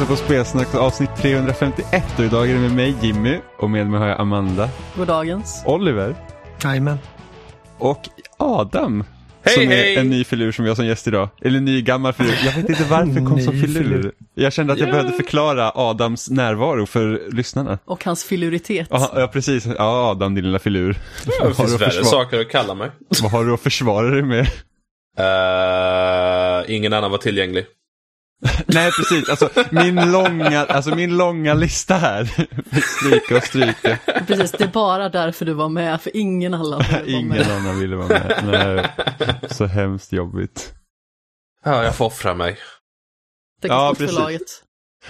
[0.00, 4.00] Lyssnar på Spelsnack avsnitt 351 och idag är det med mig Jimmy och med mig
[4.00, 5.62] har jag Amanda, Goddagens.
[5.66, 6.14] Oliver
[6.64, 6.98] Jajamän.
[7.78, 9.04] och Adam.
[9.42, 9.96] Hej, som är hej!
[9.96, 11.28] en ny filur som vi har som gäst idag.
[11.42, 12.34] Eller en ny gammal filur.
[12.44, 13.82] Jag vet inte varför kom som filur.
[13.82, 14.12] filur.
[14.34, 14.92] Jag kände att jag Ja.
[14.92, 17.78] behövde förklara Adams närvaro för lyssnarna.
[17.84, 18.86] Och hans filuritet.
[18.90, 19.66] Ja, ja precis.
[19.66, 20.92] Ja, Adam din lilla filur.
[21.24, 22.90] Det Vad har, finns du att värre försvara- saker att kalla mig.
[23.22, 24.46] vad har du att försvara dig med?
[25.18, 27.66] Eh, ingen annan var tillgänglig.
[28.66, 29.28] Nej, precis.
[29.28, 32.24] Alltså min långa, alltså, min långa lista här.
[32.98, 33.98] stryka och stryka.
[34.26, 37.50] Precis, det är bara därför du var med, för ingen annan ville vara Ingen med.
[37.50, 38.40] annan ville vara med.
[38.44, 38.86] Nej,
[39.50, 40.74] så hemskt jobbigt.
[41.64, 42.56] Ja, jag får offra mig.
[43.62, 44.16] Det Ja, precis.
[44.16, 44.42] förlaget.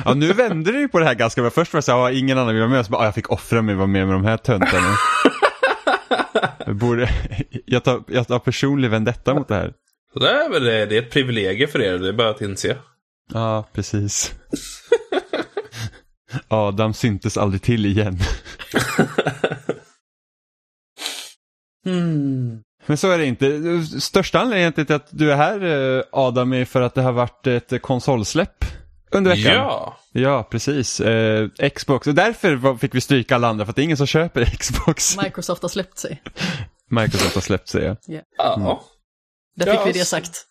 [0.04, 1.50] Ja, nu vände det ju på det här ganska bra.
[1.50, 2.86] Först var det så här, ingen annan vill vara med.
[2.86, 4.94] Så bara, ja, jag fick offra mig och vara med med de här töntarna.
[6.66, 7.08] jag, borde,
[7.66, 9.72] jag, tar, jag tar personlig vendetta mot det här.
[10.20, 12.76] Är väl det, det är ett privilegium för er, det är bara att inse.
[13.34, 14.34] Ja, precis.
[16.48, 18.18] Adam syntes aldrig till igen.
[22.86, 23.60] Men så är det inte.
[24.00, 25.64] Största anledningen till att du är här
[25.98, 28.64] eh, Adam är för att det har varit ett konsolsläpp
[29.10, 29.54] under veckan.
[29.54, 29.96] Ja!
[30.12, 31.00] Ja, precis.
[31.00, 32.06] Eh, Xbox.
[32.06, 35.16] Och därför fick vi stryka alla andra för att det är ingen som köper Xbox.
[35.22, 36.22] Microsoft har släppt sig.
[36.90, 37.96] Microsoft har släppt sig.
[38.06, 38.22] Ja.
[38.36, 38.84] Ja.
[39.56, 40.46] Där fick Ja, vi det sagt.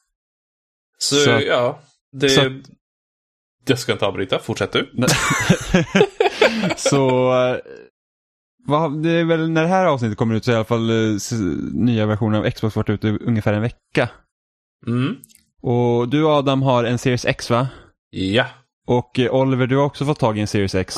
[0.97, 1.79] Så, Så- ja.
[2.11, 2.29] Det...
[2.29, 2.59] så-
[3.67, 4.91] Jag ska inte avbryta, fortsätt du.
[6.75, 7.57] så eh,
[9.01, 11.17] det är väl när det här avsnittet kommer ut så är i alla fall eh,
[11.73, 14.09] nya versioner av Xbox varit ute ungefär en vecka.
[14.87, 15.15] Mm.
[15.61, 17.67] Och du Adam har en Series X va?
[18.09, 18.45] Ja.
[18.87, 20.97] Och eh, Oliver du har också fått tag i en Series X.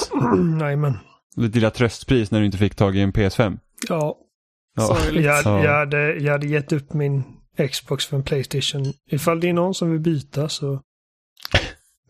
[0.62, 0.98] Jajamän.
[1.36, 3.58] Ditt lilla tröstpris när du inte fick tag i en PS5.
[3.90, 4.18] Ja,
[4.76, 4.84] Ja.
[4.96, 5.26] Sorgligt.
[5.26, 5.64] jag, Ja.
[5.64, 7.24] jag, hade, jag hade gett upp min
[7.72, 8.94] Xbox för en Playstation.
[9.12, 10.82] Ifall det är någon som vill byta så...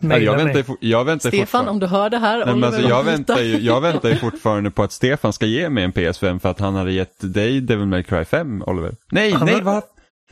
[0.02, 1.72] Nej, jag väntar, ju jag väntar Stefan, fortfarande.
[1.72, 4.16] om du hör det här, Nej, men Oliver alltså, jag, väntar ju, jag väntar ju
[4.16, 7.62] fortfarande på att Stefan ska ge mig en PS5 för att han hade gett dig
[7.62, 8.96] Devil May Cry 5, Oliver.
[9.12, 9.84] Nej, Han nej, har- vad,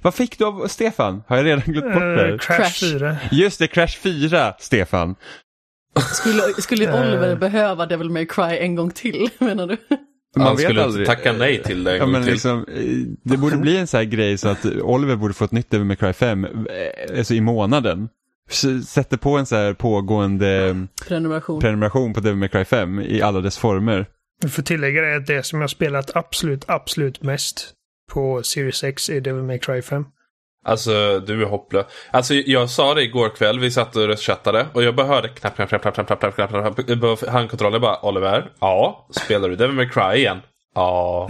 [0.01, 1.23] vad fick du av Stefan?
[1.27, 2.29] Har jag redan glömt bort det?
[2.31, 2.37] Eh?
[2.37, 2.79] Crash, Crash.
[2.99, 3.17] 4.
[3.31, 5.15] Just det, Crash 4, Stefan.
[6.13, 7.01] Skulle, skulle Eh.
[7.01, 9.77] Oliver behöva Devil May Cry en gång till, menar du?
[10.37, 11.07] Man Han skulle aldrig.
[11.07, 12.31] tacka nej till det en Ja, gång men till.
[12.33, 12.83] liksom, eh,
[13.23, 15.85] det borde bli en sån här grej så att Oliver borde få ett nytt Devil
[15.85, 18.09] May Cry 5 eh, alltså i månaden.
[18.85, 21.61] Sätter på en så här pågående Prenumeration.
[21.61, 24.05] prenumeration på Devil May Cry 5 i alla dess former.
[24.41, 27.73] Vi får tillägga det att det som jag spelat absolut, absolut mest
[28.11, 30.05] på Series X är Devil May Cry 5.
[30.65, 31.85] Alltså, du är hopplös.
[32.11, 35.55] Alltså, jag sa det igår kväll, vi satt och röstchattade och jag bara hörde knapp,
[35.55, 39.55] knapp, knapp, knapp, knapp, knapp, knapp, knapp, knapp, knapp, handkontrollen bara Oliver, ja, spelar du
[39.55, 40.37] Devil May Cry igen?
[40.75, 41.27] Ja.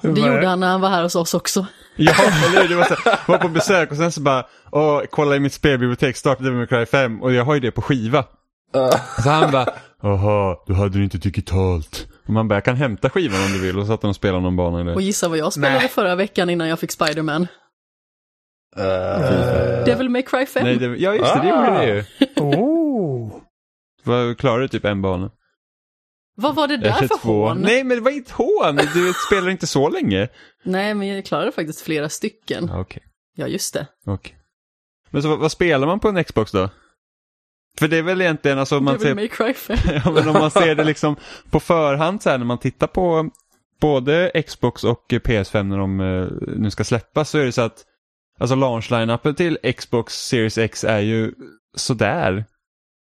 [0.00, 1.66] Det gjorde han när han var här hos oss också.
[1.96, 2.12] Ja,
[2.46, 2.68] eller hur?
[2.68, 5.52] Det var, så, här, var på besök och sen så bara, åh, kolla i mitt
[5.52, 8.24] spelbibliotek, starta Devil May Cry 5 och jag har ju det på skiva.
[9.24, 9.66] Så han bara,
[10.02, 12.06] jaha, du hade det inte digitalt.
[12.26, 14.40] Och man bara, jag kan hämta skivan om du vill och så att de spelar
[14.40, 15.04] någon bana i Och det.
[15.04, 15.88] gissa vad jag spelade Nej.
[15.88, 17.46] förra veckan innan jag fick Spiderman.
[18.76, 20.64] Eh, Devil May Cry 5.
[20.64, 22.04] Nej, det, ja just det, det gjorde det ju.
[22.42, 23.32] oh!
[24.04, 25.30] Vad Klarade du typ en bana?
[26.38, 27.58] Vad var det där för hån?
[27.60, 28.76] Nej, men det var inte hån.
[28.76, 30.28] Du spelar inte så länge.
[30.62, 32.68] Nej, men jag klarade faktiskt flera stycken.
[32.72, 33.02] Ja, Okej,
[33.36, 33.86] Ja, just det.
[34.06, 34.36] okej.
[35.10, 36.70] Men så vad, vad spelar man på en Xbox då?
[37.78, 39.76] För det är väl egentligen, alltså om man ser May Cry 5.
[40.04, 41.16] Ja, men om man ser det liksom
[41.50, 43.30] på förhand så här när man tittar på
[43.80, 47.84] både Xbox och PS5 när de eh, nu ska släppas så är det så att
[48.40, 51.32] alltså launch line till Xbox Series X är ju
[51.76, 52.44] sådär.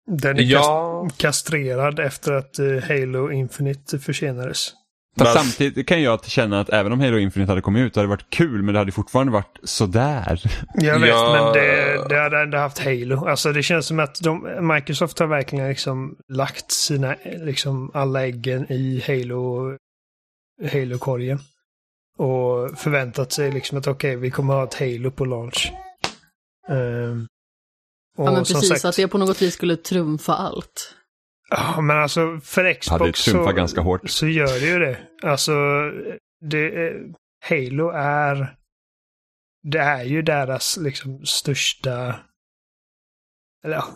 [0.10, 1.04] Den är Ja.
[1.10, 4.74] kast- kastrerad efter att eh, Halo Infinite försenades.
[5.18, 8.00] Fast Men- samtidigt kan jag känna att även om Halo Infinite hade kommit ut så
[8.00, 10.42] hade det varit kul men det hade fortfarande varit sådär.
[10.76, 11.32] Jag vet, Ja.
[11.34, 13.26] men det, det hade ändå haft Halo.
[13.28, 18.72] Alltså det känns som att de, Microsoft har verkligen liksom lagt sina, liksom alla äggen
[18.72, 19.72] i Halo,
[20.74, 21.40] Halo-korgen.
[22.18, 25.72] Och förväntat sig liksom att okej, vi kommer ha ett Halo på launch.
[26.70, 27.28] Ehm,
[28.20, 30.96] och Ja, men precis, sagt, att det på något vis skulle trumfa allt.
[31.50, 34.10] Ja, men alltså för Xbox så, ganska hårt.
[34.10, 34.98] så gör det ju det.
[35.24, 35.54] Alltså,
[36.42, 36.94] det,
[37.50, 38.56] Halo är...
[39.64, 42.16] Det är ju deras liksom största...
[43.64, 43.88] Eller ja,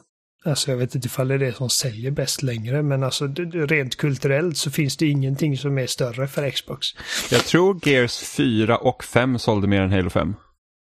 [0.45, 3.95] alltså jag vet inte ifall det är det som säljer bäst längre, men alltså rent
[3.97, 6.87] kulturellt så finns det ingenting som är större för Xbox.
[7.31, 10.35] Jag tror Gears 4 och 5 sålde mer än Halo 5.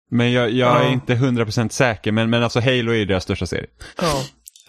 [0.09, 0.89] Men jag, jag är Ja.
[0.93, 3.67] inte 100% säker men, men alltså Halo är ju deras största serie.
[4.01, 4.23] Ja.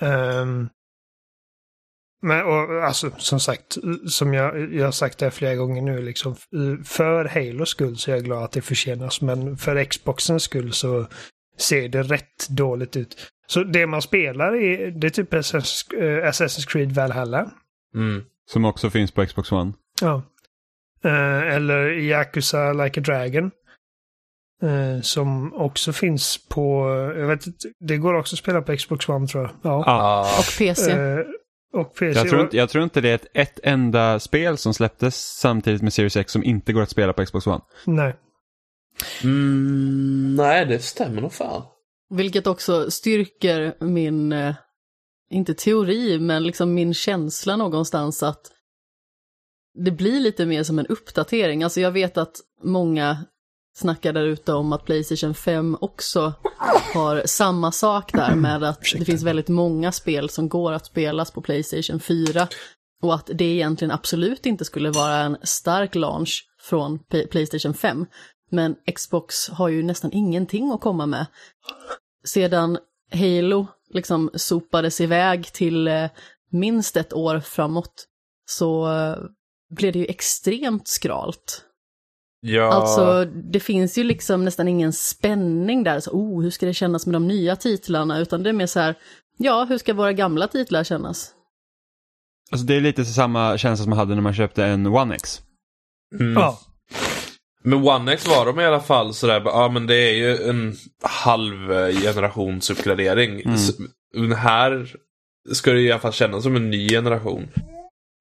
[0.07, 0.69] ehm,
[2.23, 3.77] men och, alltså, som sagt,
[4.09, 6.37] som jag, jag har sagt det här flera gånger nu, liksom,
[6.85, 9.21] för Halos skull så är jag glad att det försenas.
[9.21, 11.07] Men för Xboxens skull så
[11.59, 13.17] ser det rätt dåligt ut.
[13.47, 17.51] Så det man spelar är, det är typ Assassin's, eh, Assassin's Creed Valhalla.
[17.95, 18.25] Mm.
[18.51, 19.73] Som också finns på Xbox One.
[20.01, 20.23] Ja.
[21.05, 23.51] Eh, eller Yakuza Like a Dragon.
[24.63, 29.09] Eh, som också finns på, jag vet inte, det går också att spela på Xbox
[29.09, 29.53] One tror jag.
[29.63, 29.83] Ja.
[29.87, 30.39] Ja.
[30.39, 30.93] Och PC.
[30.93, 31.19] Eh,
[31.73, 32.19] och PC.
[32.19, 35.83] Jag tror, inte, jag tror inte det är ett, ett enda spel som släpptes samtidigt
[35.83, 37.61] med Series X som inte går att spela på Xbox One.
[37.85, 38.17] Nej.
[39.23, 41.63] Mm, nej, det stämmer nog fan.
[42.11, 44.55] Vilket också styrker min, eh,
[45.31, 48.41] inte teori, men liksom min känsla någonstans att
[49.75, 51.63] det blir lite mer som en uppdatering.
[51.63, 53.25] Alltså jag vet att många
[53.79, 56.33] snackar där ute om att Playstation 5 också
[56.95, 61.31] har samma sak där med att det finns väldigt många spel som går att spelas
[61.31, 62.49] på Playstation 4
[63.03, 68.07] och att det egentligen absolut inte skulle vara en stark launch från P- Playstation 5.
[68.51, 71.27] Men Xbox har ju nästan ingenting att komma med.
[72.25, 72.79] Sedan
[73.13, 76.07] Halo liksom sopades iväg till eh,
[76.51, 78.07] minst ett år framåt
[78.47, 79.17] så eh,
[79.71, 81.65] blev det ju extremt skralt.
[82.41, 86.75] Ja, Alltså, det finns ju liksom nästan ingen spänning där, så oh, hur ska det
[86.75, 88.95] kännas med de nya titlarna, utan det är mer så här,
[89.39, 91.31] ja, hur ska våra gamla titlar kännas?
[92.51, 95.43] Alltså det är lite samma känsla som man hade när man köpte en One X.
[96.21, 96.33] mm.
[96.33, 96.59] Ja.
[97.65, 100.77] Men One X var de i alla fall sådär, ja men det är ju en
[101.03, 103.41] halv eh, generations uppgradering.
[103.41, 103.59] Mm.
[103.59, 103.73] Så,
[104.37, 104.97] här
[105.53, 107.49] ska det i alla fall kännas som en ny generation.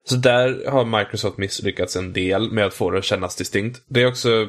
[0.09, 3.81] Så där har Microsoft misslyckats en del med att få det att kännas distinkt.
[3.89, 4.47] Det är också,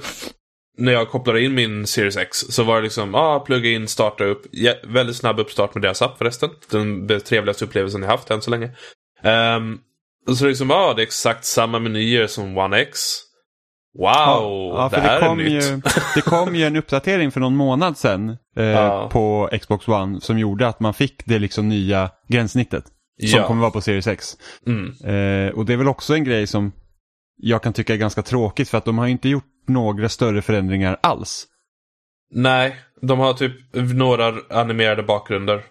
[0.78, 3.88] när jag kopplade in min Series X så var det liksom, ja, ah, plugga in,
[3.88, 4.42] starta upp.
[4.50, 6.50] Ja, väldigt snabb uppstart med deras app förresten.
[6.70, 8.70] Den trevligaste upplevelsen jag haft än så länge.
[9.56, 9.80] Um,
[10.36, 13.00] så liksom, ja, ah, det är exakt samma menyer som One X.
[13.98, 14.08] Wow,
[14.76, 15.64] ja, det för här det kom, är nytt.
[15.64, 15.80] ju,
[16.14, 19.08] det kom ju en uppdatering för någon månad sedan eh, Ja.
[19.12, 22.84] på Xbox One som gjorde att man fick det liksom nya gränssnittet.
[23.20, 23.46] Som Ja.
[23.46, 24.36] kommer vara på Series X.
[24.66, 24.86] Mm.
[24.88, 26.72] Eh, och det är väl också en grej som
[27.36, 30.98] jag kan tycka är ganska tråkigt för att de har inte gjort några större förändringar
[31.02, 31.46] alls.
[32.34, 33.52] Nej, de har typ
[33.94, 35.62] några animerade bakgrunder.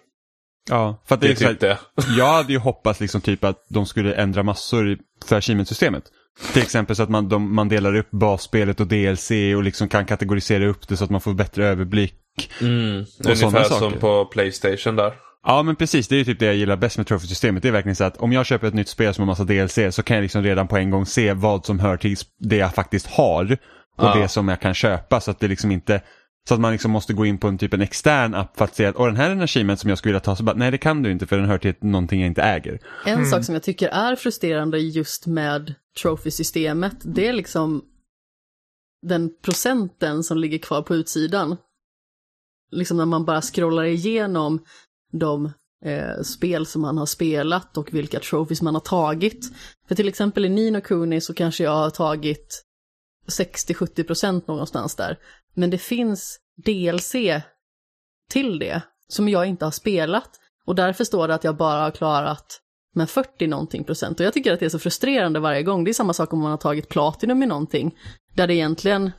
[0.70, 1.78] Ja, för att Det det är typ det.
[2.18, 6.04] Jag hade ju hoppats liksom typ att de skulle ändra massor i- för achievement-systemet.
[6.52, 10.06] Till exempel så att man, de, man delar upp basspelet och DLC och liksom kan
[10.06, 12.14] kategorisera upp det så att man får bättre överblick.
[12.60, 13.06] Mm.
[13.06, 15.14] sådana Ungefär som på Playstation där.
[15.46, 17.62] Ja men precis, det är ju typ det jag gillar bäst med Trophy-systemet.
[17.62, 19.94] Det är verkligen så att om jag köper ett nytt spel som har massa DLC
[19.96, 22.74] så kan jag liksom redan på en gång se vad som hör till det jag
[22.74, 24.14] faktiskt har och Ja.
[24.14, 26.02] det som jag kan köpa så att det liksom inte
[26.48, 28.74] så att man liksom måste gå in på en typ en extern app för att
[28.74, 30.36] se att Åh, den här är en achievement som jag skulle vilja ta.
[30.36, 32.78] Så bara, nej det kan du inte för den hör till någonting jag inte äger.
[33.06, 37.82] En sak som jag tycker är frustrerande just med trophy-systemet, det är liksom
[39.06, 41.56] den procenten som ligger kvar på utsidan.
[42.70, 44.64] Liksom när man bara scrollar igenom
[45.12, 45.52] de
[45.84, 49.52] eh, spel som man har spelat och vilka trophies man har tagit.
[49.88, 52.64] För till exempel i Nino Kuni så kanske jag har tagit
[53.28, 55.18] 60-70 procent någonstans där.
[55.54, 57.14] Men det finns DLC
[58.30, 60.30] till det som jag inte har spelat.
[60.64, 62.60] Och därför står det att jag bara har klarat
[62.94, 64.20] med 40 någonting procent.
[64.20, 65.84] Och jag tycker att det är så frustrerande varje gång.
[65.84, 67.98] Det är samma sak om man har tagit Platinum i någonting.
[68.34, 69.10] Där det egentligen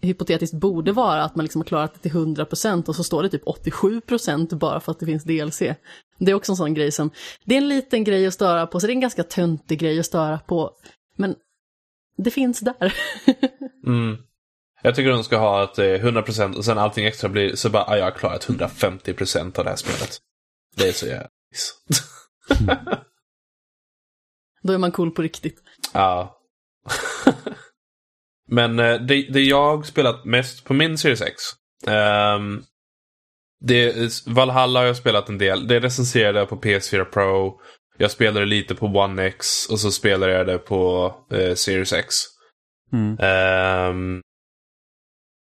[0.00, 3.22] hypotetiskt borde vara att man liksom har klarat det till 100 procent och så står
[3.22, 5.58] det typ 87 procent bara för att det finns DLC.
[6.18, 7.10] Det är också en sån grej som,
[7.44, 10.00] det är en liten grej att störa på, så det är en ganska töntig grej
[10.00, 10.70] att störa på.
[11.16, 11.34] Men
[12.16, 12.94] det finns där.
[13.86, 14.16] Mm.
[14.82, 17.70] Jag tycker de ska ha att det är 100% och sen allting extra blir så
[17.70, 20.18] bara, ah, jag har klarat 150% av det här spelet.
[20.76, 21.28] Det är så jävla.
[24.62, 25.62] Då är man cool på riktigt.
[25.92, 26.39] Ja.
[28.50, 31.42] Men eh, det, det jag spelat mest på min Series X.
[31.86, 32.62] ehm,
[33.64, 33.94] det,
[34.26, 35.68] Valhalla har jag spelat en del.
[35.68, 37.60] Det recenserade jag på PS4 Pro.
[37.98, 42.14] Jag spelade lite på One X och så spelade jag det på eh, Series X.
[42.92, 44.20] Mm.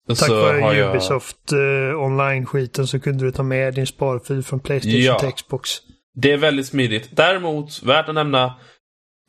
[0.09, 4.61] Och Tack vare jag- Ubisoft eh, online-skiten så kunde du ta med din sparfil från
[4.61, 5.19] Playstation Ja.
[5.19, 5.71] till Xbox.
[6.15, 7.09] Det är väldigt smidigt.
[7.17, 8.55] Däremot, värt att nämna,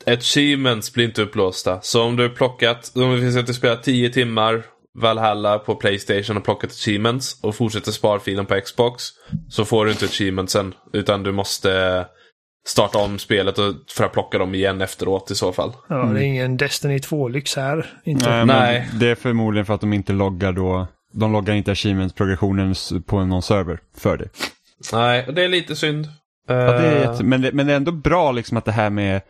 [0.06, 1.80] achievements blir inte upplåsta.
[1.82, 4.62] Så om du har plockat, om det finns att du spelar 10 timmar
[4.98, 9.02] Valhalla på Playstation och plockat achievements och fortsätter sparfilen på Xbox
[9.48, 12.06] så får du inte achievementsen utan du måste
[12.66, 15.72] starta om spelet och- för att plocka dem igen efteråt i så fall.
[15.88, 17.86] Ja, det är ingen Destiny 2-lyx här.
[18.04, 18.30] Inte.
[18.30, 18.88] Nej, Nej.
[19.00, 20.86] Det är förmodligen för att de inte loggar då.
[21.14, 22.74] De loggar inte achievements-progressionen
[23.06, 24.28] på någon server för det.
[24.92, 26.06] Nej, och det är lite synd.
[26.48, 27.24] Ja, det är Eh, jätte...
[27.24, 29.20] men, det, men det är ändå bra liksom att det här med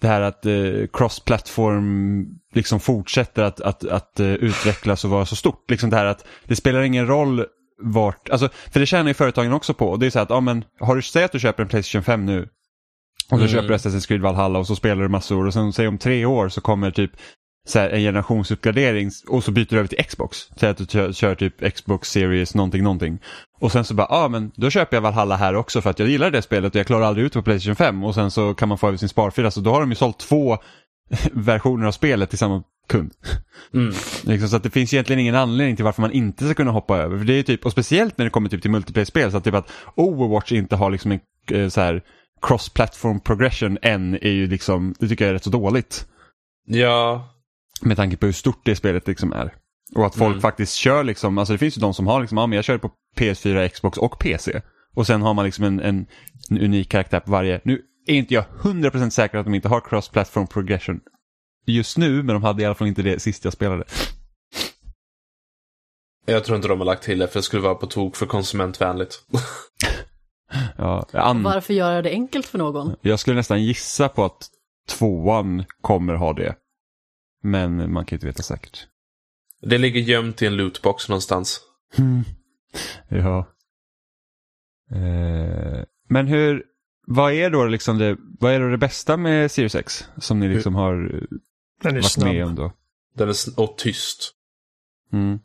[0.00, 0.52] det här att eh,
[0.92, 5.70] cross-platform liksom fortsätter att, att, att eh, utvecklas och vara så stort.
[5.70, 7.44] Liksom det här att det spelar ingen roll
[7.82, 9.88] vart, alltså, för det tjänar ju företagen också på.
[9.88, 12.02] Och det är så att, ja men, har du, säg att du köper en Playstation
[12.04, 12.42] 5 nu.
[13.30, 13.48] Och så Mm.
[13.48, 16.24] köper du Assassin's Creed Valhalla och så spelar du massor och sen säg om tre
[16.24, 17.10] år så kommer typ
[17.66, 20.38] så här, en generationsuppgradering och så byter du över till Xbox.
[20.56, 23.18] Säg att du kör, kör typ Xbox Series någonting någonting.
[23.64, 25.98] Och sen så bara, ja ah, men då köper jag Valhalla här också för att
[25.98, 28.54] jag gillar det spelet och jag klarar aldrig ut på Playstation 5 och sen så
[28.54, 29.50] kan man få över sin sparfil.
[29.50, 30.58] Så då har de ju sålt två
[31.32, 33.12] versioner av spelet till samma kund.
[33.74, 33.94] Mm.
[34.22, 36.96] Liksom, så att det finns egentligen ingen anledning till varför man inte ska kunna hoppa
[36.98, 37.18] över.
[37.18, 39.54] För det är typ, och speciellt när det kommer typ till multiplayer-spel, så att typ
[39.54, 42.02] att Overwatch inte har liksom en eh, så här
[42.42, 46.06] cross-platform progression än är ju liksom, det tycker jag är rätt så dåligt.
[46.66, 47.28] Ja,
[47.82, 49.54] Med tanke på hur stort det spelet liksom är.
[49.94, 50.40] Och att folk Mm.
[50.40, 52.78] faktiskt kör liksom, alltså det finns ju de som har liksom, ja men jag kör
[52.78, 54.60] på PS4, Xbox och PC.
[54.94, 56.06] Och sen har man liksom en, en,
[56.50, 57.60] en unik karaktär på varje.
[57.64, 61.00] Nu är inte jag 100% säker att de inte har cross-platform progression
[61.66, 63.84] just nu, men de hade i alla fall inte det sist jag spelade.
[66.26, 68.26] jag tror inte de har lagt till det för det skulle vara på tok för
[68.26, 69.14] konsumentvänligt.
[70.76, 72.96] Ja, an, Varför göra det enkelt för någon?
[73.00, 74.48] jag skulle nästan gissa på att
[74.88, 76.54] tvåan kommer ha det.
[77.42, 78.86] Men man kan ju inte veta säkert.
[79.62, 81.60] Det ligger gömt i en lootbox någonstans.
[83.08, 83.48] Ja.
[84.92, 86.62] Eh, men hur,
[87.06, 90.08] vad är då liksom det, vad är då det bästa med Series X?
[90.16, 92.34] Som ni liksom har eh, varit snabb.
[92.34, 92.72] med om då?
[93.16, 94.32] Den är sn- och tyst.
[95.12, 95.38] Mm.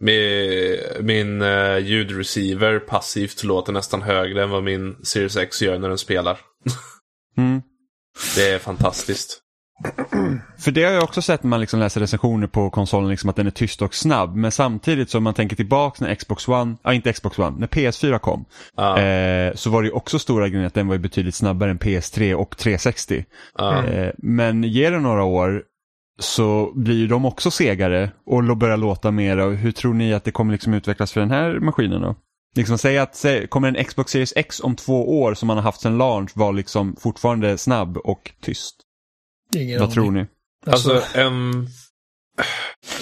[0.00, 5.88] Med, min uh, ljudreceiver passivt låter nästan högre än vad min Series X gör när
[5.88, 6.40] den spelar.
[7.36, 7.62] Mm.
[8.36, 9.42] Det är fantastiskt.
[10.58, 13.36] För det har jag också sett när man liksom läser recensioner på konsolen, liksom att
[13.36, 14.36] den är tyst och snabb.
[14.36, 18.18] Men samtidigt som man tänker tillbaka när Xbox One, ja inte Xbox One, när PS4
[18.18, 18.44] kom.
[18.76, 22.34] Ja, Eh, så var det också stora grejen att den var betydligt snabbare än PS3
[22.34, 23.24] och 360.
[23.58, 23.84] ja.
[23.84, 25.62] Eh, men ger det några år
[26.18, 29.08] så blir ju de också segare och börjar låta.
[29.08, 32.16] Och Hur tror ni att det kommer liksom utvecklas för den här maskinen då?
[32.56, 35.64] Liksom säg att säg, kommer en Xbox Series X om två år som man har
[35.64, 38.76] haft sedan launch vara liksom fortfarande snabb och tyst.
[39.56, 39.94] Ingen Vad aning.
[39.94, 40.26] tror ni?
[40.66, 41.66] Alltså, ehm,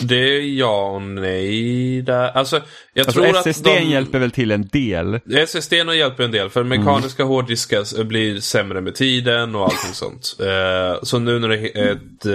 [0.00, 2.28] det är ja och nej där.
[2.30, 2.62] Alltså,
[2.94, 3.82] jag Alltså tror SSD att de...
[3.90, 5.20] hjälper väl till en del.
[5.46, 10.36] SSD hjälper en del för mekaniska hårddiskar blir sämre med tiden och allting sånt.
[10.40, 12.26] Eh, så nu när det är ett,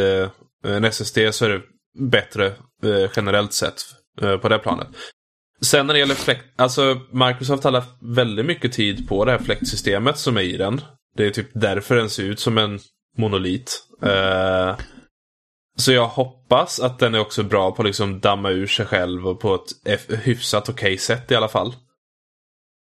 [0.65, 1.61] eh, en SSD så är det
[1.99, 2.45] bättre
[2.83, 3.81] eh, generellt sett
[4.41, 4.87] på det planet.
[5.61, 9.39] Sen när det gäller fläkt, alltså Microsoft har lagt väldigt mycket tid på det här
[9.39, 10.81] fläktsystemet som är i den.
[11.17, 12.79] Det är typ därför den ser ut som en
[13.17, 13.87] monolit.
[14.01, 14.75] Eh,
[15.77, 19.27] så jag hoppas att den är också bra på att liksom damma ur sig själv
[19.27, 21.75] och på ett hyfsat okej sätt i alla fall.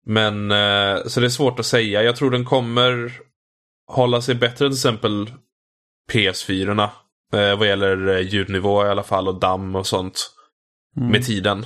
[0.05, 2.03] Men, eh, så det är svårt att säga.
[2.03, 3.21] Jag tror den kommer
[3.87, 5.31] hålla sig bättre än till exempel
[6.11, 6.89] PS4.
[7.33, 10.31] Eh, vad gäller ljudnivå i alla fall och damm och sånt.
[10.97, 11.09] Mm.
[11.11, 11.65] Med tiden.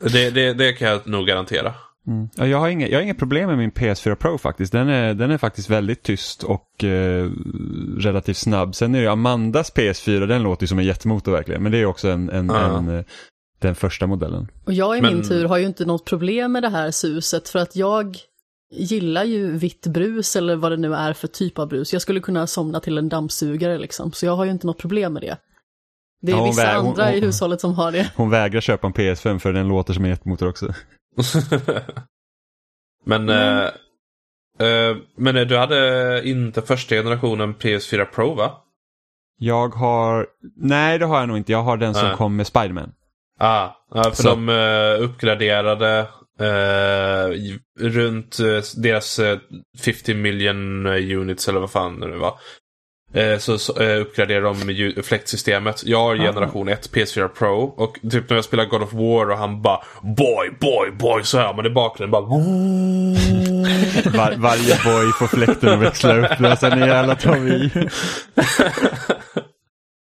[0.00, 1.74] Det, det, det kan jag nog garantera.
[2.06, 2.28] Mm.
[2.36, 4.72] Ja, jag, har inga, jag har inga problem med min PS4 Pro faktiskt.
[4.72, 7.30] Den är, den är faktiskt väldigt tyst och eh,
[7.98, 8.74] relativt snabb.
[8.74, 11.62] Sen är det Amandas PS4, den låter ju som en jättemotor verkligen.
[11.62, 12.78] Men det är också en, en, Ja.
[12.78, 13.04] en, eh,
[13.58, 14.48] den första modellen.
[14.64, 17.48] Och jag i Men- min tur har ju inte något problem med det här suset
[17.48, 18.16] för att jag
[18.72, 21.92] gillar ju vitt brus eller vad det nu är för typ av brus.
[21.92, 25.12] Jag skulle kunna somna till en dammsugare liksom, så jag har ju inte något problem
[25.12, 25.36] med det.
[26.22, 28.10] Det är Ja, vissa vä- hon- andra i hon- hushållet som har det.
[28.16, 30.74] Hon vägrar köpa en PS5 för den låter som en jättemotor också.
[33.04, 33.58] men, Men-
[34.58, 38.60] eh, eh, men eh, du hade inte första generationen PS4 Pro va?
[39.38, 41.52] Jag har, nej det har jag nog inte.
[41.52, 42.16] Jag har den som Nej.
[42.16, 42.92] kom med Spiderman.
[43.38, 46.08] Ah, ja, för Så- de eh, uppgraderade
[47.34, 49.38] i- runt eh, deras eh,
[49.84, 52.38] 50 million units eller vad fan det var.
[53.14, 55.84] Eh, så så eh, uppgraderade de fläktsystemet.
[55.84, 59.38] Jag har generation 1 PS4 Pro och typ när jag spelar God of War och
[59.38, 62.22] han bara Boy, boy, boy så hör man i bakgrunden bara
[64.18, 66.40] Var, varje boy får fläkten att växla upp.
[66.52, 67.16] Och sen är jävla
[67.48, 67.70] i.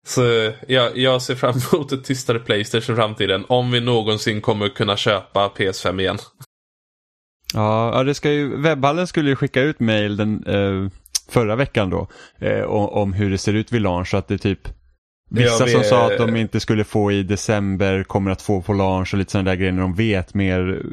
[0.08, 3.46] Så jag, jag ser fram emot ett tystare Playstation i framtiden.
[3.48, 6.18] Om vi någonsin kommer kunna köpa PS5 igen.
[7.53, 10.91] Ja, ja, det ska ju, webbhallen skulle ju skicka ut mail den eh,
[11.29, 12.07] förra veckan då.
[12.39, 14.07] Eh, om, hur det ser ut vid launch.
[14.07, 14.67] Så att det är typ
[15.31, 19.13] Vissa som sa att de inte skulle få i december kommer att få på launch
[19.13, 20.91] och lite sådana där grejer när de vet mer eh,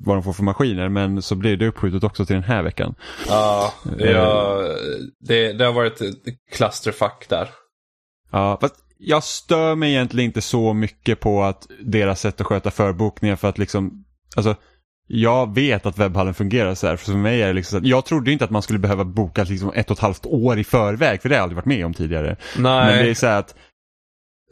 [0.00, 0.88] vad de får för maskiner.
[0.88, 2.94] Men så blir det uppskjutet också till den här veckan.
[3.28, 4.10] Ja, Eh.
[4.10, 4.62] ja
[5.20, 6.16] det, det har varit ett
[6.52, 7.48] clusterfuck där.
[8.30, 12.70] Ja, fast jag stör mig egentligen inte så mycket på att deras sätt att sköta
[12.70, 14.04] förbokningar för att liksom,
[14.36, 14.56] alltså
[15.06, 16.96] jag vet att webbhallen fungerar så här.
[16.96, 19.72] För mig är det liksom att, jag trodde inte att man skulle behöva boka liksom
[19.74, 21.94] ett och ett halvt år i förväg, för det har jag aldrig varit med om
[21.94, 22.36] tidigare.
[22.58, 22.86] Nej.
[22.86, 23.54] Men det är så här att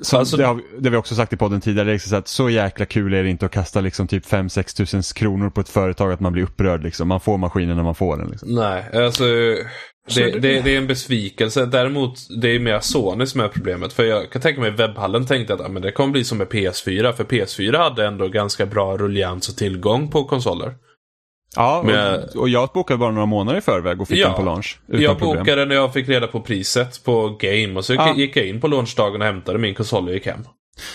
[0.02, 2.16] Så Alltså- det, har, vi- det har vi också sagt i podden tidigare, liksom så,
[2.16, 5.60] att så jäkla kul är det inte att kasta liksom typ 5-6 tusen kronor på
[5.60, 6.82] ett företag att man blir upprörd.
[6.82, 7.08] Liksom.
[7.08, 8.28] Man får maskinen när man får den.
[8.30, 8.54] Liksom.
[8.54, 9.24] Nej, alltså
[10.08, 11.66] Så det, det- det, det är en besvikelse.
[11.66, 13.92] Däremot det är mer Sony som är problemet.
[13.92, 16.46] För jag kan tänka mig webbhallen tänkte att ah, men det kommer bli som med
[16.48, 17.12] PS4.
[17.12, 20.74] För PS4 hade ändå ganska bra rullians och tillgång på konsoler.
[21.56, 24.26] Ja, Men- och, jag bokade bara några månader i förväg och fick Ja.
[24.26, 24.80] den på launch.
[24.88, 25.38] Utan jag problem.
[25.38, 28.14] bokade när jag fick reda på priset på Game och så Ja.
[28.16, 30.44] gick jag in på launchdagen och hämtade min konsol och gick hem.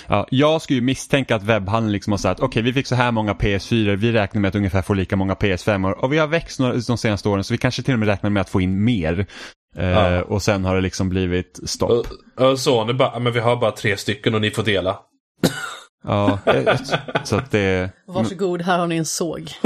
[0.07, 3.11] Ja, jag skulle ju misstänka att webbhandeln liksom har sagt okej vi fick så här
[3.11, 6.59] många PS4, vi räknar med att ungefär få lika många PS5 och vi har växt
[6.59, 8.83] några, de senaste åren så vi kanske till och med räknar med att få in
[8.83, 9.25] mer.
[9.77, 10.21] Eh, Ja.
[10.23, 12.07] Och sen har det liksom blivit stopp.
[12.37, 14.99] Och, och Sony bara, "Ah, men vi har bara tre stycken och ni får dela.
[16.03, 16.75] Ja, eh,
[17.23, 17.89] så att det...
[18.07, 19.51] Varsågod, här har ni en såg.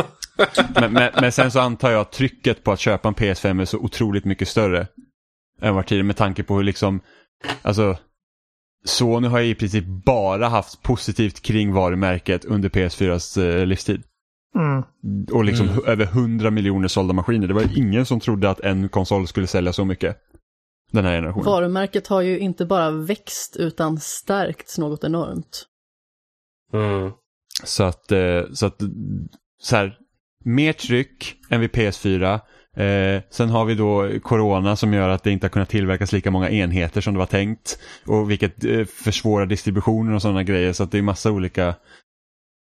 [0.75, 3.65] Men, men, men sen så antar jag att trycket på att köpa en PS5 är
[3.65, 4.87] så otroligt mycket större
[5.61, 7.01] än vad tidigare med tanke på hur liksom,
[7.61, 7.97] alltså
[8.85, 14.03] Sony har ju i princip bara haft positivt kring varumärket under PS4s eh, livstid.
[14.55, 14.83] Mm.
[15.31, 15.85] Och liksom Mm.
[15.85, 17.47] över 100 miljoner sålda maskiner.
[17.47, 20.17] Det var ju ingen som trodde att en konsol skulle sälja så mycket.
[20.91, 21.45] Den här generationen.
[21.45, 25.65] Varumärket har ju inte bara växt utan stärkts något enormt.
[26.73, 27.11] Mm.
[27.63, 28.81] Så att, eh, så att,
[29.61, 29.97] så här,
[30.43, 32.39] mer tryck än vid PS4.
[32.77, 36.31] Eh, sen har vi då Corona som gör att det inte har kunnat tillverkas lika
[36.31, 37.79] många enheter som det var tänkt.
[38.05, 40.73] Och vilket eh, försvårar distributionen och sådana grejer.
[40.73, 41.75] Så det är massa olika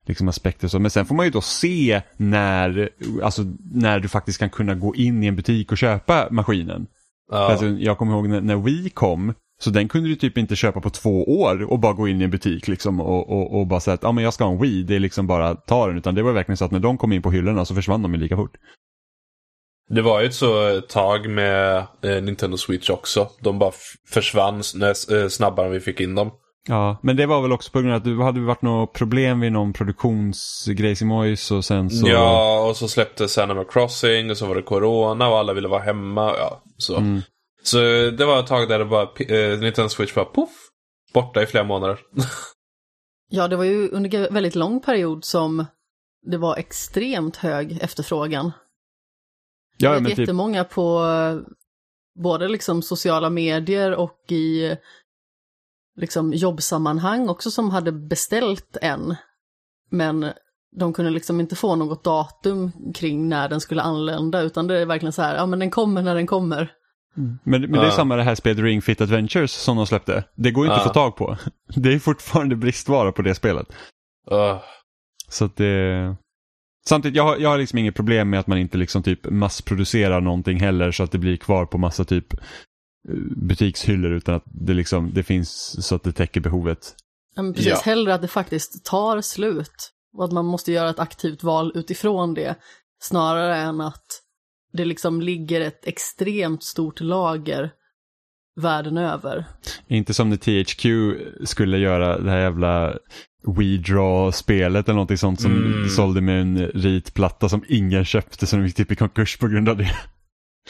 [0.06, 0.68] liksom, aspekter.
[0.68, 0.78] Så.
[0.78, 2.90] Men sen får man ju då se när,
[3.22, 6.86] alltså, när du faktiskt kan kunna gå in i en butik och köpa maskinen.
[7.30, 7.36] Ja.
[7.36, 10.80] Alltså, jag kommer ihåg när, när Wii kom, så den kunde du typ inte köpa
[10.80, 13.80] på två år och bara gå in i en butik liksom och, och, och bara
[13.80, 15.98] säga att ah, men jag ska ha en Wii, det är liksom bara ta den.
[15.98, 18.14] Utan det var verkligen så att när de kom in på hyllorna så försvann de
[18.14, 18.56] ju lika fort.
[19.88, 23.28] Det var ju ett så tag med eh, Nintendo Switch också.
[23.40, 23.72] De bara
[24.08, 24.62] försvann
[25.10, 26.30] eh, snabbare än vi fick in dem.
[26.68, 29.40] Ja, men det var väl också på grund av att det hade varit något problem
[29.40, 32.08] vid någon produktionsgrejs i Mojs och sen så...
[32.08, 35.82] Ja, och så släpptes Animal Crossing och så var det Corona och alla ville vara
[35.82, 36.34] hemma.
[36.38, 36.96] Ja, så.
[36.96, 37.20] Mm.
[37.62, 37.78] Så
[38.10, 40.70] det var ett tag där det bara, eh, Nintendo Switch bara poff,
[41.14, 41.98] borta i flera månader.
[43.32, 45.66] Ja, det var ju under en väldigt lång period som
[46.22, 48.52] det var extremt hög efterfrågan.
[49.76, 51.52] ja, jag vet men typ, jättemånga på eh,
[52.22, 54.76] både liksom sociala medier och i
[55.96, 59.16] liksom jobbsammanhang också som hade beställt en.
[59.90, 60.32] Men
[60.76, 64.86] de kunde liksom inte få något datum kring när den skulle anlända utan det är
[64.86, 66.72] verkligen så här, ja men den kommer när den kommer.
[67.14, 67.90] Men, men det är Ja.
[67.90, 70.24] samma det här spelet Ring Fit Adventures som de släppte.
[70.34, 70.86] Det går ju inte Ja.
[70.86, 71.36] att få tag på.
[71.76, 73.66] Det är fortfarande bristvara på det spelet.
[74.32, 74.60] Uh,
[75.28, 76.16] Så att det...
[76.86, 80.20] Samtidigt, jag har, jag har liksom inget problem med att man inte liksom typ massproducerar
[80.20, 82.38] någonting heller så att det blir kvar på massa typ eh,
[83.36, 86.94] butikshyllor utan att det liksom, det finns så att det täcker behovet.
[87.34, 87.80] Ja, men precis, Ja.
[87.84, 92.34] hellre att det faktiskt tar slut och att man måste göra ett aktivt val utifrån
[92.34, 92.54] det
[93.02, 94.06] snarare än att
[94.72, 97.70] det liksom ligger ett extremt stort lager
[98.60, 99.44] världen över.
[99.88, 100.84] Inte som när THQ
[101.48, 102.94] skulle göra det här jävla
[103.58, 105.88] WeDraw-spelet eller någonting sånt som Mm.
[105.88, 109.68] sålde med en ritplatta som ingen köpte så de gick typ i konkurs på grund
[109.68, 109.90] av det.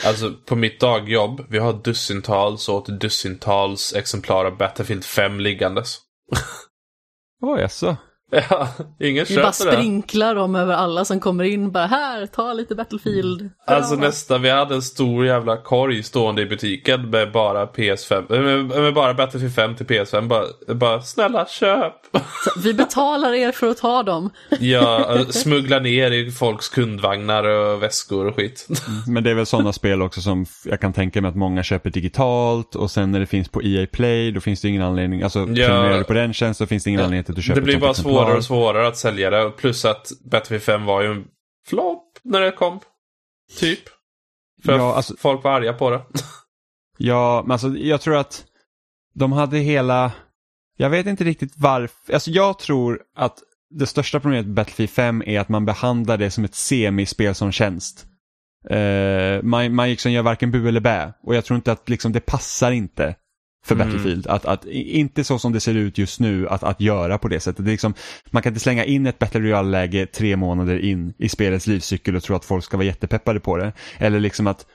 [0.06, 5.98] alltså på mitt dagjobb, vi har dussintals och åter dussintals exemplar av Battlefield 5 liggandes.
[7.42, 7.96] Åh jaså?
[8.50, 8.68] Ja,
[9.00, 9.76] ingen Vi bara köper det.
[9.76, 13.50] sprinklar dem över alla som kommer in, bara här, ta lite Battlefield.
[13.66, 14.00] Alltså Ja.
[14.00, 18.64] nästa, vi hade en stor jävla korg stående i butiken med bara PS5, eh, med,
[18.82, 20.28] med bara Battlefield 5 till PS5.
[20.28, 21.92] Bara, bara snälla köp!
[22.44, 24.30] Så Vi betalar er för att ta dem.
[24.60, 28.66] Jag eh, smugglar ner i folks kundvagnar och väskor och skit.
[29.08, 31.90] Men det är väl sådana spel också som jag kan tänka mig att många köper
[31.90, 35.46] digitalt och sen när det finns på EA Play då finns det ingen anledning, alltså
[35.46, 37.74] prenumererar du på den tjänsten så finns det ingen anledning att du köper Det blir
[37.74, 38.19] ett bara exemplar.
[38.24, 39.50] Svårare och svårare att sälja det.
[39.50, 41.24] Plus att Battlefield 5 var ju en
[41.66, 42.80] flopp när det kom.
[43.58, 43.80] Typ.
[44.64, 46.02] För Ja, alltså- folk var arga på det.
[47.02, 48.44] Ja, men alltså jag tror att
[49.14, 50.12] de hade hela,
[50.76, 53.38] jag vet inte riktigt varför, alltså jag tror att
[53.70, 57.52] det största problemet med Battlefield 5 är att man behandlar det som ett semispel som
[57.52, 58.06] tjänst.
[58.70, 62.12] Uh, man, man liksom gör varken bu eller bä och jag tror inte att liksom,
[62.12, 63.14] det passar inte
[63.64, 63.86] för Mm.
[63.86, 64.26] Battlefield.
[64.26, 67.40] Att, att, inte så som det ser ut just nu att, att göra på det
[67.40, 67.64] sättet.
[67.64, 67.94] Det är liksom,
[68.30, 72.22] man kan inte slänga in ett Battle Royale-läge tre månader in i spelets livscykel och
[72.22, 73.72] tro att folk ska vara jättepeppade på det.
[73.98, 74.66] Eller liksom att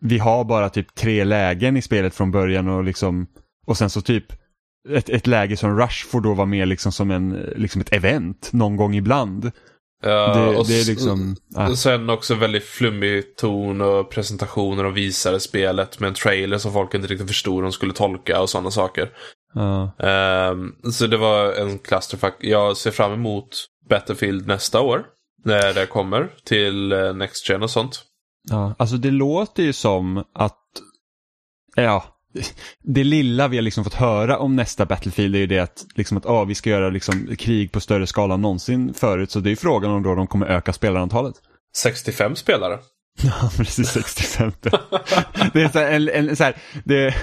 [0.00, 3.26] vi har bara typ tre lägen i spelet från början och liksom
[3.66, 4.24] och sen så typ
[4.88, 8.48] ett, ett läge som Rush får då vara med liksom som en, liksom ett event
[8.52, 9.50] någon gång ibland.
[10.02, 14.96] Ja, det, och det är liksom, ah, sen också väldigt flummig ton och presentationer och
[14.96, 18.50] visade spelet med en trailer som folk inte riktigt förstod hur de skulle tolka och
[18.50, 19.10] sådana saker.
[19.54, 19.92] Ja.
[19.98, 22.36] Ehm, så det var en clusterfuck.
[22.40, 25.04] Jag ser fram emot Battlefield nästa år.
[25.44, 28.02] När det kommer till eh, Next Gen och sånt.
[28.50, 30.60] Ja, alltså det låter ju som att,
[31.76, 32.04] ja,
[32.82, 36.16] det lilla vi har liksom fått höra om nästa Battlefield är ju det att, liksom
[36.16, 39.30] att ah, vi ska göra liksom krig på större skala än någonsin förut.
[39.30, 41.34] Så det är ju frågan om då de kommer öka spelarantalet.
[41.76, 42.78] 65 spelare.
[43.22, 44.52] Ja, precis 65.
[45.52, 47.14] det är så här, en, en, så här, det,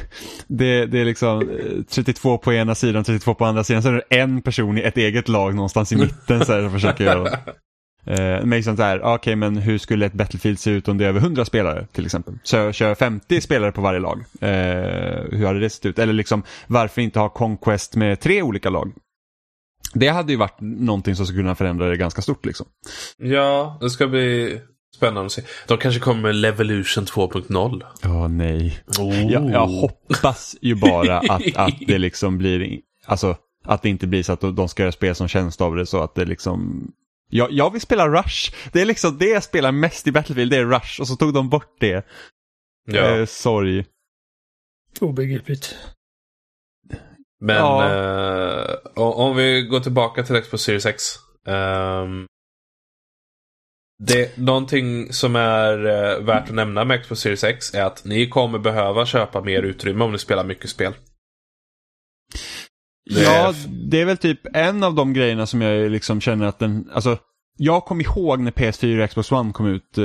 [0.47, 3.83] det, det är liksom eh, 32 på ena sidan, 32 på andra sidan.
[3.83, 6.71] Så är det en person i ett eget lag någonstans i mitten så här, som
[6.71, 7.39] försöker göra
[8.09, 10.97] Eh, men liksom så här, ah, okej men hur skulle ett Battlefield se ut om
[10.97, 12.33] det är över 100 spelare till exempel?
[12.43, 14.23] Så kör 50 spelare på varje lag.
[14.41, 15.99] Eh, hur hade det sett ut?
[15.99, 18.91] Eller liksom varför inte ha Conquest med tre olika lag?
[19.93, 22.65] Det hade ju varit någonting som skulle kunna förändra det ganska stort liksom.
[23.17, 24.59] Ja, det ska bli
[24.95, 25.41] spännande att se.
[25.67, 27.83] De kanske kommer med Levolution 2.0.
[28.01, 28.79] Ja, nej.
[28.99, 29.31] Oh.
[29.31, 34.23] Jag, jag hoppas ju bara att, att det liksom blir, alltså att det inte blir
[34.23, 36.87] så att de ska göra spel som tjänst av det så att det liksom
[37.29, 38.53] jag, jag vill spela Rush.
[38.73, 41.33] Det är liksom det jag spelar mest i Battlefield, det är Rush och så tog
[41.33, 42.05] de bort det.
[42.85, 42.99] Ja.
[43.17, 43.85] Eh, sorry.
[45.01, 45.75] Obegripligt.
[47.41, 47.85] Men Ja.
[48.65, 51.03] eh, om vi går tillbaka till Xbox Series X.
[51.47, 52.25] ehm,
[54.03, 58.29] det, någonting som är eh, värt att nämna med Xbox Series X är att ni
[58.29, 60.93] kommer behöva köpa mer utrymme om ni spelar mycket spel.
[63.09, 63.55] Det Ja, är-
[63.89, 67.17] det är väl typ en av de grejerna som jag liksom känner att den, alltså
[67.57, 70.03] jag kom ihåg när PS4 och Xbox One kom ut eh,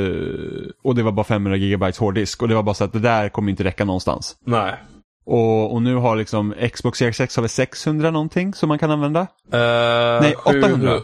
[0.85, 3.29] och det var bara 500 GB hårddisk och det var bara så att det där
[3.29, 4.37] kommer inte räcka någonstans.
[4.47, 4.75] Nej.
[5.27, 8.91] Och, och nu har liksom Xbox Series X har väl 600 någonting som man kan
[8.91, 9.21] använda?
[9.21, 9.27] Uh,
[10.23, 10.99] Nej, 800.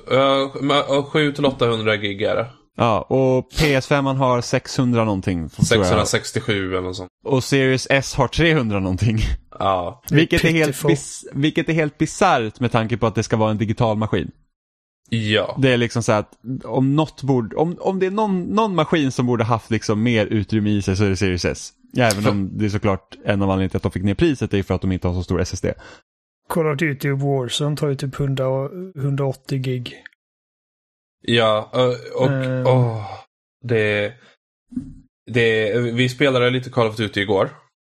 [1.12, 2.46] 7 till 800 gig är det.
[2.80, 5.48] Ja, och PS5 man har 600 någonting.
[5.48, 5.86] tror jag.
[5.86, 7.08] 667 eller något sånt.
[7.24, 9.18] Och Series S har 300 någonting.
[9.58, 10.02] Ja.
[10.10, 13.50] Vilket är, helt bis- vilket är helt bisarrt med tanke på att det ska vara
[13.50, 14.30] en digital maskin.
[15.10, 15.56] Ja.
[15.58, 16.32] Det är liksom så att
[16.64, 20.26] om något borde, om, om det är någon, någon maskin som borde haft liksom mer
[20.26, 21.72] utrymme i sig så är det Series S.
[21.96, 24.62] Även om det är såklart en av anledningarna till att de fick ner priset är
[24.62, 25.66] för att de inte har så stor SSD.
[26.48, 28.44] Call of Duty Warzone tar ju typ 100,
[28.96, 29.94] 180 gig.
[31.22, 32.66] Ja, och, och Eh.
[32.66, 33.06] åh,
[33.64, 34.14] det,
[35.26, 37.50] det, vi spelade lite Call of Duty igår.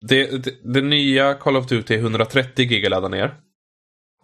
[0.08, 3.36] Det, det, det nya Call of Duty är 130 gig att ladda ner.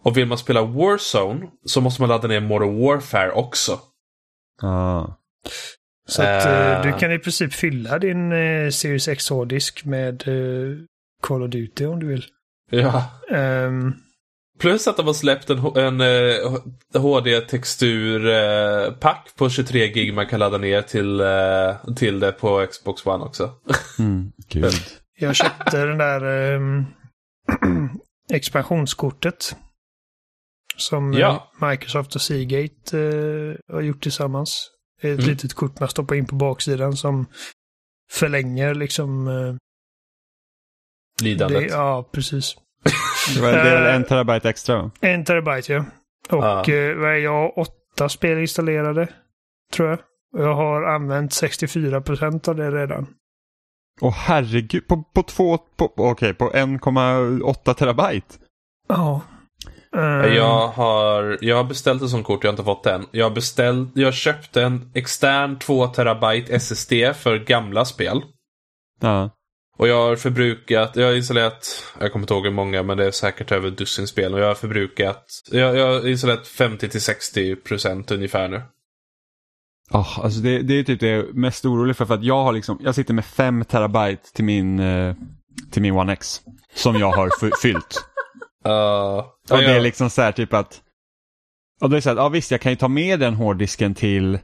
[0.04, 3.80] Och vill man spela Warzone så måste man ladda ner Modern Warfare också.
[4.62, 5.06] Ah.
[6.08, 6.82] Så att eh, Eh.
[6.82, 10.76] du kan i princip fylla din eh, Series X hårddisk med eh,
[11.22, 12.24] Call of Duty om du vill.
[12.70, 13.04] Ja.
[13.30, 13.94] Ehm,
[14.62, 16.58] Plus att de har släppt en, H- en eh,
[17.00, 23.24] HD-texturpack på 23 gig man kan ladda ner till, eh, till det på Xbox One
[23.24, 23.50] också.
[23.98, 24.32] Mm,
[25.18, 26.84] jag köpte den där ehm,
[28.32, 29.56] expansionskortet.
[30.76, 31.52] Som eh, Ja.
[31.60, 34.70] Microsoft och Seagate eh, har gjort tillsammans.
[35.00, 35.30] Ett Mm.
[35.30, 37.26] litet kort man stoppar in på baksidan som
[38.12, 39.28] förlänger liksom...
[39.28, 39.54] Eh,
[41.22, 41.60] Lidandet.
[41.62, 42.54] det, ja, precis.
[43.34, 44.90] Det, var, det är väl en terabyte extra?
[45.00, 45.84] En terabyte ja.
[46.30, 46.64] Och Ja.
[46.68, 49.08] eh, jag åtta spel installerade.
[49.72, 49.98] Tror jag.
[50.36, 53.06] Och jag har använt 64% av det redan.
[54.00, 58.34] Åh herregud, på, på två, på, okej på 1,8 terabyte?
[58.88, 59.20] Ja.
[59.96, 63.06] Ehm, Jag har, jag har beställt ett sånt kort, jag har inte fått det än.
[63.10, 68.22] Jag, har beställt, jag köpte en extern 2 terabyte SSD för gamla spel.
[69.00, 69.30] Ja.
[69.82, 73.06] Och jag har förbrukat, jag har installerat, jag kommer inte ihåg hur många men det
[73.06, 74.34] är säkert över dussin spel.
[74.34, 78.62] Och jag har förbrukat, jag, jag har installerat 50-60% ungefär nu.
[79.90, 82.44] Oh, alltså det, det är typ det jag är mest orolig för, för att jag
[82.44, 85.14] har liksom, jag sitter med 5 terabyte till min, eh,
[85.70, 86.40] till min One X.
[86.74, 88.04] Som jag har fyllt.
[88.66, 90.80] Uh, Och det är liksom så här typ att,
[91.80, 93.94] och då är det så här, ja visst jag kan ju ta med den hårddisken
[93.94, 94.38] till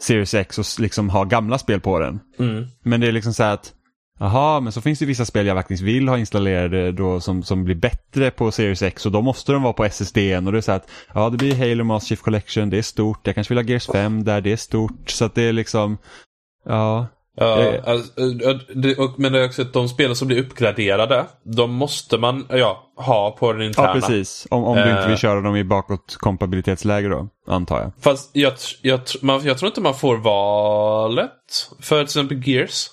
[0.00, 2.20] Series X och liksom ha gamla spel på den.
[2.38, 2.64] mm.
[2.82, 3.72] Men det är liksom så här att,
[4.18, 7.64] jaha, men så finns det vissa spel jag faktiskt vill ha installerade då som, som
[7.64, 10.60] blir bättre på Series X och då måste de vara på SSD och det är
[10.60, 13.64] så att, ja det blir Halo Master Chief Collection, det är stort, jag kanske vill
[13.64, 15.98] ha Gears 5 där, det är stort, så att det är liksom,
[16.64, 17.06] ja,
[17.38, 17.80] Ja, Eh.
[17.86, 22.46] alltså, eh, men det är också att de spel som blir uppgraderade, de måste man
[22.50, 23.88] ja, ha på den interna.
[23.88, 24.46] ja precis.
[24.50, 25.08] Om, om du inte Eh.
[25.08, 27.92] vill köra dem i bakåtkompatibilitetsläge då, antar jag.
[28.00, 28.52] Fast jag,
[28.82, 31.30] jag, man, jag tror inte man får valet
[31.80, 32.86] för till exempel Gears.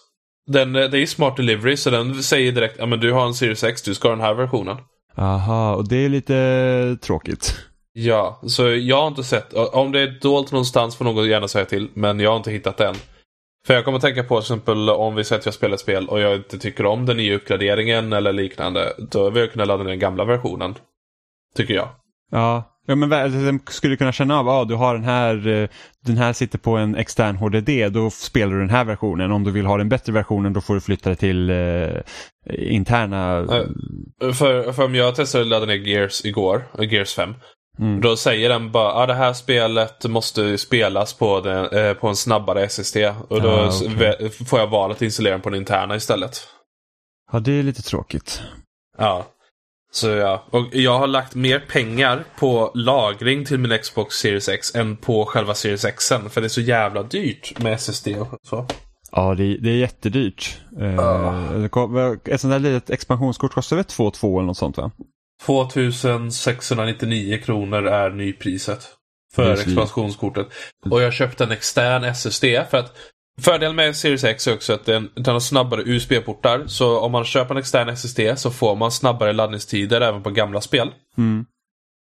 [0.48, 3.64] Den, eh, det är Smart Delivery så den säger direkt att du har en Series
[3.64, 4.78] X, du ska ha den här versionen.
[5.18, 7.56] Aha, och det är lite tråkigt.
[7.94, 11.66] Ja, så jag har inte sett, om det är dolt någonstans får någon gärna säga
[11.66, 12.96] till, men jag har inte hittat den.
[13.68, 16.10] För jag kommer tänka på till exempel om vi säger att jag spelar ett spel
[16.10, 18.94] och jag inte tycker om den nya uppgraderingen eller liknande.
[18.98, 20.76] Då vill jag kunna ladda ner den gamla versionen.
[21.56, 21.90] Tycker jag.
[22.34, 23.10] Ja, ja men
[23.46, 25.70] den skulle kunna känna av, ja du har den här, eh,
[26.06, 29.32] den här sitter på en extern HDD, då spelar du den här versionen.
[29.32, 31.90] Om du vill ha den bättre versionen då får du flytta det till eh,
[32.58, 33.38] interna...
[33.40, 37.36] Eh, För, för om jag testade att ladda ner Gears igår, eh, Gears 5.
[37.80, 38.02] Mm.
[38.02, 42.08] Då säger den bara att ah, det här spelet måste spelas på, den, eh, på
[42.08, 42.98] en snabbare SSD.
[43.28, 46.48] Och då Ah, vä- får jag valet att installera den på den interna istället.
[47.32, 48.42] Ja, det är lite tråkigt.
[48.98, 49.26] Ja.
[49.96, 54.76] Så ja, och jag har lagt mer pengar på lagring till min Xbox Series X
[54.76, 56.08] än på själva Series X.
[56.30, 58.66] För det är så jävla dyrt med SSD och så.
[59.12, 60.58] Ja, det, det är jättedyrt.
[61.72, 64.92] Kom- Ett sånt där litet expansionskort kostar väl 2 2 eller något sånt va?
[65.46, 68.88] 2699 kronor är nypriset.
[69.36, 70.48] För är expansionskortet.
[70.90, 72.96] Och jag köpte en extern SSD för att
[73.42, 76.64] Fördelen med Series X är också att den, den har snabbare USB-portar.
[76.68, 80.62] Så om man köper en extern SSD så får man snabbare laddningstider även på gamla
[80.62, 80.92] spel.
[81.18, 81.46] Mm.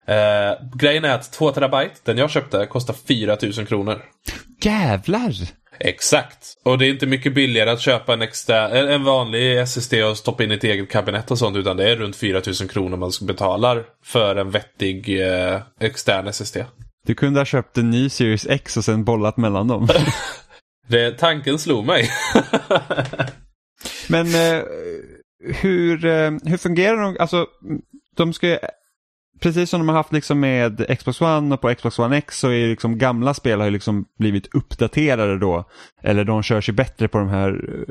[0.06, 4.02] Eh, grejen är att 2 terabyte, den jag köpte, kostar 4000 kronor.
[4.62, 5.32] Jävlar!
[5.80, 6.54] Exakt.
[6.64, 10.44] Och det är inte mycket billigare att köpa en, extern, en- vanlig SSD och stoppa
[10.44, 11.56] in i ett eget kabinett och sånt.
[11.56, 16.56] Utan det är runt 4000 kronor man betalar för en vettig eh, extern SSD.
[17.06, 19.88] Du kunde ha köpt en ny Series X och sen bollat mellan dem.
[20.90, 22.08] Det, tanken slog mig.
[24.08, 24.62] Men eh,
[25.62, 27.16] hur, eh, hur fungerar de?
[27.20, 27.46] Alltså,
[28.16, 28.58] de ska ju-
[29.42, 32.48] Precis som de har haft liksom med Xbox One och på Xbox One X så
[32.48, 35.64] är liksom gamla spel har ju liksom blivit uppdaterade då.
[36.02, 37.48] Eller de körs ju bättre på de här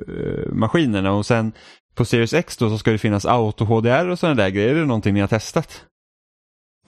[0.07, 1.51] eh, maskinerna och sen
[1.95, 4.69] på Series X då så ska det finnas auto HDR och sådana där grejer.
[4.69, 5.85] Är det någonting ni har testat?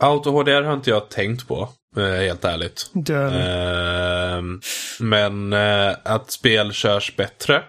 [0.02, 2.90] Auto-HDR har inte jag tänkt på, eh, helt ärligt.
[2.94, 4.62] Den, Ehm,
[5.00, 7.64] men eh, att spel körs bättre,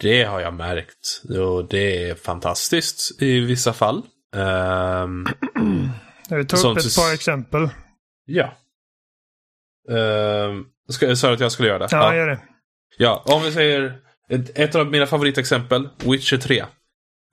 [0.00, 1.22] det har jag märkt.
[1.38, 4.02] Och det är fantastiskt i vissa fall.
[4.36, 5.26] Ehm,
[6.28, 7.68] jag tar upp ett par exempel.
[8.26, 8.52] ja.
[10.88, 11.88] Ska, sa du att jag skulle göra det?
[11.90, 12.38] Ja, gör det.
[12.98, 13.98] Ja, om vi säger
[14.30, 16.64] ett, ett av mina favoritexempel, Witcher 3.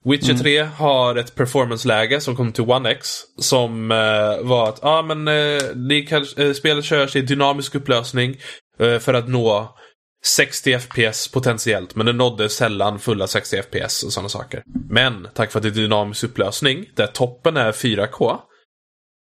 [0.04, 0.42] Witcher Mm.
[0.42, 5.28] 3 har ett performance-läge som kom till One X som eh, var att ah, men,
[5.28, 8.36] eh, kan, eh, spelet körs i dynamisk upplösning
[8.78, 9.76] eh, för att nå
[10.24, 14.62] 60 FPS potentiellt, men det nådde sällan fulla 60 FPS och sådana saker.
[14.90, 18.38] Men tack vare att det är dynamisk upplösning, där toppen är 4K,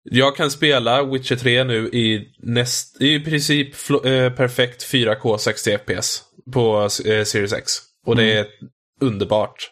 [0.04, 3.68] jag kan spela Witcher 3 nu i, näst, i princip
[4.06, 7.72] eh, perfekt 4K 60 FPS på eh, Series X.
[8.06, 8.48] Och det är
[9.02, 9.72] underbart.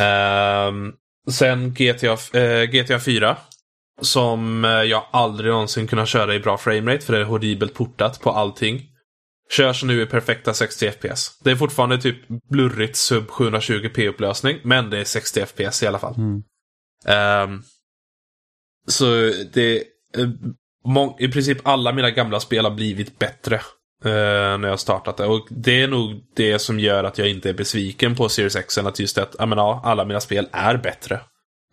[0.00, 0.92] Ehm,
[1.30, 3.36] sen GTA, eh, GTA 4.
[4.00, 8.20] Som eh, jag aldrig någonsin kunnat köra i bra framerate för det är horribelt portat
[8.20, 8.88] på allting.
[9.50, 11.38] Körs nu i perfekta 60 FPS.
[11.44, 12.16] Det är fortfarande typ
[12.50, 16.14] blurrigt sub 720p upplösning, men det är 60 FPS i alla fall.
[16.16, 16.42] Mm.
[17.06, 17.62] Ehm,
[18.88, 19.04] så
[19.52, 19.76] det...
[20.16, 20.28] eh,
[21.18, 23.60] I princip alla mina gamla spel har blivit bättre.
[24.04, 25.26] Eh, när jag startat det.
[25.26, 28.78] Och det är nog det som gör att jag inte är besviken på Series X.
[28.78, 31.20] Än att just att, jag menar, alla mina spel är bättre.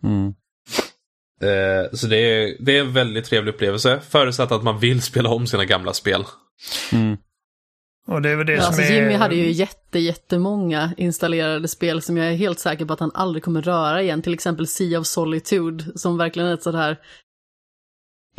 [0.04, 0.34] Mm.
[1.42, 4.00] Eh, så det är, det är en väldigt trevlig upplevelse.
[4.08, 6.24] Förutsatt att man vill spela om sina gamla spel.
[6.92, 7.16] Mm.
[8.06, 9.00] Och det är väl det Ja, som alltså är...
[9.00, 13.10] Jimmy hade ju jätte, jättemånga installerade spel som jag är helt säker på att han
[13.14, 14.22] aldrig kommer röra igen.
[14.22, 16.98] Till exempel Sea of Solitude, som verkligen är ett sådär här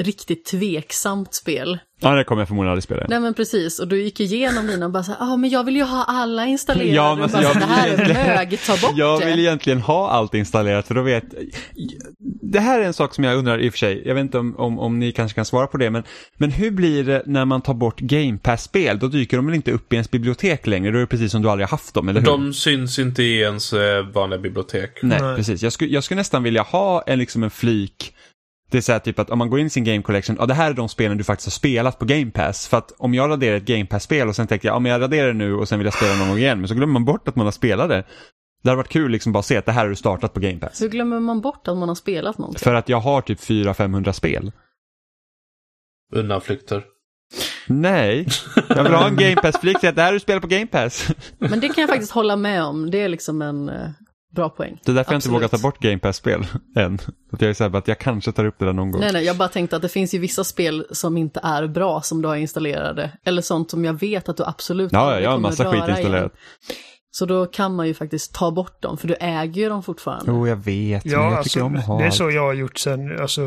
[0.03, 1.79] riktigt tveksamt spel.
[2.03, 3.05] Ja, det kommer jag förmodligen aldrig spela.
[3.09, 5.63] Nej men precis, och du gick igenom dina och bara så ja ah, men jag
[5.63, 6.91] vill ju ha alla installerade.
[6.95, 9.25] Ja, men Och bara, jag det här är vill- mög, ta bort Jag det.
[9.25, 11.23] vill egentligen ha allt installerat för då vet
[12.41, 14.37] Det här är en sak som jag undrar i och för sig, jag vet inte
[14.39, 16.03] om, om, om ni kanske kan svara på det, men,
[16.37, 18.99] men hur blir det när man tar bort Game Pass-spel?
[18.99, 20.91] Då dyker de väl inte upp i ens bibliotek längre?
[20.91, 22.27] Då är det precis som du aldrig har haft dem, eller hur?
[22.27, 24.99] De syns inte i ens eh, vanliga bibliotek.
[25.03, 25.35] Nej, Nej.
[25.35, 25.63] precis.
[25.63, 28.13] Jag skulle, jag skulle nästan vilja ha en, liksom en flik
[28.71, 30.45] det är så här typ att om man går in i sin game collection, ja
[30.45, 32.67] det här är de spelen du faktiskt har spelat på Game Pass.
[32.67, 35.01] För att om jag raderar ett Game Pass-spel och sen tänker jag, ja men jag
[35.01, 36.59] raderar det nu och sen vill jag spela någon gång igen.
[36.59, 38.03] Men så glömmer man bort att man har spelat det.
[38.63, 40.39] Det hade varit kul liksom bara att se att det här har du startat på
[40.39, 40.81] Game Pass.
[40.81, 42.59] Hur glömmer man bort att man har spelat någonting?
[42.59, 44.51] För att jag har typ 400-500 spel.
[46.13, 46.83] Undanflykter.
[47.67, 48.27] Nej,
[48.69, 51.07] jag vill ha en Game att det här har du spelat på Game Pass.
[51.37, 53.89] Men det kan jag faktiskt hålla med om, det är liksom en eh,
[54.31, 54.79] bra poäng.
[54.85, 55.35] Det är därför jag inte Absolut.
[55.35, 56.99] vågar ta bort Game Pass-spel än.
[57.31, 59.01] Att jag är så här, att jag kanske tar upp det där någon gång.
[59.01, 62.01] Nej, nej, jag bara tänkte att det finns ju vissa spel som inte är bra
[62.01, 63.11] som du har installerade.
[63.25, 65.49] Eller sånt som jag vet att du absolut Ja, ja, aldrig jag har en kommer
[65.49, 66.13] massa röra skit installerat.
[66.21, 66.77] igen.
[67.13, 70.25] Så då kan man ju faktiskt ta bort dem, för du äger ju dem fortfarande.
[70.31, 71.05] Jo, jag vet.
[71.05, 73.41] Ja, jag alltså, ha det är så jag har gjort sen, alltså,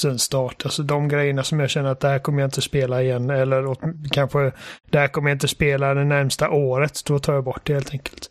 [0.00, 0.62] sen start.
[0.64, 3.30] Alltså de grejerna som jag känner att det här kommer jag inte spela igen.
[3.30, 3.80] Eller åt,
[4.10, 4.52] kanske
[4.90, 7.00] det här kommer jag inte spela det närmsta året.
[7.06, 8.30] Då tar jag bort det helt enkelt.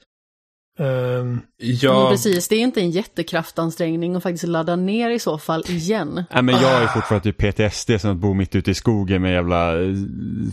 [0.79, 1.99] Um, ja.
[1.99, 6.25] Men precis, det är inte en jättekraftansträngning att faktiskt ladda ner i så fall igen.
[6.33, 9.33] Nej, men jag är fortfarande typ PTSD som att bo mitt ute i skogen med
[9.33, 9.73] jävla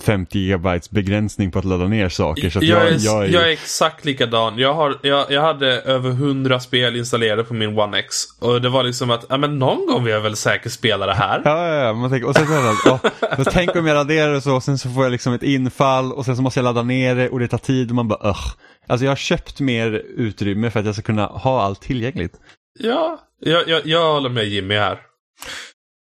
[0.02, 2.50] 50 eh, gigabytes begränsning på att ladda ner saker.
[2.50, 3.28] Så jag, jag, är, jag, är...
[3.28, 4.59] jag, är, exakt likadan.
[4.59, 8.16] Jag, har, jag, jag hade över 100 spel installerade på min One X.
[8.40, 11.14] Och det var liksom att, ja men någon gång vill jag väl säkert spela det
[11.14, 11.42] här.
[11.44, 11.92] Ja, ja, ja.
[11.92, 14.78] Man tänker, och sen så, ja, så tänk om jag raderar det så, och sen
[14.78, 17.38] så får jag liksom ett infall och sen så måste jag ladda ner det och
[17.38, 18.54] det tar tid och man bara, Ugh.
[18.90, 22.40] Alltså jag har köpt mer utrymme för att jag ska kunna ha allt tillgängligt.
[22.79, 25.00] Ja, jag, jag, jag håller med Jimmy här.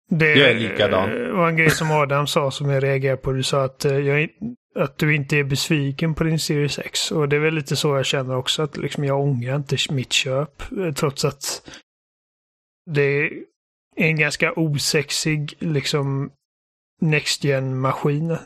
[0.10, 1.38] Det jag är likadan.
[1.38, 3.32] var en grej som Adam sa som jag reagerade på.
[3.32, 4.30] Du sa att, eh, jag,
[4.76, 7.12] att du inte är besviken på din Series X.
[7.12, 8.64] Och det är väl lite så jag känner också.
[8.64, 10.72] Att liksom jag ångrar inte mitt köp.
[10.72, 11.70] Eh, trots att
[12.92, 13.30] det är
[13.96, 16.32] en ganska osexig liksom
[17.02, 18.38] Next Gen-maskin.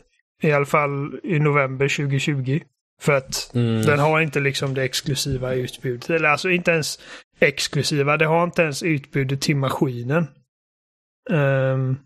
[0.42, 2.60] I alla fall i november 2020.
[3.02, 3.82] För att mm.
[3.82, 6.10] den har inte liksom det exklusiva utbudet.
[6.10, 6.98] Eller alltså inte ens
[7.40, 8.16] exklusiva.
[8.16, 10.26] Det har inte ens utbudet till maskinen.
[11.30, 11.98] Um,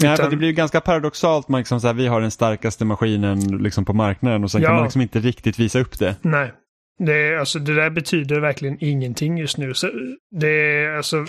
[0.00, 0.30] Nej, utan...
[0.30, 1.48] det blir ju ganska paradoxalt.
[1.48, 4.68] Man liksom så här, vi har den starkaste maskinen liksom på marknaden och sen ja.
[4.68, 6.16] kan man liksom inte riktigt visa upp det.
[6.22, 6.52] Nej.
[6.98, 9.74] Det, alltså, det där betyder verkligen ingenting just nu.
[9.74, 9.90] Så
[10.30, 11.26] det är alltså...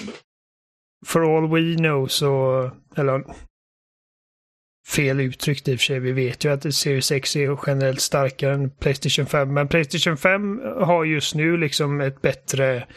[1.05, 2.71] For all we know så...
[2.95, 3.23] Eller
[4.89, 5.99] fel uttryckt i och för sig.
[5.99, 9.53] Vi vet ju att Series X är generellt starkare än Playstation 5.
[9.53, 12.87] Men Playstation 5 har just nu liksom ett bättre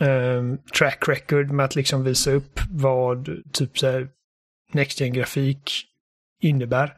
[0.00, 4.08] um, track record med att liksom visa upp vad typ så här
[4.72, 5.86] Next Gen grafik
[6.42, 6.94] innebär.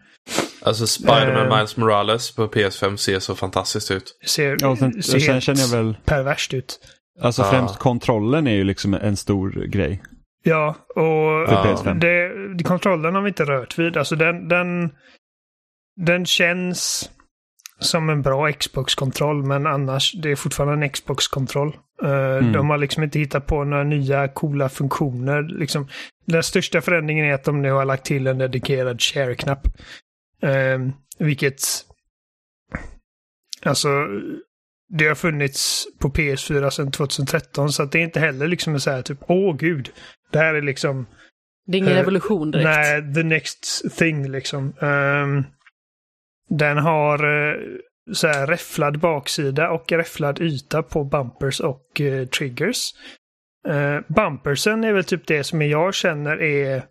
[0.62, 4.18] Alltså Spiderman uh, Miles Morales på PS5 ser så fantastiskt ut.
[4.26, 5.96] Ser, ja, sen, ser sen känner jag väl...
[6.04, 6.78] perverst ut.
[7.20, 10.02] Alltså främst kontrollen är ju liksom en stor grej.
[10.42, 11.94] Ja, och ja.
[11.94, 13.96] Det, kontrollen har vi inte rört vid.
[13.96, 14.90] Alltså den, den,
[15.96, 17.10] den känns
[17.78, 21.76] som en bra Xbox-kontroll, men annars, det är fortfarande en Xbox-kontroll.
[22.02, 22.52] Uh, mm.
[22.52, 25.42] De har liksom inte hittat på några nya coola funktioner.
[25.42, 25.88] Liksom,
[26.26, 29.66] den största förändringen är att de nu har lagt till en dedikerad share-knapp.
[30.44, 31.62] Uh, vilket...
[33.64, 33.88] Alltså,
[34.98, 38.90] det har funnits på PS4 sedan 2013, så att det är inte heller liksom så
[38.90, 39.90] här typ, åh gud,
[40.30, 41.06] det här är liksom...
[41.66, 42.64] Det är ingen uh, revolution direkt.
[42.64, 44.72] Nej, the next thing liksom.
[44.78, 45.44] Um,
[46.48, 47.56] den har uh,
[48.12, 52.90] så här räfflad baksida och räfflad yta på bumpers och uh, triggers.
[53.68, 56.84] Uh, bumpersen är väl typ det som jag känner är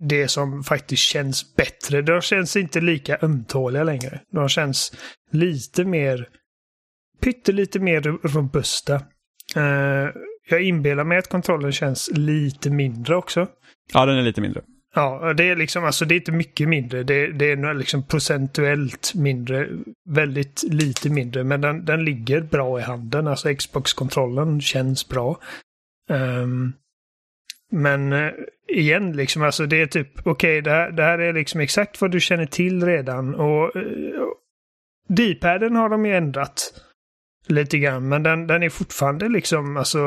[0.00, 2.02] det som faktiskt känns bättre.
[2.02, 4.20] De känns inte lika ömtåliga längre.
[4.32, 4.92] De känns
[5.32, 6.28] lite mer
[7.20, 8.94] pyttelite mer robusta.
[9.56, 10.10] Uh,
[10.48, 13.46] jag inbillar mig att kontrollen känns lite mindre också.
[13.92, 14.62] Ja, den är lite mindre.
[14.94, 17.02] Ja, det är liksom, alltså det är inte mycket mindre.
[17.02, 19.68] Det, det är liksom procentuellt mindre.
[20.10, 23.26] Väldigt lite mindre, men den, den ligger bra i handen.
[23.26, 25.40] Alltså Xbox-kontrollen känns bra.
[26.10, 26.72] Um,
[27.70, 28.32] men uh,
[28.68, 32.00] igen, liksom, alltså det är typ, okej, okay, det, här, det här är liksom exakt
[32.00, 33.34] vad du känner till redan.
[33.34, 33.82] Och uh,
[35.08, 36.84] D-paden har de ju ändrat
[37.50, 38.08] lite grann.
[38.08, 39.98] Men den, den är fortfarande liksom, alltså...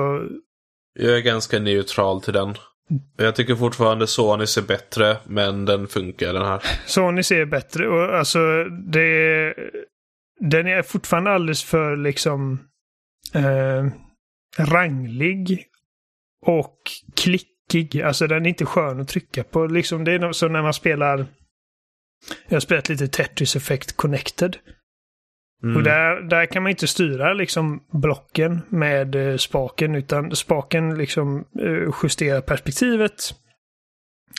[0.99, 2.56] Jag är ganska neutral till den.
[3.17, 6.63] Jag tycker fortfarande Sony ser bättre, men den funkar den här.
[6.86, 9.54] Sony ser bättre och alltså det...
[10.39, 12.60] Den är fortfarande alldeles för liksom
[13.34, 13.88] eh,
[14.58, 15.65] ranglig
[16.45, 16.77] och
[17.15, 18.01] klickig.
[18.01, 19.65] Alltså den är inte skön att trycka på.
[19.65, 21.25] Liksom det är så när man spelar...
[22.47, 24.57] Jag har spelat lite Tetris Effect Connected.
[25.64, 25.78] Mm.
[25.78, 31.45] Och där, där kan man inte styra liksom blocken med eh, spaken utan spaken liksom
[31.59, 33.14] eh, justerar perspektivet.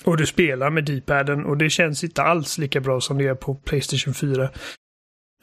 [0.05, 3.35] Och du spelar med D-paden och det känns inte alls lika bra som det gör
[3.35, 4.43] på Playstation 4.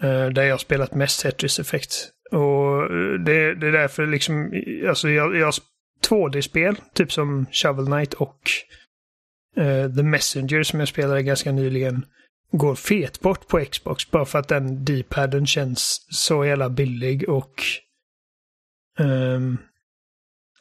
[0.01, 1.91] Eh, där jag har spelat mest Tetris Effect.
[2.31, 4.53] Och eh, det, det är därför liksom,
[4.89, 5.53] alltså jag, jag har
[6.09, 8.39] 2D-spel, typ som Shovel Knight och
[9.57, 12.05] uh, The Messenger som jag spelade ganska nyligen
[12.51, 17.63] går fet bort på Xbox bara för att den D-paden känns så jävla billig och...
[18.99, 19.57] Um,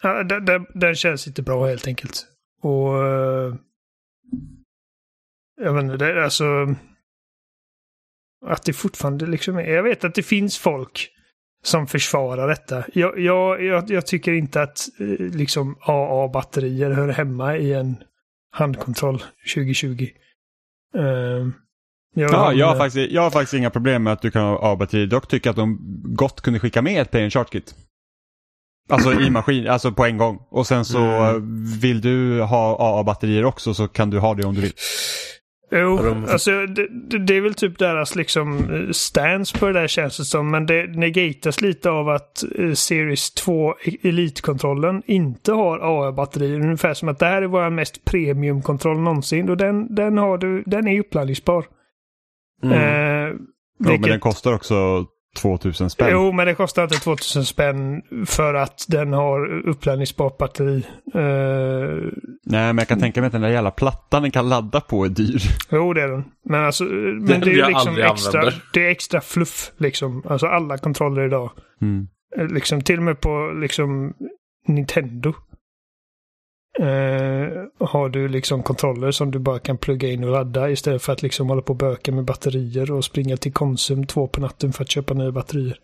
[0.03, 2.27] ja, den, den, den, känns inte bra helt enkelt.
[2.63, 2.95] Och...
[2.95, 3.55] Uh,
[5.61, 6.45] jag vet inte, det, alltså...
[8.47, 9.63] Att det fortfarande liksom är...
[9.63, 11.11] Jag vet att det finns folk
[11.63, 12.85] som försvarar detta.
[12.93, 17.97] Jag, jag, jag, jag tycker inte att eh, liksom AA-batterier hör hemma i en
[18.51, 19.23] handkontroll
[19.55, 20.09] 2020.
[20.95, 21.55] Um, ehm,
[22.15, 24.73] jag, ja, jag, har faktiskt, jag har faktiskt inga problem med att du kan ha
[24.73, 25.07] A-batteri.
[25.07, 25.79] Dock tycker jag att de
[26.15, 27.75] gott kunde skicka med ett Play Chart-kit.
[28.91, 30.39] Alltså i maskin, alltså på en gång.
[30.51, 31.79] Och sen så mm.
[31.81, 34.73] vill du ha AA-batterier också så kan du ha det om du vill.
[35.71, 36.89] Jo, De- alltså det,
[37.19, 40.51] det, är väl typ deras liksom eh, stance på det där känns det som.
[40.51, 46.61] Men det negatas lite av att eh, Series 2 Elite-kontrollen inte har AA-batterier.
[46.61, 49.51] Ungefär som att det här är vår mest premium-kontroll någonsin.
[49.51, 51.65] Och den, den, har du, den är uppladdningsbar.
[52.63, 52.75] Mm.
[52.75, 53.29] Eh,
[53.81, 55.07] Jo, men vilket- den kostar också
[55.37, 56.09] 2000 spänn.
[56.13, 60.77] Jo, men det kostar inte 2000 spänn för att den har uppladdningsbart batteri.
[61.15, 62.11] Eh,
[62.47, 65.05] Nej, men jag kan tänka mig att den där jävla plattan den kan ladda på
[65.05, 65.41] är dyr.
[65.71, 66.25] Jo, det är den.
[66.45, 68.63] Men, alltså, eh, men det är liksom extra, använder.
[68.73, 69.73] det är extra fluff.
[69.77, 70.23] Liksom.
[70.29, 71.51] Alltså alla kontroller idag.
[71.83, 72.07] Mm.
[72.39, 74.13] Eh, Liksom, till och med på liksom,
[74.67, 75.33] Nintendo.
[76.79, 81.13] Eh, har du liksom kontroller som du bara kan plugga in och ladda istället för
[81.13, 84.73] att liksom hålla på och böka med batterier och springa till Konsum två på natten
[84.73, 85.79] för att köpa nya batterier.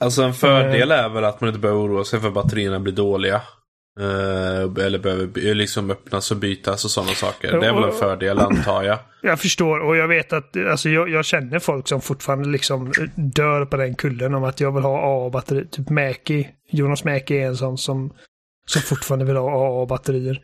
[0.00, 2.92] Alltså en fördel är väl att man inte behöver oroa sig för att batterierna blir
[2.92, 3.42] dåliga.
[4.00, 7.60] Eh, eller behöver liksom öppnas och bytas och sådana saker.
[7.60, 8.98] Det är väl en fördel antar jag.
[9.22, 13.64] Jag förstår och jag vet att alltså, jag, jag känner folk som fortfarande liksom dör
[13.64, 15.66] på den kullen om att jag vill ha AA-batteri.
[15.66, 16.48] Typ Mäki.
[16.70, 18.12] Jonas Mäki är en sån som,
[18.66, 20.42] som fortfarande vill ha AA-batterier.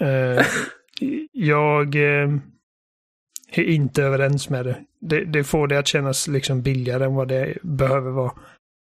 [0.00, 0.46] Eh,
[1.32, 2.30] jag eh,
[3.52, 4.84] är inte överens med det.
[5.00, 5.24] det.
[5.24, 8.32] Det får det att kännas liksom billigare än vad det behöver vara.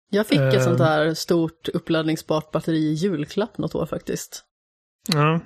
[0.10, 4.44] Jag fick ett sånt här stort uppladdningsbart batteri i julklapp något år faktiskt.
[5.14, 5.40] Ja.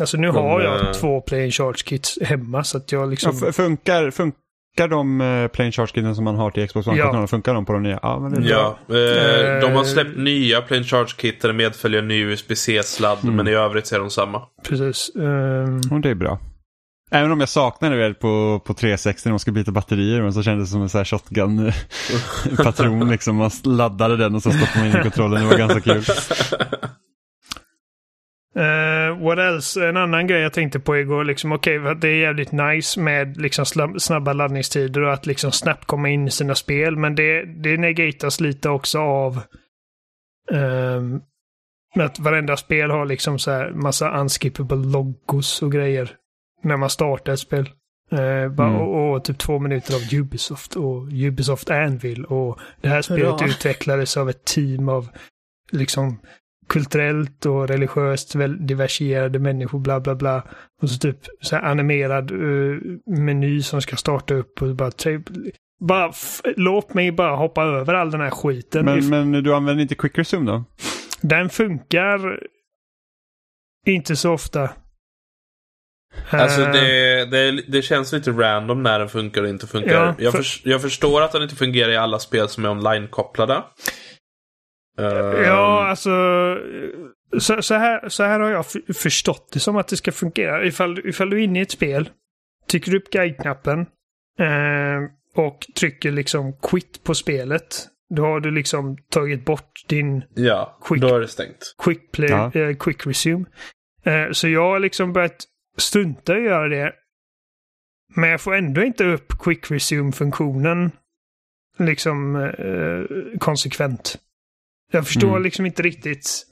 [0.00, 3.40] Alltså nu har eh, jag två play charge kits hemma så att jag Ja, liksom...
[3.42, 4.40] f- funkar, funkar
[4.76, 7.20] de uh, plain charge kitten som man har till Xbox One-kontrollerna?
[7.22, 7.26] Ja.
[7.26, 7.98] Funkar de på de nya?
[8.02, 8.50] Ja, men det är.
[8.50, 9.86] Ja, eh, de har Eh.
[9.86, 13.18] släppt nya Plain Charge Kit där det medföljer ny USB-C-sladd.
[13.22, 13.36] Mm.
[13.36, 14.42] Men i övrigt så är de samma.
[14.68, 15.10] Precis.
[15.16, 16.38] Ehm, Och det är bra.
[17.12, 20.32] Även om jag saknade det väl på, på 360 när man skulle byta batterier, men
[20.32, 23.36] så kändes det som en sån här shotgun-patron liksom.
[23.36, 25.42] Man laddade den och så stoppade man in i kontrollen.
[25.42, 26.04] Det var ganska kul.
[28.56, 29.88] Eh, what else?
[29.88, 33.64] En annan grej jag tänkte på igår, liksom okej, det är jävligt nice med liksom
[33.98, 38.40] snabba laddningstider och att liksom snabbt komma in i sina spel, men det, det negatas
[38.40, 39.40] lite också av
[40.52, 41.20] ehm,
[41.98, 46.10] att varenda spel har liksom så här massa unskippable logos och grejer
[46.62, 47.70] när man startar ett spel.
[48.12, 48.80] Eh, bara, Mm.
[48.80, 53.48] och, och typ två minuter av Ubisoft och Ubisoft Anvil och det här spelet Hurra.
[53.48, 55.08] utvecklades av ett team av
[55.70, 56.20] liksom
[56.70, 60.42] kulturellt och religiöst väl diversifierade människor, bla bla bla.
[60.82, 65.22] Och så typ så här animerad eh, meny som ska starta upp och bara, typ,
[65.84, 66.12] bara
[66.56, 68.84] låt mig bara hoppa över all den här skiten.
[68.84, 70.64] Men, men du använder inte quick resume då?
[71.20, 72.38] Den funkar
[73.86, 74.70] inte så ofta.
[76.30, 79.94] Alltså Eh, det, det, det känns lite random när den funkar och inte funkar.
[80.06, 83.62] Ja, jag, för- jag förstår att den inte fungerar i alla spel som är online-kopplade.
[85.00, 86.10] Eh, Ja, alltså.
[87.38, 88.64] Så, så, här, så här har jag
[88.96, 90.64] förstått det som att det ska fungera.
[90.64, 92.10] Ifall, ifall du är inne i ett spel,
[92.70, 93.80] trycker upp guide-knappen
[94.40, 95.00] eh,
[95.44, 97.86] och trycker liksom quit på spelet.
[98.14, 101.00] Då har du liksom tagit bort din ja, Quick.
[101.02, 101.74] då är det stängt.
[101.82, 102.52] quick, play, Ja.
[102.54, 103.44] eh, quick resume.
[104.04, 105.44] Eh, så jag har liksom börjat
[105.78, 106.92] strunta i att göra det.
[108.16, 110.90] Men jag får ändå inte upp quick resume-funktionen
[111.78, 114.18] liksom eh, konsekvent.
[114.90, 115.42] Jag förstår Mm.
[115.42, 116.46] liksom inte riktigt.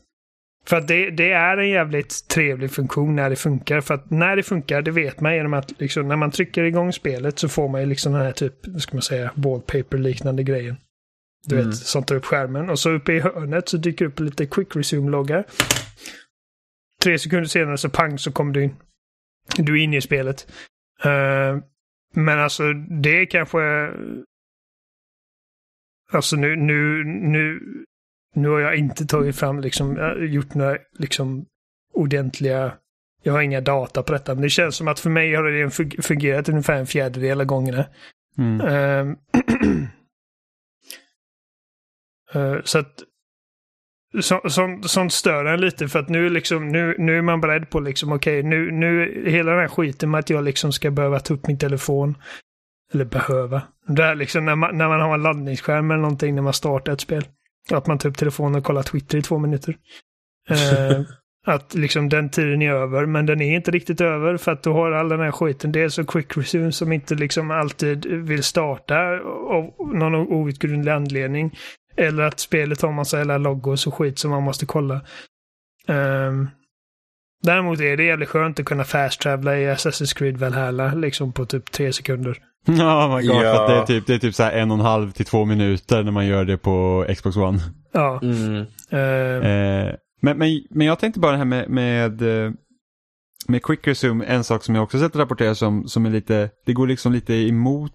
[0.67, 3.81] För att det, det är en jävligt trevlig funktion när det funkar.
[3.81, 6.93] För att när det funkar, det vet man genom att liksom, när man trycker igång
[6.93, 10.77] spelet så får man ju liksom den här typ, vad ska man säga, wallpaper-liknande grejen.
[11.47, 11.67] Du Mm.
[11.69, 12.71] vet, som tar upp skärmen.
[12.71, 15.45] Och så uppe i hörnet så dyker upp lite quick resume-logga.
[17.03, 18.77] Tre sekunder senare så pang så kommer du in.
[19.57, 20.47] Du är inne i spelet.
[21.05, 21.59] Eh,
[22.15, 23.59] men alltså det är kanske...
[26.13, 27.61] Alltså nu, nu, nu,
[28.39, 31.47] nu har jag inte tagit fram liksom, gjort några liksom
[31.95, 32.73] ordentliga...
[33.23, 35.67] Jag har inga data på detta, men det känns som att för mig har det
[35.67, 37.85] fun- fungerat ungefär en fjärdedel av gångerna.
[38.39, 39.17] Mm.
[42.35, 43.03] Eh, så att
[44.21, 47.71] så, så, sånt stör en lite för att nu, liksom, nu, nu är man beredd
[47.71, 51.21] på liksom okej nu, nu hela den här skiten med att jag liksom ska behöva
[51.21, 52.17] ta upp min telefon.
[52.95, 53.63] Eller behöva.
[53.87, 56.93] Det är liksom när man, när man har en laddningsskärm eller någonting när man startar
[56.93, 57.25] ett spel.
[57.73, 59.77] Att man tar upp telefonen och kollar Twitter i två minuter.
[60.51, 61.01] Eh,
[61.47, 64.71] att liksom den tiden är över, men den är inte riktigt över för att du
[64.71, 65.73] har all den här skiten.
[65.73, 68.99] Det är så quick resume som inte liksom alltid vill starta
[69.49, 71.59] av någon outgrundlig anledning.
[71.97, 75.01] Eller att spelet har massa jävla logos och skit som man måste kolla.
[75.87, 76.49] Um,
[77.43, 81.73] däremot är det jävligt skönt att kunna fast-travla i Assassin's Creed Valhalla liksom på typ
[81.73, 82.39] tre sekunder.
[82.69, 83.41] Oh my god, Ja.
[83.67, 85.27] för att det är typ, det är typ så här en och en halv till
[85.27, 87.59] två minuter när man gör det på Xbox One.
[87.93, 88.21] Ja.
[88.23, 88.57] Mm.
[88.91, 88.99] eh,
[89.51, 92.51] Eh, men, men, men jag tänkte bara det här med, med eh,
[93.49, 96.73] med quick resume, en sak som jag också sett rapporteras om som är lite, det
[96.73, 97.93] går liksom lite emot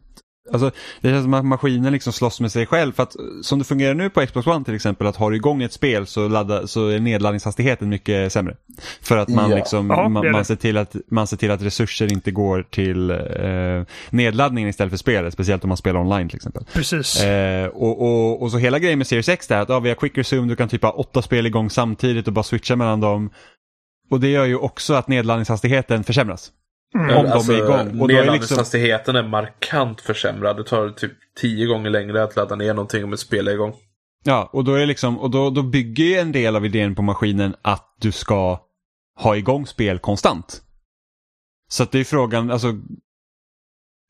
[0.51, 0.71] Alltså,
[1.01, 2.91] det känns som att maskinen liksom slåss med sig själv.
[2.91, 5.63] För att som det fungerar nu på Xbox One till exempel, att har du igång
[5.63, 8.55] ett spel så, ladda, så är nedladdningshastigheten mycket sämre.
[9.01, 9.55] För att man, Ja.
[9.55, 13.09] liksom, Ja, man, man, ser till att, man ser till att resurser inte går till
[13.09, 13.17] eh,
[14.09, 15.33] nedladdningen istället för spelet.
[15.33, 16.65] Speciellt om man spelar online till exempel.
[16.73, 17.21] Precis.
[17.23, 19.95] Eh, och, och, och så hela grejen med Series X är att ja, vi har
[19.95, 23.29] quick resume, du kan typ ha åtta spel igång samtidigt och bara switcha mellan dem.
[24.09, 26.51] Och det gör ju också att nedladdningshastigheten försämras.
[26.95, 27.17] Mm.
[27.17, 27.69] Om de är igång.
[27.69, 30.57] Och då är liksom- Nedladdningshastigheten är markant försämrad.
[30.57, 33.73] Det tar typ tio gånger längre att ladda ner någonting om ett spel är igång.
[34.23, 37.01] Ja, och då är liksom, och då, då bygger ju en del av idén på
[37.01, 38.59] maskinen att du ska
[39.19, 40.61] ha igång spel konstant.
[41.69, 42.67] Så att det är frågan, alltså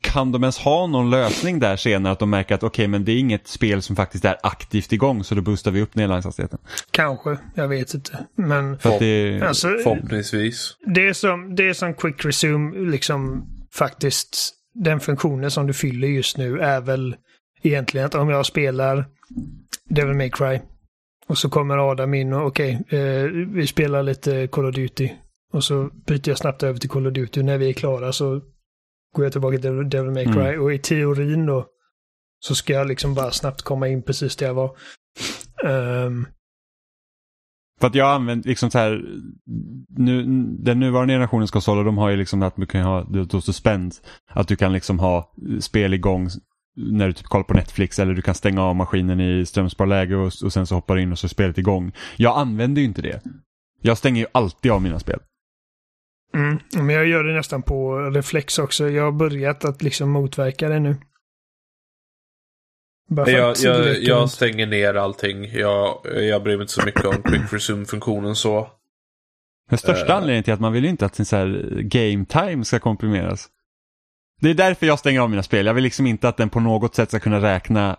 [0.04, 3.12] kan de ens ha någon lösning där senare att de märker att okej men det
[3.12, 6.60] är inget spel som faktiskt är aktivt igång så då boostar vi upp nedladdningshastigheten.
[6.91, 8.26] Kanske, jag vet inte.
[8.36, 10.76] Men För att det, alltså, Förhoppningsvis.
[10.95, 16.08] det, är som, det är som quick resume, liksom faktiskt den funktionen som du fyller
[16.08, 17.16] just nu är väl
[17.64, 19.06] egentligen att om jag spelar
[19.89, 20.60] Devil May Cry
[21.28, 23.24] och så kommer Adam in och okej, eh,
[23.54, 25.10] vi spelar lite Call of Duty
[25.54, 27.43] och så byter jag snabbt över till Call of Duty.
[27.43, 28.41] När vi är klara så
[29.14, 30.61] går jag tillbaka till Devil- May Cry Mm.
[30.61, 31.66] och i teorin då
[32.39, 34.78] så ska jag liksom bara snabbt komma in precis där jag var.
[35.66, 36.28] Ehm,
[37.80, 39.01] För att jag har använt liksom så här,
[39.97, 40.24] nu,
[40.59, 43.93] den nuvarande generationens konsoler de har ju liksom att du kan ha då suspend.
[44.30, 46.30] Att du kan liksom ha spel igång
[46.76, 50.32] när du typ kollar på Netflix eller du kan stänga av maskinen i strömsparläge och,
[50.43, 51.91] och sen så hoppar du in och så är spelet igång.
[52.18, 53.22] Jag använder ju inte det.
[53.82, 55.20] Jag stänger ju alltid av mina spel.
[56.34, 58.90] Mm, men jag gör det nästan på reflex också.
[58.90, 60.96] Jag har börjat att liksom motverka det nu.
[63.10, 65.46] Bara Jag, jag, jag stänger ner allting.
[65.54, 68.72] Jag, jag bryr mig inte så mycket om quick resume-funktionen så.
[69.70, 70.16] Den största Eh.
[70.18, 73.50] anledningen till att man vill ju inte att sin så här game time ska komprimeras.
[74.42, 75.66] Det är därför jag stänger av mina spel.
[75.66, 77.98] Jag vill liksom inte att den på något sätt ska kunna räkna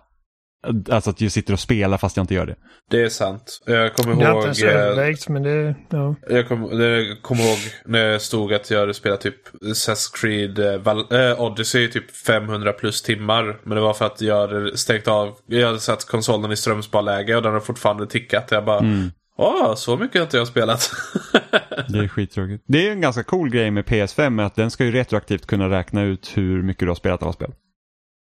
[0.89, 2.55] Alltså att jag sitter och spelar fast jag inte gör det.
[2.91, 3.61] Det är sant.
[3.65, 4.37] Jag kommer Det har ihåg...
[4.47, 5.75] inte ens eh, övervägt, men det...
[5.89, 6.15] Ja.
[6.29, 10.59] Jag kommer jag kommer ihåg när jag stod att jag hade spelat typ Assassin's Creed
[10.59, 13.59] eh, Val- eh, Odyssey typ 500 plus timmar.
[13.63, 17.35] Men det var för att jag hade stängt av, jag hade satt konsolen i strömsparläge
[17.35, 18.47] och den har fortfarande tickat.
[18.51, 19.11] Jag bara, Mm.
[19.37, 20.91] åh, så mycket har inte jag spelat.
[21.89, 22.63] Det är skittråkigt.
[22.67, 25.69] Det är en ganska cool grej med PS5 med att den ska ju retroaktivt kunna
[25.69, 27.51] räkna ut hur mycket du har spelat alla spel.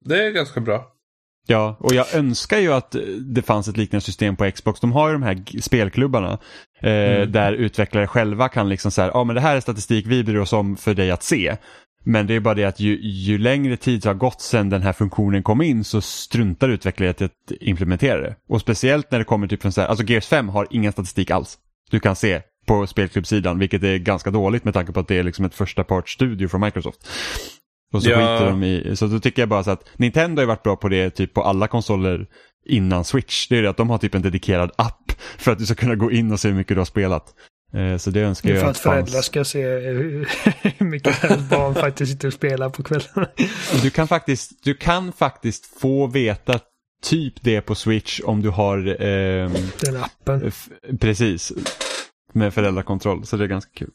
[0.05, 0.87] det är ganska bra.
[1.51, 4.81] Ja, och jag önskar ju att det fanns ett liknande system på Xbox.
[4.81, 6.39] De har ju de här spelklubbarna
[6.81, 7.33] eh, Mm.
[7.33, 10.53] där utvecklare själva kan liksom säga, ja men det här är statistik vi bryr oss
[10.53, 11.57] om för dig att se.
[12.05, 14.83] Men det är bara det att ju, ju längre tid som har gått sedan den
[14.83, 17.23] här funktionen kom in så struntar utvecklare att
[17.61, 18.35] implementera det.
[18.49, 21.31] Och speciellt när det kommer typ från så här, alltså Gears 5 har ingen statistik
[21.31, 21.59] alls.
[21.91, 25.23] Du kan se på spelklubbsidan, vilket är ganska dåligt med tanke på att det är
[25.23, 27.09] liksom ett första partsstudio från Microsoft.
[27.93, 28.17] Och så Ja.
[28.17, 30.77] skiter de i, så då tycker jag bara så att Nintendo har ju varit bra
[30.77, 32.27] på det typ på alla konsoler
[32.67, 33.49] innan Switch.
[33.49, 35.95] Det är det att de har typ en dedikerad app för att du ska kunna
[35.95, 37.35] gå in och se hur mycket du har spelat.
[37.75, 39.27] Eh, Så det önskar jag För att att föräldrar fanns.
[39.27, 40.29] ska se hur
[40.85, 43.29] mycket barn faktiskt sitter och spelar på kvällarna.
[43.83, 46.61] Du kan faktiskt, du kan faktiskt få veta
[47.03, 50.53] typ det på Switch om du har ehm, Den appen.
[51.01, 51.53] precis
[52.33, 53.27] med föräldrakontroll.
[53.27, 53.91] Så det är ganska kul.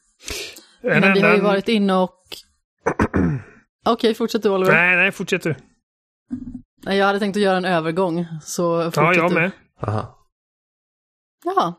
[0.83, 2.19] En Men vi har ju varit inne och...
[3.85, 4.73] Okej, fortsätt du Oliver.
[4.73, 5.55] Nej, nej, fortsätt du.
[6.85, 9.35] Nej, jag hade tänkt att göra en övergång, så fortsätt Ja, jag du.
[9.35, 9.51] med.
[9.81, 10.19] Aha.
[11.45, 11.73] Jaha.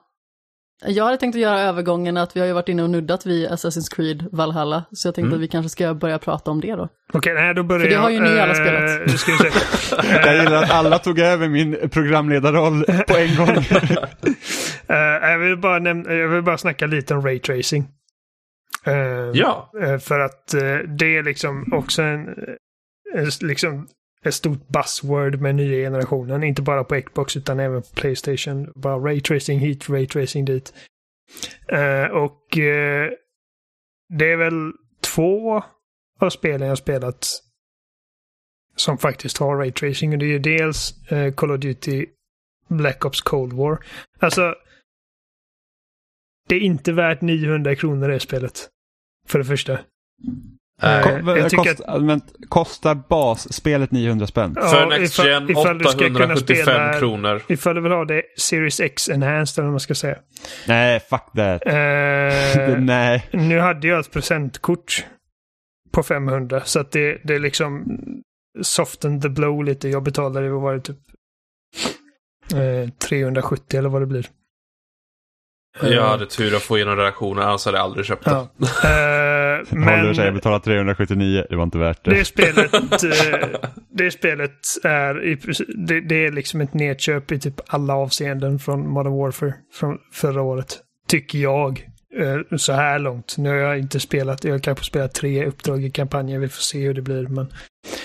[0.86, 3.48] Jag hade tänkt att göra övergången att vi har ju varit inne och nuddat vid
[3.48, 5.34] Assassin's Creed Valhalla, så jag tänkte Mm.
[5.38, 6.88] att vi kanske ska börja prata om det då.
[7.12, 8.00] Okej, nej, då börjar För det jag.
[8.00, 9.00] har ju ni alla Eh, spelat.
[9.06, 9.50] Nu ska vi se.
[10.24, 13.48] Jag gillar att alla tog över min programledarroll på en gång.
[14.88, 14.96] Eh,
[15.30, 17.82] jag, vill bara jag vill bara snacka lite om raytracing.
[17.82, 17.88] Uh,
[19.34, 22.28] Ja, Eh, För att eh, det är liksom också en,
[23.14, 23.88] en liksom
[24.24, 26.42] ett stort buzzword med nya generationen.
[26.42, 28.72] Inte bara på Xbox utan även på Playstation.
[28.74, 30.74] Bara raytracing hit, raytracing dit.
[31.68, 33.10] Eh, och eh,
[34.08, 35.62] det är väl två
[36.20, 37.26] av spelen jag spelat
[38.76, 40.12] som faktiskt har raytracing.
[40.12, 42.06] Och det är ju dels eh, Call of Duty
[42.68, 43.78] Black Ops Cold War.
[44.18, 44.54] Alltså,
[46.48, 48.70] det är inte värt 900 kronor det spelet.
[49.28, 49.78] För det första.
[50.82, 51.04] Nej.
[51.04, 54.52] Eh, jag tycker Kost, allmänt, kostar basspelet 900 spänn?
[54.56, 57.42] Ja, för Next ifall- Gen ifall du ska kunna 875 spela- kronor.
[57.48, 60.18] Ifall du vill ha det Series X Enhanced eller vad man ska säga.
[60.68, 61.66] Nej, fuck that.
[61.66, 63.28] Eh, Nej.
[63.32, 65.04] nu hade jag ett presentkort
[65.92, 67.84] på 500 så att det, det är liksom
[68.62, 69.88] soften the blow lite.
[69.88, 70.98] Jag betalade, vad var det, typ
[72.52, 74.26] eh, 370 eller vad det blir.
[75.82, 78.30] Jag hade tur att få igenom redaktionen, annars hade jag aldrig köpt det.
[78.30, 78.48] Ja.
[78.84, 79.84] Eh, Men...
[80.06, 82.10] men Jag betalade 379, det var inte värt det.
[82.10, 83.48] det spelet, eh,
[83.90, 84.50] det spelet
[84.84, 85.38] är, i,
[85.86, 90.42] det, det är liksom ett nedköp i typ alla avseenden från Modern Warfare från förra
[90.42, 90.78] året.
[91.08, 91.88] Tycker jag.
[92.18, 93.34] eh, Så här långt.
[93.38, 96.60] Nu har jag inte spelat, jag har kanske spelat tre uppdrag i kampanjen, vi får
[96.62, 97.26] se hur det blir.
[97.26, 97.52] Men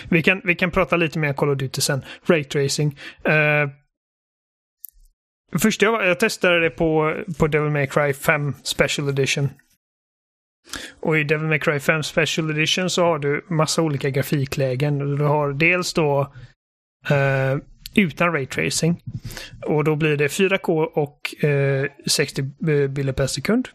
[0.10, 2.02] vi kan, vi kan prata lite mer Call of Duty sen.
[2.26, 2.98] Raytracing.
[3.28, 3.70] Uh,
[5.52, 9.50] först jag, jag testade det på, på Devil May Cry 5 Special Edition.
[11.00, 15.16] Och i Devil May Cry 5 Special Edition så har du massa olika grafiklägen.
[15.16, 16.34] Du har dels då
[17.10, 17.58] eh,
[17.96, 19.04] utan raytracing.
[19.66, 23.68] Och då blir det 4K och eh, 60 eh, bilder per sekund.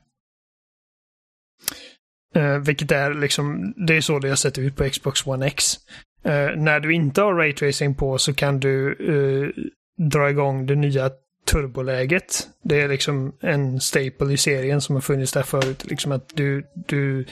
[2.34, 5.76] Eh, vilket är liksom, det är så det har sett ut på Xbox One X.
[6.24, 9.64] Eh, när du inte har raytracing på så kan du eh,
[10.08, 11.10] dra igång det nya
[11.44, 12.48] turboläget.
[12.62, 15.84] Det är liksom en staple i serien som har funnits där förut.
[15.84, 17.26] Liksom att du, du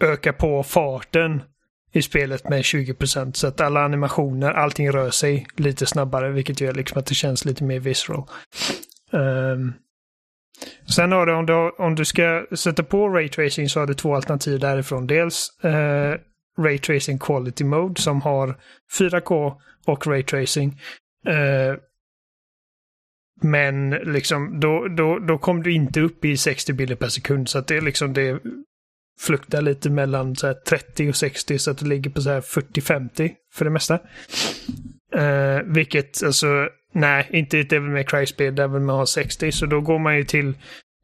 [0.00, 1.42] ökar på farten
[1.92, 6.60] i spelet med 20 procent så att alla animationer, allting rör sig lite snabbare vilket
[6.60, 8.24] gör liksom att det känns lite mer visceral.
[9.10, 9.74] Um,
[10.94, 14.14] sen har du om, du om du ska sätta på raytracing så har du två
[14.14, 15.06] alternativ därifrån.
[15.06, 16.14] Dels uh,
[16.58, 18.56] raytracing quality mode som har
[18.98, 19.54] 4K
[19.86, 20.80] och raytracing.
[21.28, 21.76] Uh,
[23.42, 27.58] men liksom då, då, då kom du inte upp i 60 bilder per sekund så
[27.58, 28.40] att det liksom det
[29.20, 32.40] fluktar lite mellan så här 30 och 60 så att det ligger på så här
[32.40, 33.94] 40-50 för det mesta.
[35.16, 39.52] Uh, vilket alltså, nej, inte i ett Devil May Cry-spel där vill man ha 60
[39.52, 40.54] så då går man ju till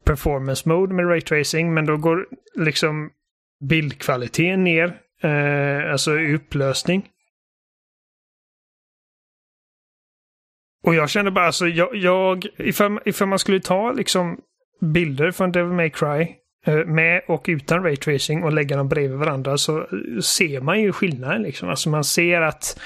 [0.05, 3.09] performance mode med raytracing men då går liksom
[3.69, 4.87] bildkvaliteten ner,
[5.23, 7.09] uh, alltså i upplösning.
[10.83, 14.37] Och jag kände bara, alltså jag, jag ifall, ifall man skulle ta liksom
[14.81, 16.27] bilder från Devil May Cry
[16.65, 19.87] eh, med och utan raytracing och lägga dem bredvid varandra så
[20.23, 21.69] ser man ju skillnaden liksom.
[21.69, 22.79] Alltså man ser att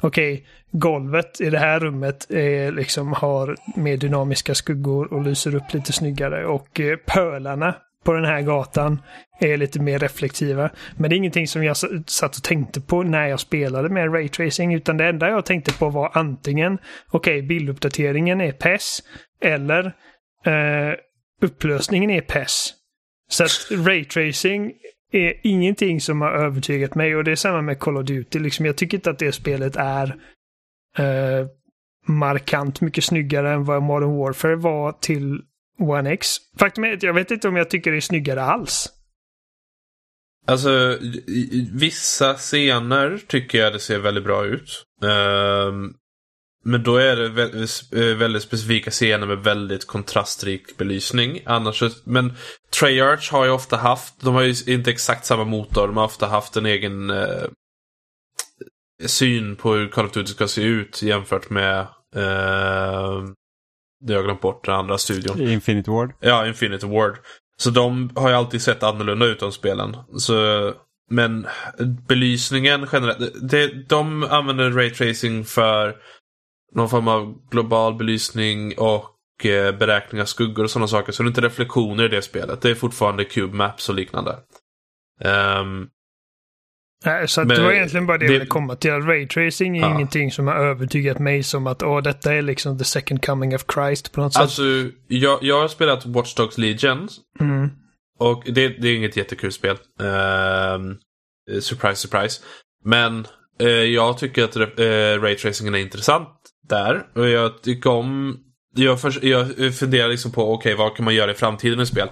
[0.00, 5.54] okej, okay, golvet i det här rummet är, liksom har mer dynamiska skuggor och lyser
[5.54, 7.74] upp lite snyggare och eh, pölarna
[8.04, 9.02] på den här gatan
[9.40, 10.70] är lite mer reflektiva.
[10.96, 11.76] Men det är ingenting som jag
[12.06, 15.88] satt och tänkte på när jag spelade med raytracing, utan det enda jag tänkte på
[15.88, 16.78] var antingen,
[17.10, 19.02] okej, okay, bilduppdateringen är PES,
[19.40, 19.86] eller
[20.46, 20.94] eh,
[21.42, 22.70] upplösningen är PES.
[23.28, 24.72] Så att raytracing
[25.12, 28.38] är ingenting som har övertygat mig och det är samma med Call of Duty.
[28.38, 30.06] Liksom, jag tycker inte att det spelet är
[30.98, 31.46] eh,
[32.06, 35.42] markant mycket snyggare än vad Modern Warfare var till
[35.78, 36.36] One X.
[36.58, 38.88] Faktum är att jag vet inte om jag tycker det är snyggare alls.
[40.46, 40.98] Alltså,
[41.72, 44.84] vissa scener tycker jag det ser väldigt bra ut.
[45.00, 45.94] Um,
[46.64, 51.42] men då är det väldigt, eh, väldigt, specifika scener med väldigt kontrastrik belysning.
[51.46, 52.32] Annars, men
[52.80, 56.26] Treyarch har ju ofta haft, de har ju inte exakt samma motor, de har ofta
[56.26, 57.46] haft en egen uh,
[59.06, 61.80] syn på hur Call of Duty ska se ut jämfört med
[62.16, 63.30] uh,
[64.06, 65.40] det har jag glömt bort, den andra studion.
[65.40, 66.12] Infinity Ward.
[66.20, 67.16] Ja, Infinity Ward.
[67.56, 69.96] Så de har ju alltid sett annorlunda ut, de spelen.
[70.18, 70.34] Så,
[71.10, 71.46] men
[72.08, 75.96] belysningen generellt, det, de använder raytracing för
[76.74, 81.12] någon form av global belysning och eh, beräkning av skuggor och sådana saker.
[81.12, 82.60] Så det är inte reflektioner i det spelet.
[82.60, 84.38] Det är fortfarande cube maps och liknande.
[85.24, 85.88] Um,
[87.04, 88.90] Nej, så det var egentligen bara det, det jag ville komma till.
[88.90, 89.94] Raytracing är ja.
[89.94, 93.64] ingenting som har övertygat mig som att åh, detta är liksom the second coming of
[93.74, 94.84] Christ på något alltså, sätt.
[94.84, 97.08] Alltså, jag, jag har spelat Watch Dogs Legion.
[97.40, 97.70] Mm.
[98.18, 99.76] Och det, det, är inget jättekul spel.
[100.02, 100.94] Uh,
[101.60, 102.42] surprise, surprise.
[102.84, 103.26] Men
[103.62, 106.28] uh, jag tycker att uh, raytracingen är intressant
[106.68, 107.06] där.
[107.14, 108.38] Och jag tycker om...
[108.76, 111.86] Jag, för, jag funderar liksom på, okej, okay, vad kan man göra i framtiden i
[111.86, 112.08] spel?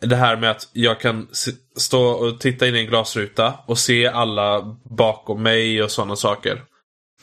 [0.00, 1.28] Det här med att jag kan
[1.76, 6.62] stå och titta in i en glasruta och se alla bakom mig och sådana saker.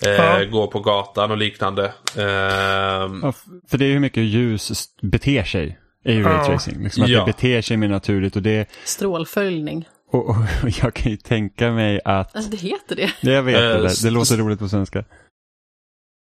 [0.06, 0.46] Eh, ja.
[0.46, 1.86] Gå på gatan och liknande.
[2.18, 3.34] Eh, ja,
[3.68, 5.80] för det är hur mycket ljus beter sig.
[6.04, 6.30] Är ju ja.
[6.30, 6.84] raytracing.
[6.84, 7.20] Liksom att ja.
[7.20, 8.36] det beter sig mer naturligt.
[8.36, 8.70] Och det...
[8.84, 9.88] Strålföljning.
[10.12, 12.36] Och, och, och, jag kan ju tänka mig att...
[12.36, 13.12] Alltså det heter det.
[13.22, 13.82] Jag vet det.
[13.82, 15.00] Det, det låter roligt på svenska.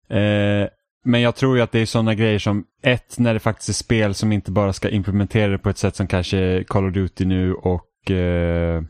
[0.09, 0.67] Eh,
[1.07, 3.73] men jag tror ju att det är sådana grejer som ett, när det faktiskt är
[3.73, 7.25] spel som inte bara ska implementera det på ett sätt som kanske Call of Duty
[7.25, 8.81] nu och eh,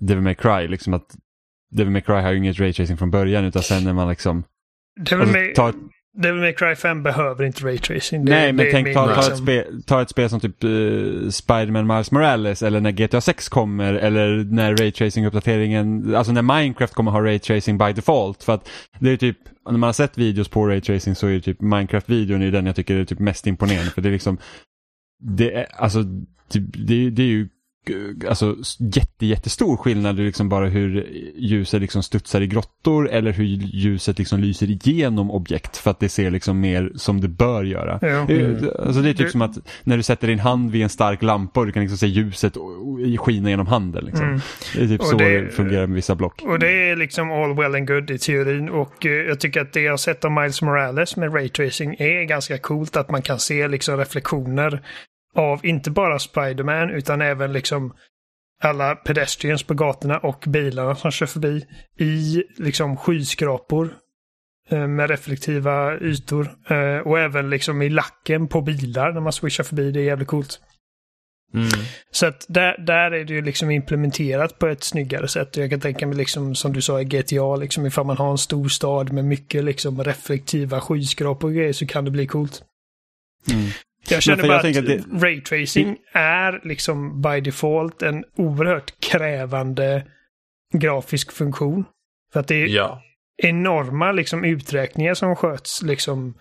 [0.00, 0.68] Devil May Cry.
[0.68, 1.16] Liksom att
[1.70, 4.44] Devil May Cry har ju inget raytracing från början utan sen när man liksom...
[5.00, 5.74] Devil, alltså, May, tar...
[6.16, 8.24] Devil May Cry 5 behöver inte raytracing.
[8.24, 11.86] Det, Nej, men tänk ta, ta, ett spel, ta ett spel som typ uh, Spiderman
[11.86, 17.24] Miles Morales eller när GTA 6 kommer eller när raytracing-uppdateringen, alltså när Minecraft kommer ha
[17.24, 18.44] raytracing by default.
[18.44, 19.38] För att det är typ
[19.72, 23.04] när man har sett videos på raytracing så är typ Minecraft-videon den jag tycker är
[23.04, 23.90] typ mest imponerande.
[23.90, 24.38] För det är liksom
[25.20, 26.02] det är, alltså,
[26.52, 27.48] det, det, det är ju
[28.28, 34.18] alltså, jätte, jättestor skillnad liksom bara hur ljuset liksom studsar i grottor eller hur ljuset
[34.18, 37.98] liksom lyser igenom objekt för att det ser liksom mer som det bör göra.
[38.02, 38.08] Ja.
[38.08, 38.70] Mm.
[38.78, 41.22] Alltså det är typ Det- som att när du sätter din hand vid en stark
[41.22, 42.56] lampa och du kan liksom se ljuset
[43.18, 44.04] skina genom handen.
[44.04, 44.26] Liksom.
[44.26, 44.40] Mm.
[44.76, 46.42] Det är typ Och så det- det fungerar med vissa block.
[46.42, 48.68] Och det är liksom all well and good i teorin.
[48.68, 52.24] Och eh, jag tycker att det jag har sett av Miles Morales med raytracing är
[52.24, 52.96] ganska coolt.
[52.96, 54.82] Att man kan se liksom reflektioner
[55.36, 57.94] av inte bara Spiderman utan även liksom
[58.62, 61.66] alla pedestrians på gatorna och bilarna som kör förbi
[61.98, 63.94] i liksom skyskrapor
[64.70, 66.50] eh, med reflektiva ytor.
[66.70, 69.90] Eh, Och även liksom i lacken på bilar när man swishar förbi.
[69.90, 70.60] Det är jävligt coolt.
[71.54, 71.68] Mm.
[72.10, 75.56] Så att där, där är det ju liksom implementerat på ett snyggare sätt.
[75.56, 78.38] Jag kan tänka mig liksom som du sa i GTA, liksom ifall man har en
[78.38, 82.62] stor stad med mycket liksom reflektiva skyskrapor och grejer så kan det bli coolt.
[83.52, 83.70] Mm.
[84.08, 84.86] Jag känner jag bara tänker att,
[85.20, 90.06] det- raytracing är liksom by default en oerhört krävande
[90.72, 91.84] grafisk funktion.
[92.32, 93.02] För att det är Ja.
[93.42, 96.34] enorma liksom uträkningar som sköts liksom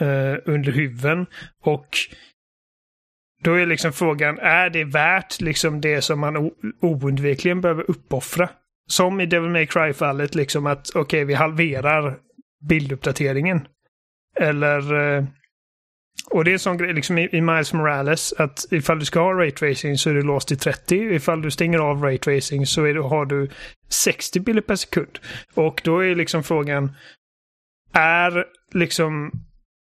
[0.00, 1.26] eh, under huven.
[1.62, 1.88] Och
[3.42, 8.48] då är liksom frågan, är det värt liksom det som man oundvikligen behöver uppoffra?
[8.88, 12.18] Som i Devil May Cry-fallet, liksom att okej, vi halverar
[12.68, 13.66] bilduppdateringen.
[14.40, 14.94] Eller...
[15.16, 15.24] Eh,
[16.30, 19.20] och det är en sån grej liksom i, i Miles Morales att ifall du ska
[19.20, 20.96] ha raytracing så är du låst till 30.
[20.96, 23.50] Ifall du stänger av raytracing så är har du
[23.88, 25.18] 60 bilder per sekund.
[25.54, 26.92] Och då är liksom frågan,
[27.92, 29.30] är liksom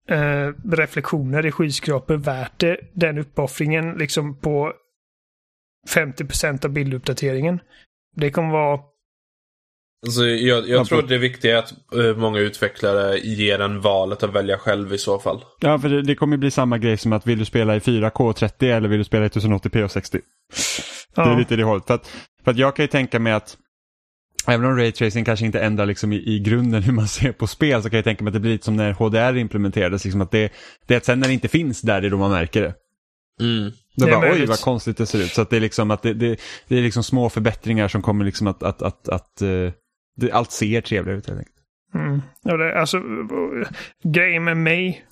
[0.08, 4.74] eh, reflektioner i skyskrapor värt det, den uppoffringen liksom på
[5.90, 7.60] 50% av bilduppdateringen?
[8.16, 8.80] Det kommer vara
[10.08, 14.24] Alltså, jag jag Ja, tror det viktiga är att eh, många utvecklare ger en valet
[14.24, 15.44] att välja själv i så fall.
[15.60, 18.34] Ja, för det, det kommer bli samma grej som att vill du spela i 4K
[18.34, 20.20] 30 eller vill du spela i 1080p och 60?
[21.16, 21.38] Det är Ja.
[21.38, 21.88] lite det hållet.
[21.88, 22.08] För att,
[22.44, 23.58] för att jag kan ju tänka mig att
[24.48, 27.84] Även om raytracing kanske inte ändrar liksom i, i grunden hur man ser på spel
[27.84, 30.04] så kan jag tänka mig att det blir lite som när HDR implementerades.
[30.06, 30.52] Liksom att det,
[30.88, 32.74] det är att sen när det inte finns där, det är då man märker det.
[33.46, 33.72] Mm.
[33.96, 34.50] Det är bara, oj möjligt.
[34.50, 35.32] vad konstigt det ser ut.
[35.32, 38.26] Så att det är liksom att det, det, det är liksom små förbättringar som kommer
[38.26, 39.72] liksom att, att, att, att eh,
[40.16, 41.58] det, allt ser trevligare ut helt enkelt.
[41.94, 42.22] Mm.
[42.44, 43.02] Ja, det, alltså,
[44.04, 45.06] grejen med mig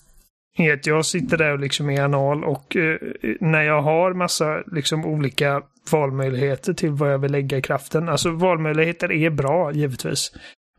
[0.58, 2.98] är att jag sitter där och liksom är anal och eh,
[3.40, 8.10] när jag har massa liksom olika valmöjligheter till vad jag vill lägga i kraften.
[8.10, 10.32] Alltså valmöjligheter är bra givetvis.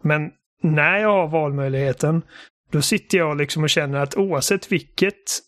[0.02, 0.30] Men
[0.62, 2.22] när jag har valmöjligheten
[2.70, 5.40] då sitter jag liksom och känner att oavsett vilket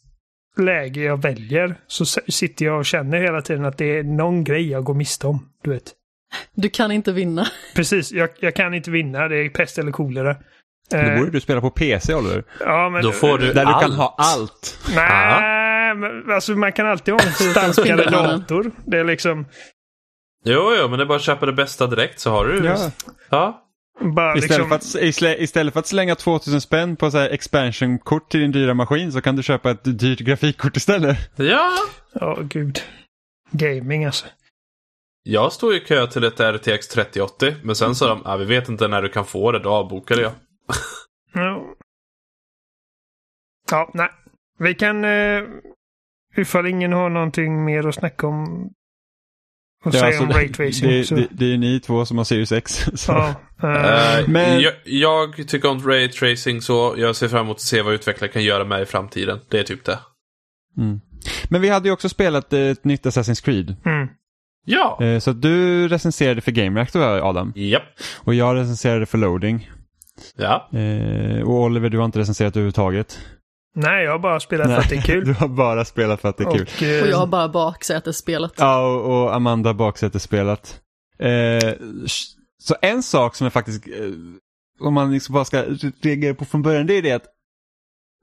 [0.57, 4.71] läge jag väljer så sitter jag och känner hela tiden att det är någon grej
[4.71, 5.49] jag går miste om.
[5.63, 5.93] Du vet.
[6.55, 7.47] Du kan inte vinna.
[7.75, 9.29] Precis, jag, jag kan inte vinna.
[9.29, 10.37] Det är pest eller kolera.
[10.91, 12.45] Då Eh, borde du spela på PC Oliver.
[12.61, 13.95] ja, men, Då får du Där du kan allt.
[13.97, 14.79] ha allt.
[14.95, 17.33] Nej, men alltså man kan alltid ha en
[17.73, 18.71] starkare dator.
[18.87, 19.47] Det är liksom
[20.45, 22.91] Jo, jo, men det är bara att köpa det bästa direkt så har du Ja.
[23.31, 23.63] ja.
[24.15, 24.93] bara Istället, liksom...
[24.95, 28.75] för att, istället för att slänga 2000 spänn på så här expansion-kort till din dyra
[28.75, 31.19] maskin så kan du köpa ett dyrt grafikkort istället.
[31.37, 31.71] Ja.
[32.13, 32.81] Ja, gud.
[33.51, 34.27] Gaming alltså.
[35.23, 38.69] Jag stod i kö till ett RTX 3080, men sen sa de ah, vi vet
[38.69, 40.33] inte när du kan få det, då avbokade jag.
[41.35, 41.65] Ja,
[43.71, 44.09] ja nej.
[44.59, 45.05] Vi kan...
[45.05, 45.49] Uh,
[46.37, 48.71] ifall ingen har någonting mer att snacka om
[49.85, 50.91] och säga alltså, om raytracing.
[50.91, 52.85] det, så, det, det är ni två som har Series X.
[52.95, 53.13] Så.
[53.13, 57.61] ja, eh, Eh, Men- jag, jag tycker om raytracing så jag ser fram emot att
[57.61, 59.41] se vad utvecklare kan göra med det i framtiden.
[59.49, 59.99] Det är typ det.
[60.79, 61.01] Mm.
[61.49, 63.77] Men vi hade ju också spelat eh, ett nytt Assassin's Creed.
[63.85, 64.09] mm.
[64.65, 64.99] Ja.
[65.05, 67.53] Eh, Så du recenserade för Game Reactor Adam.
[67.57, 67.83] Japp.
[68.19, 69.71] Och jag recenserade för Loading.
[70.37, 70.69] Ja.
[70.79, 73.19] Eh, Och Oliver, du har inte recenserat överhuvudtaget.
[73.75, 75.25] Nej, jag har bara spelat för att det är kul.
[75.27, 76.67] Du har bara spelat för att det är kul.
[76.77, 78.53] Och, eh, Och jag har bara baksätesspelat.
[78.57, 80.81] Ja, och, och Amanda baksätesspelat.
[81.19, 81.73] Eh,
[82.59, 83.93] så en sak som jag faktiskt, eh,
[84.87, 85.65] om man liksom bara ska
[86.03, 87.25] reagera på från början, det är det att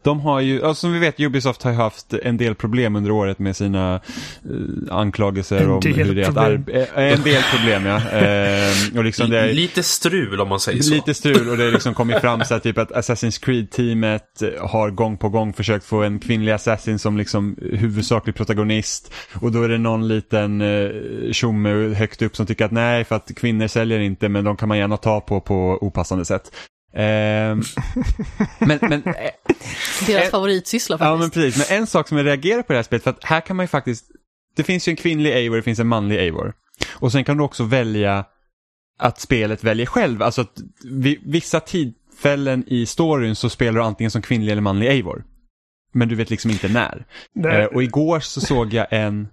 [0.04, 3.40] de har ju, alltså som vi vet, Ubisoft har haft en del problem under året
[3.40, 8.02] med sina eh, anklagelser En om hur det är att eh, En del problem, ja.
[8.20, 10.94] Eh, och liksom det är, Lite strul om man säger så.
[10.94, 14.68] Lite strul och det har liksom kommit fram så att typ att Assassin's Creed-teamet eh,
[14.68, 19.14] har gång på gång försökt få en kvinnlig assassin som liksom huvudsaklig protagonist.
[19.42, 23.16] Och då är det någon liten eh, tjomme högt upp som tycker att nej, för
[23.16, 26.52] att kvinnor säljer inte, men de kan man gärna ta på på opassande sätt.
[26.94, 27.62] Ehm,
[28.60, 29.32] men, men, eh,
[30.08, 31.34] Deras eh, favoritsyssla ja men faktiskt.
[31.34, 33.42] precis, men en sak som jag reagerar på i det här spelet, för att här
[33.42, 34.06] kan man ju faktiskt,
[34.56, 36.54] det finns ju en kvinnlig Eivor, det finns en manlig Eivor.
[36.94, 38.26] Och sen kan du också välja
[39.00, 40.22] att spelet väljer själv.
[40.24, 44.88] Alltså att vid vissa tillfällen i storyn så spelar du antingen som kvinnlig eller manlig
[44.88, 45.24] Eivor.
[45.94, 47.06] men du vet liksom inte när.
[47.34, 49.28] Det, Eh, och igår så såg jag en,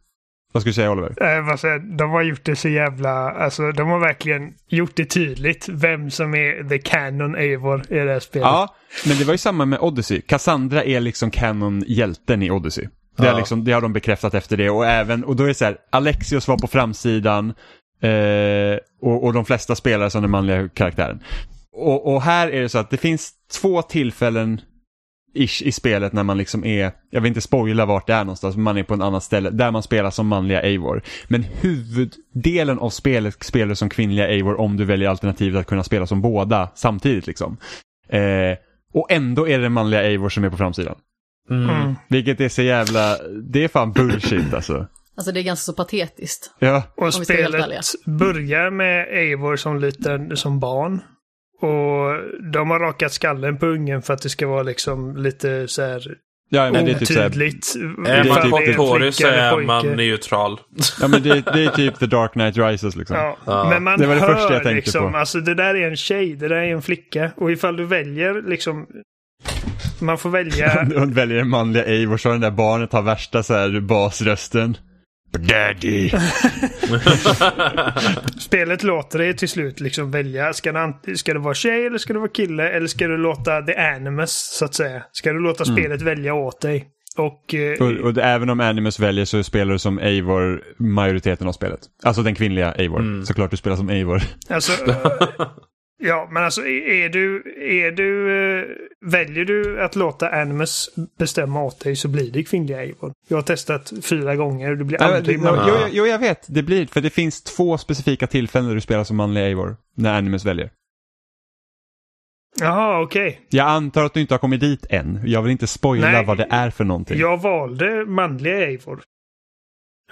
[0.57, 1.37] vad ska du säga Oliver?
[1.39, 3.11] eh, vad säger, jag, de har gjort det så jävla...
[3.31, 8.13] Alltså de har verkligen gjort det tydligt vem som är the canon Eivor i det
[8.13, 8.47] här spelet.
[8.47, 8.75] Ja,
[9.07, 10.21] men det var ju samma med Odyssey.
[10.21, 12.89] Cassandra är liksom canon-hjälten i Odyssey.
[13.17, 13.39] Det, har Ja.
[13.39, 15.77] liksom, det har de bekräftat efter det och även, och då är det så här,
[15.93, 17.55] Alexios var på framsidan
[18.03, 21.21] eh, och, och de flesta spelar som den manliga karaktären.
[21.73, 24.61] Och, och här är det så att det finns två tillfällen
[25.37, 28.57] ish i spelet när man liksom är, jag vill inte spoila vart det är någonstans,
[28.57, 31.03] men man är på en annat ställe där man spelar som manliga Eivor.
[31.29, 36.07] Men huvuddelen av spelet spelar som kvinnliga Eivor om du väljer alternativet att kunna spela
[36.07, 37.57] som båda samtidigt liksom.
[38.09, 38.59] Eh,
[38.93, 40.97] och ändå är det den manliga Eivor som är på framsidan.
[41.51, 41.71] Mm.
[41.71, 41.95] Mm.
[42.09, 43.17] Vilket är så jävla,
[43.53, 44.87] det är fan bullshit alltså.
[45.17, 46.51] Alltså det är ganska så patetiskt.
[46.59, 51.01] Ja, Och spelet börjar med Eivor som liten, som barn.
[51.61, 52.15] Och
[52.53, 56.03] de har rakat skallen på ungen för att det ska vara liksom lite så här
[56.49, 57.75] ja men det är typ så här, otydligt.
[58.07, 60.61] Är man Kotori så är man neutral.
[61.01, 63.17] ja men det, det är typ The Dark Knight Rises liksom.
[63.17, 63.69] Ja, Ja.
[63.71, 65.19] men man Det var det hör första jag tänkte liksom, på.
[65.19, 67.31] alltså det där är en tjej, det där är en flicka.
[67.37, 68.87] Och ifall du väljer liksom,
[70.01, 73.55] man får välja, Hon väljer den manliga Eivor så den där barnet har värsta så
[73.55, 74.77] här basrösten.
[75.39, 76.11] Daddy.
[78.39, 82.13] spelet låter dig till slut liksom välja, ska det, ska det vara tjej eller ska
[82.13, 82.71] det vara kille?
[82.71, 85.03] Eller ska du låta the animus, så att säga?
[85.13, 86.87] Ska du låta spelet välja åt dig?
[87.17, 91.49] Och, eh, Och, och det, även om Animus väljer så spelar du som Eivor majoriteten
[91.49, 91.81] av spelet.
[92.03, 93.25] Alltså den kvinnliga Eivor.
[93.25, 94.23] Såklart du spelar som Eivor.
[94.51, 94.97] Alltså, eh,
[95.99, 98.31] ja, men alltså är du, är du,
[98.61, 98.65] eh,
[99.01, 103.13] väljer du att låta Animus bestämma åt dig så blir det kvinnliga Eivor.
[103.29, 105.79] Jag har testat fyra gånger och det blir aldrig manliga.
[105.83, 106.47] jo, jo, jag vet.
[106.49, 109.77] Det blir, för det finns två specifika tillfällen där du spelar som manliga Eivor.
[109.97, 110.71] När Animus väljer.
[112.61, 113.41] Jaha, okej.
[113.49, 115.21] Jag antar att du inte har kommit dit än.
[115.25, 116.25] Jag vill inte spoila Nej.
[116.25, 117.19] vad det är för någonting.
[117.19, 119.03] Jag valde manliga Eivor.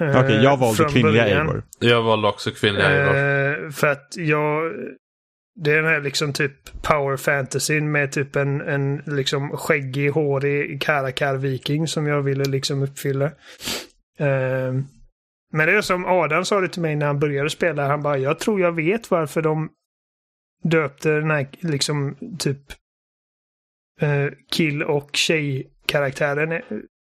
[0.00, 1.26] Eh, Okej, jag valde från kvinnliga.
[1.26, 1.62] Eivor.
[1.78, 3.64] Jag valde också kvinnliga Eivor.
[3.64, 4.72] Eh, för att jag...
[5.56, 10.82] Det är den här liksom typ power fantasyn med typ en, en liksom skäggig, hårig
[10.82, 13.26] karakar-viking som jag ville liksom uppfylla.
[14.18, 14.74] Eh,
[15.52, 17.88] men det är som Adam sa det till mig när han började spela.
[17.88, 19.70] Han bara, jag tror jag vet varför de
[20.62, 22.58] döpte den här liksom typ
[24.02, 26.60] uh, kill och tjej-karaktären eh,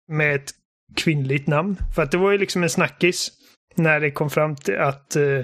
[0.08, 0.52] med ett
[0.96, 1.78] kvinnligt namn.
[1.96, 3.32] För att det var ju liksom en snackis
[3.76, 5.44] när det kom fram till att uh,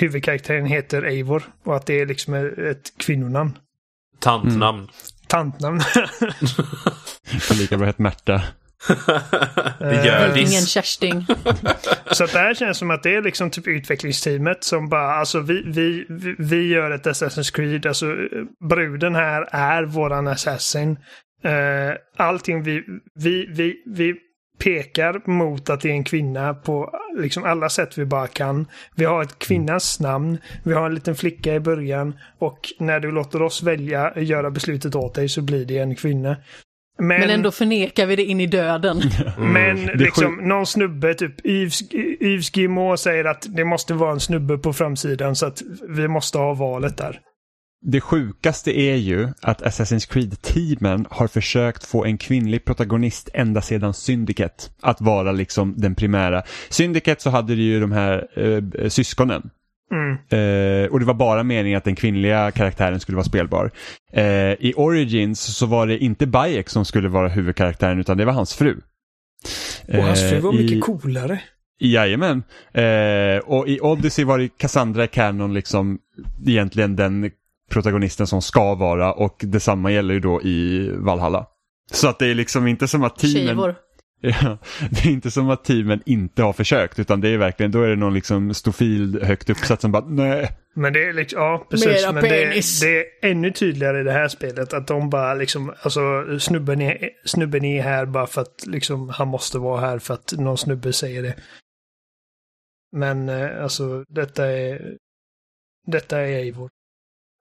[0.00, 2.34] huvudkaraktären heter Eivor och att det är liksom
[2.70, 3.58] ett kvinnonamn.
[4.20, 4.88] Tantnamn.
[5.26, 5.80] Tantnamn.
[7.40, 8.42] Så lika bra hett Märta.
[9.80, 10.50] Gördis.
[10.50, 11.26] Ingen Kersting.
[12.10, 15.62] Så det här känns som att det är liksom typ utvecklingsteamet som bara, alltså vi,
[15.66, 16.06] vi,
[16.38, 18.16] vi- gör ett Assassin's Creed, alltså
[18.68, 20.90] bruden här är våran assassin.
[21.44, 22.84] Uh, allting vi,
[23.14, 24.14] vi, vi, vi
[24.58, 28.66] pekar mot att det är en kvinna på liksom alla sätt vi bara kan.
[28.94, 33.12] Vi har ett kvinnas namn, vi har en liten flicka i början och när du
[33.12, 36.36] låter oss välja göra beslutet åt dig så blir det en kvinna.
[36.98, 39.02] Men ändå förnekar vi det in i döden.
[39.38, 44.20] Men är liksom någon snubbe, typ Yves, Yves Guillemot säger att det måste vara en
[44.20, 47.20] snubbe på framsidan så att vi måste ha valet där.
[47.80, 53.94] Det sjukaste är ju att Assassin's Creed-teamen har försökt få en kvinnlig protagonist ända sedan
[53.94, 56.42] Syndicate att vara liksom den primära.
[56.70, 59.50] Syndicate så hade det ju de här eh, syskonen.
[59.92, 60.12] Mm.
[60.12, 63.70] Eh, och det var bara meningen att den kvinnliga karaktären skulle vara spelbar.
[64.12, 68.32] Eh, I Origins så var det inte Bayek som skulle vara huvudkaraktären utan det var
[68.32, 68.80] hans fru.
[69.88, 71.40] Och hans fru var Eh, mycket i- coolare.
[71.80, 72.42] Jajamän.
[72.72, 75.98] Eh, och i Odyssey var det Cassandra i Canon liksom
[76.46, 77.30] egentligen den
[77.68, 81.46] protagonisten som ska vara och detsamma gäller ju då i Valhalla.
[81.92, 83.46] Så att det är liksom inte som att teamen...
[83.46, 83.74] Tjejvor.
[84.20, 84.58] Ja,
[84.90, 87.88] det är inte som att teamen inte har försökt utan det är verkligen, då är
[87.88, 90.48] det någon liksom stofil högt uppsatt som bara nej.
[90.74, 91.86] Men det är liksom, ja precis.
[91.86, 92.80] Mera Men det, penis.
[92.80, 96.00] det är ännu tydligare i det här spelet att de bara liksom, alltså
[96.38, 100.32] snubben är, snubben är här bara för att liksom han måste vara här för att
[100.38, 101.34] någon snubbe säger det.
[102.92, 104.96] Men eh, alltså detta är,
[105.86, 106.70] detta är Eivor.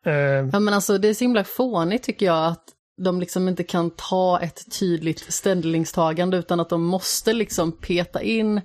[0.08, 2.64] Eh, Ja men alltså det är så himla fånigt tycker jag att
[3.02, 8.62] de liksom inte kan ta ett tydligt ställningstagande utan att de måste liksom peta in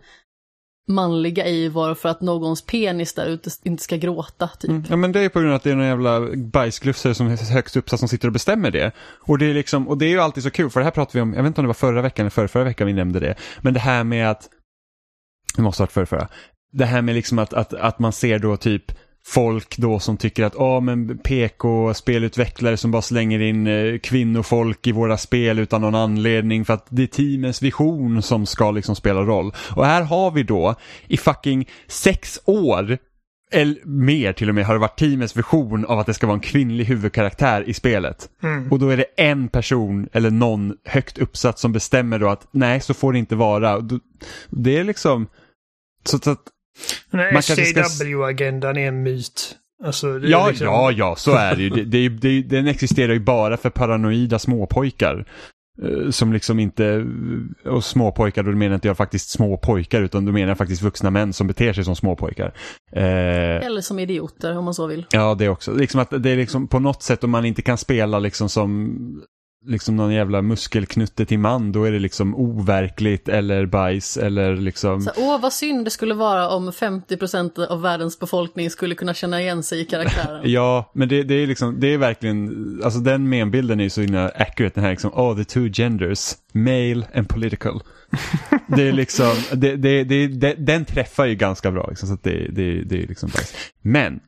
[0.88, 4.70] manliga Eivor för att någons penis där ute inte ska gråta typ.
[4.70, 4.84] Mm.
[4.88, 7.53] Ja men det är på grund av att det är någon jävla bajsglufsare som är
[7.53, 8.93] högst uppsatt som sitter och bestämmer det.
[9.20, 11.18] Och det är liksom, och det är ju alltid så kul för det här pratade
[11.18, 12.93] vi om, jag vet inte om det var förra veckan eller förra, förra veckan vi
[12.93, 13.34] nämnde det.
[13.61, 14.49] Men det här med att,
[15.57, 16.28] det måste ha varit förra, förra.
[16.72, 18.93] Det här med liksom att, att, att man ser då typ
[19.27, 24.93] folk då som tycker att oh, men PK-spelutvecklare som bara slänger in eh, kvinnofolk i
[24.93, 29.20] våra spel utan någon anledning för att det är teamens vision som ska liksom spela
[29.20, 29.53] roll.
[29.77, 30.75] Och här har vi då
[31.07, 32.99] i fucking sex år
[33.53, 36.35] eller mer till och med har det varit teamets vision av att det ska vara
[36.35, 38.29] en kvinnlig huvudkaraktär i spelet.
[38.43, 38.73] Mm.
[38.73, 42.81] Och då är det en person eller någon högt uppsatt som bestämmer då att nej
[42.81, 43.89] så får det inte vara.
[44.51, 45.27] Det är liksom
[46.05, 46.39] så att
[47.43, 49.57] Ska- SJW-agendan är en myt.
[49.85, 51.70] Alltså, det är Ja, liksom- ja, ja, så är det ju.
[51.70, 55.25] Det, det, det, den existerar ju bara för paranoida småpojkar.
[55.83, 57.07] Eh, Som liksom inte,
[57.64, 61.33] och småpojkar, då menar inte jag faktiskt småpojkar utan då menar jag faktiskt vuxna män
[61.33, 62.55] som beter sig som småpojkar.
[62.93, 63.03] Eh,
[63.66, 65.07] Eller som idioter om man så vill.
[65.11, 65.73] ja, det också.
[65.75, 68.97] Liksom att det är liksom på något sätt om man inte kan spela liksom som
[69.67, 75.01] liksom någon jävla muskelknutte till man, då är det liksom overkligt eller bajs eller liksom...
[75.01, 79.41] Så, åh, vad synd det skulle vara om 50% av världens befolkning skulle kunna känna
[79.41, 80.43] igen sig i karaktären.
[80.53, 84.01] Ja, men det, det är liksom, det är verkligen, alltså den menbilden är ju så
[84.01, 87.83] himla accurate den här liksom, oh the two genders, male and political.
[88.67, 92.23] det är liksom, det, det, det, det, den träffar ju ganska bra liksom, så att
[92.23, 93.55] det, det, det är liksom bajs.
[93.83, 94.21] Men,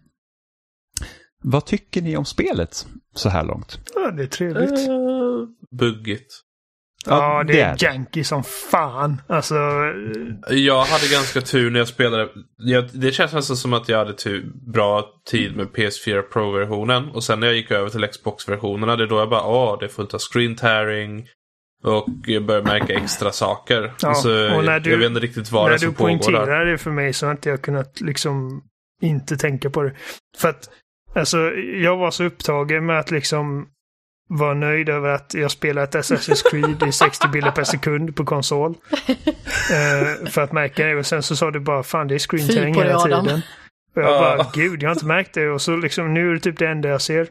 [1.47, 3.79] vad tycker ni om spelet så här långt?
[3.95, 4.89] Ja, det är trevligt.
[4.89, 5.24] Eh,
[5.79, 6.41] buggigt.
[7.07, 9.21] Ja, det, det är janky som fan.
[9.27, 9.55] Alltså,
[10.51, 12.29] Jag hade ganska tur när jag spelade.
[12.59, 17.09] Jag, det känns nästan som att jag hade tur, bra tid med PS4 Pro-versionen.
[17.09, 19.85] Och sen när jag gick över till Xbox-versionerna, det är då jag bara åh, det
[19.85, 21.27] är fullt av screen tearing.
[21.85, 23.93] Och jag börjar märka extra saker.
[24.03, 25.95] Ja, alltså, och när du- jag vet inte riktigt vad det är när som du
[25.95, 26.19] pågår där.
[26.19, 28.63] poängterar det för mig så har inte jag kunnat liksom
[29.03, 29.95] inte tänka på det.
[30.39, 30.69] För att,
[31.15, 31.39] alltså,
[31.83, 33.69] jag var så upptagen med att liksom
[34.29, 38.75] vara nöjd över att jag spelat Assassin's Creed i 60 bilder per sekund på konsol.
[39.73, 40.97] Eh, för att märka det.
[40.97, 43.25] Och sen så sa du bara fan det är screen tearing hela Adam.
[43.25, 43.41] tiden.
[43.97, 44.21] Och jag Ja.
[44.37, 45.49] bara gud jag har inte märkt det.
[45.51, 47.27] Och så liksom nu är det typ det enda jag ser.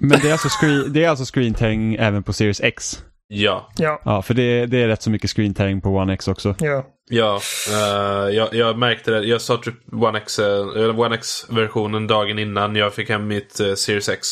[0.00, 3.02] Men det är alltså screen, det är alltså screen tearing även på Series X?
[3.28, 6.28] Ja, Ja, Ja, för det, det är rätt så mycket screen tearing på One X
[6.28, 6.54] också.
[6.58, 6.84] ja.
[7.10, 7.40] ja.
[7.72, 9.26] eh, jag, jag märkte det.
[9.26, 13.74] Jag sa typ One X, uh, One X-versionen dagen innan jag fick hem mitt eh,
[13.74, 14.26] Series X.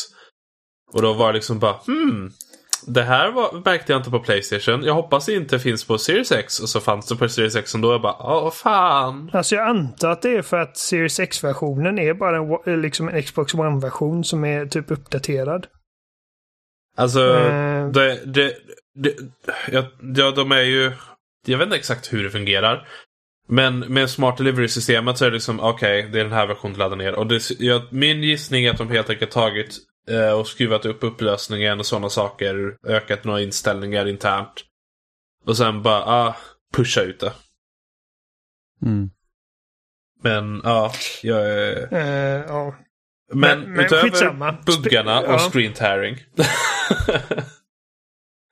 [0.93, 2.31] Och då var det liksom bara hmm.
[2.87, 4.83] Det här var, märkte jag inte på Playstation.
[4.83, 6.59] Jag hoppas det inte finns på Series X.
[6.59, 9.29] Och så fanns det på Series X och då jag bara åh fan.
[9.33, 13.09] Alltså jag antar att det är för att Series X-versionen är bara en, wa- liksom
[13.09, 15.67] en Xbox One-version som är typ uppdaterad.
[16.97, 17.87] Alltså, Eh.
[17.89, 18.53] det, det,
[18.95, 19.15] det,
[20.15, 20.91] ja, de är ju...
[21.45, 22.87] Jag vet inte exakt hur det fungerar.
[23.49, 26.95] Men med Smart Delivery-systemet så är det liksom, okej, det är den här versionen ladda
[26.95, 27.13] ner.
[27.15, 29.73] Och det, ja, min gissning är att de helt enkelt tagit eh,
[30.39, 32.77] och skruvat upp upplösningen och sådana saker.
[32.87, 34.63] Ökat några inställningar internt.
[35.45, 36.35] Och sen bara, ah,
[36.73, 37.33] pusha ut det.
[38.85, 39.09] Mm.
[40.23, 40.91] Men ja,
[41.23, 41.93] jag är...
[41.93, 42.75] Eh, ja.
[43.33, 44.51] Men, Men- men utöver skitsamma.
[44.65, 45.49] buggarna Spe- och ja.
[45.51, 46.17] screen tearing.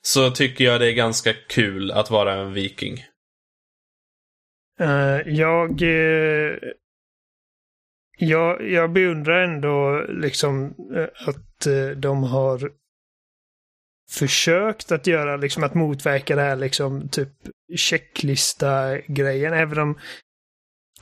[0.05, 3.03] så tycker jag det är ganska kul att vara en viking.
[4.79, 6.57] Eh, jag, eh,
[8.17, 8.69] jag...
[8.69, 12.71] Jag beundrar ändå liksom eh, att eh, de har
[14.11, 17.29] försökt att göra liksom att motverka det här liksom typ
[17.75, 19.53] checklista-grejen.
[19.53, 19.99] Även om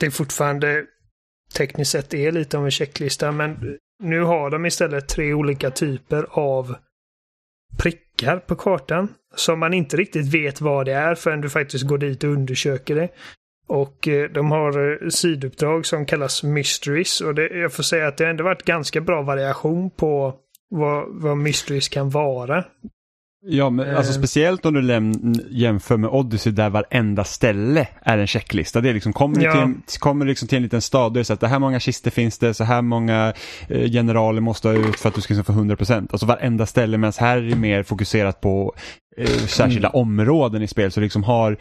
[0.00, 0.86] det fortfarande
[1.54, 3.32] tekniskt sett är lite av en checklista.
[3.32, 6.76] Men nu har de istället tre olika typer av
[7.78, 9.08] prickar på kartan.
[9.36, 12.94] Som man inte riktigt vet vad det är förrän du faktiskt går dit och undersöker
[12.94, 13.08] det.
[13.66, 17.20] Och eh, de har eh, siduppdrag som kallas Mysteries.
[17.20, 20.34] Och det, jag får säga att det har ändå varit ganska bra variation på
[20.70, 22.64] vad, vad Mysteries kan vara.
[23.46, 24.18] Ja, men alltså Eh.
[24.18, 25.02] speciellt om du
[25.50, 28.80] jämför med Odyssey där varenda ställe är en checklista.
[28.80, 29.52] Det är liksom, kommer Ja.
[29.86, 32.10] till, kommer liksom till en liten stad, är det så att det här många kister
[32.10, 33.32] finns det, så här många
[33.68, 36.08] generaler måste ha ut för att du ska liksom få 100%.
[36.12, 38.74] Alltså varenda ställe, medan här är det mer fokuserat på
[39.16, 40.90] eh, särskilda områden i spel.
[40.92, 41.56] Så liksom har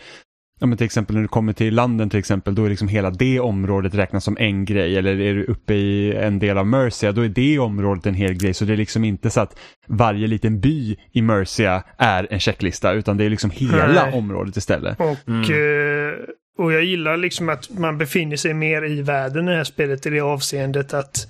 [0.63, 3.09] Ja, men till exempel när du kommer till landen till exempel, då är liksom hela
[3.09, 4.97] det området räknas som en grej.
[4.97, 8.33] Eller är du uppe i en del av Mercia, då är det området en hel
[8.33, 8.53] grej.
[8.53, 12.91] Så det är liksom inte så att varje liten by i Mercia är en checklista,
[12.91, 14.13] utan det är liksom hela Nej.
[14.13, 14.99] området istället.
[14.99, 16.13] Och, eh,
[16.57, 20.05] och jag gillar liksom att man befinner sig mer i världen i det här spelet
[20.05, 21.27] i det avseendet att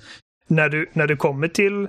[0.48, 1.88] när du, när du kommer till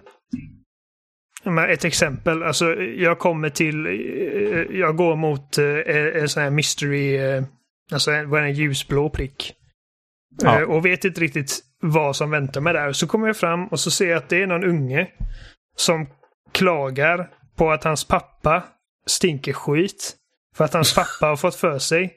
[1.69, 7.15] Ett exempel, alltså jag kommer till, eh, jag går mot eh, en sån här mystery,
[7.17, 7.43] eh,
[7.91, 9.53] alltså vad är en ljusblå prick.
[10.41, 10.61] Ja.
[10.61, 12.91] Eh, Och vet inte riktigt vad som väntar mig där.
[12.91, 15.07] Så kommer jag fram och så ser jag att det är någon unge
[15.75, 16.07] som
[16.51, 18.63] klagar på att hans pappa
[19.07, 20.15] stinker skit.
[20.55, 22.13] För att hans pappa har fått för sig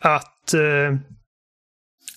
[0.00, 0.94] att, eh,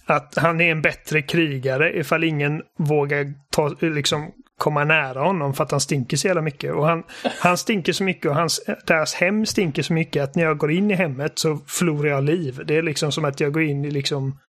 [0.05, 5.63] att han är en bättre krigare ifall ingen vågar ta, liksom, komma nära honom för
[5.63, 6.73] att han stinker så jävla mycket.
[6.73, 7.03] Och han,
[7.39, 10.71] han stinker så mycket och hans, deras hem stinker så mycket att när jag går
[10.71, 12.61] in i hemmet så förlorar jag liv.
[12.65, 14.39] Det är liksom som att jag går in i liksom...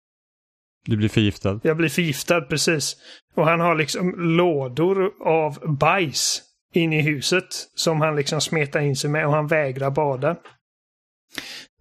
[0.86, 1.60] Du blir förgiftad.
[1.62, 2.96] Jag blir förgiftad, precis.
[3.34, 6.42] Och han har liksom lådor av bajs
[6.72, 10.36] in i huset som han liksom smetar in sig med och han vägrar bada.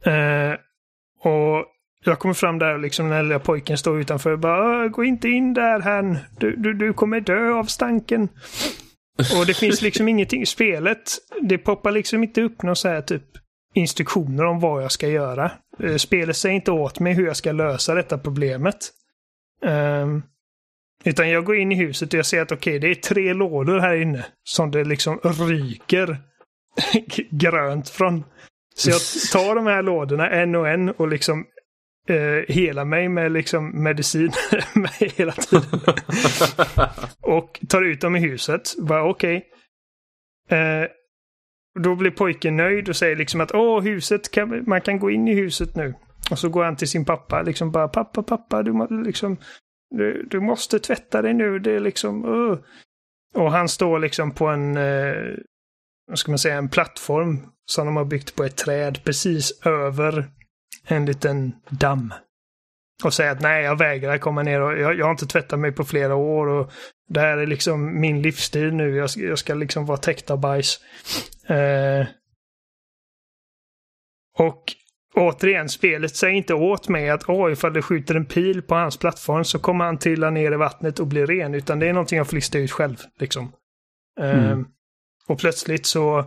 [0.05, 0.53] Eh,
[1.19, 1.65] och
[2.04, 5.54] jag kommer fram där liksom när lilla pojken står utanför och bara Gå inte in
[5.54, 6.18] där han.
[6.39, 8.30] Du, du, du kommer dö av stanken.
[9.39, 10.99] Och det finns liksom ingenting i spelet.
[11.41, 13.24] Det poppar liksom inte upp någon så här typ
[13.74, 15.51] instruktioner om vad jag ska göra.
[15.80, 18.89] Eh, spelet säger inte åt mig hur jag ska lösa detta problemet.
[19.66, 20.24] Um,
[21.04, 23.34] utan jag går in i huset och jag ser att okej, okay, det är tre
[23.34, 26.18] lådor här inne som det liksom ryker
[27.30, 28.24] grönt från.
[28.76, 29.01] Så jag
[29.32, 31.45] tar de här lådorna en och en och liksom
[32.10, 34.32] eh, hela mig med liksom medicin
[34.74, 35.80] med hela tiden.
[37.22, 38.62] och tar ut dem i huset.
[38.78, 39.38] Bara okej.
[39.38, 40.60] Okay.
[40.60, 40.88] Eh,
[41.80, 45.28] då blir pojken nöjd och säger liksom att åh, huset, kan, man kan gå in
[45.28, 45.93] i huset nu.
[46.32, 49.38] Och så går han till sin pappa, liksom bara pappa, pappa, du, liksom,
[49.89, 52.60] du, du måste tvätta dig nu, det är liksom, uh.
[53.36, 55.36] Och han står liksom på en, eh,
[56.08, 60.30] vad ska man säga, en plattform som de har byggt på ett träd precis över
[60.88, 62.13] en liten damm.
[63.03, 65.71] Och säga att nej, jag vägrar komma ner och jag, jag har inte tvättat mig
[65.71, 66.71] på flera år och
[67.09, 68.95] det här är liksom min livsstil nu.
[68.95, 70.79] Jag, jag ska liksom vara täckt av bajs.
[71.47, 72.07] Eh,
[74.38, 74.63] och
[75.15, 78.97] återigen, spelet säger inte åt mig att åh, ifall du skjuter en pil på hans
[78.97, 81.53] plattform så kommer han trilla ner i vattnet och bli ren.
[81.53, 82.97] Utan det är någonting jag får lista ut själv.
[83.19, 83.51] Liksom.
[84.19, 84.65] Eh, mm.
[85.27, 86.25] Och plötsligt så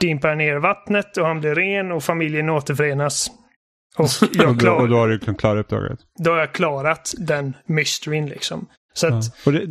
[0.00, 3.30] dimpar han ner i vattnet och han blir ren och familjen återförenas.
[3.96, 4.80] Och, jag klar...
[4.80, 5.98] och då har du liksom klarat uppdraget?
[6.24, 8.66] Då har jag klarat den mysteryn liksom.
[8.92, 9.46] Så att...
[9.46, 9.66] och det,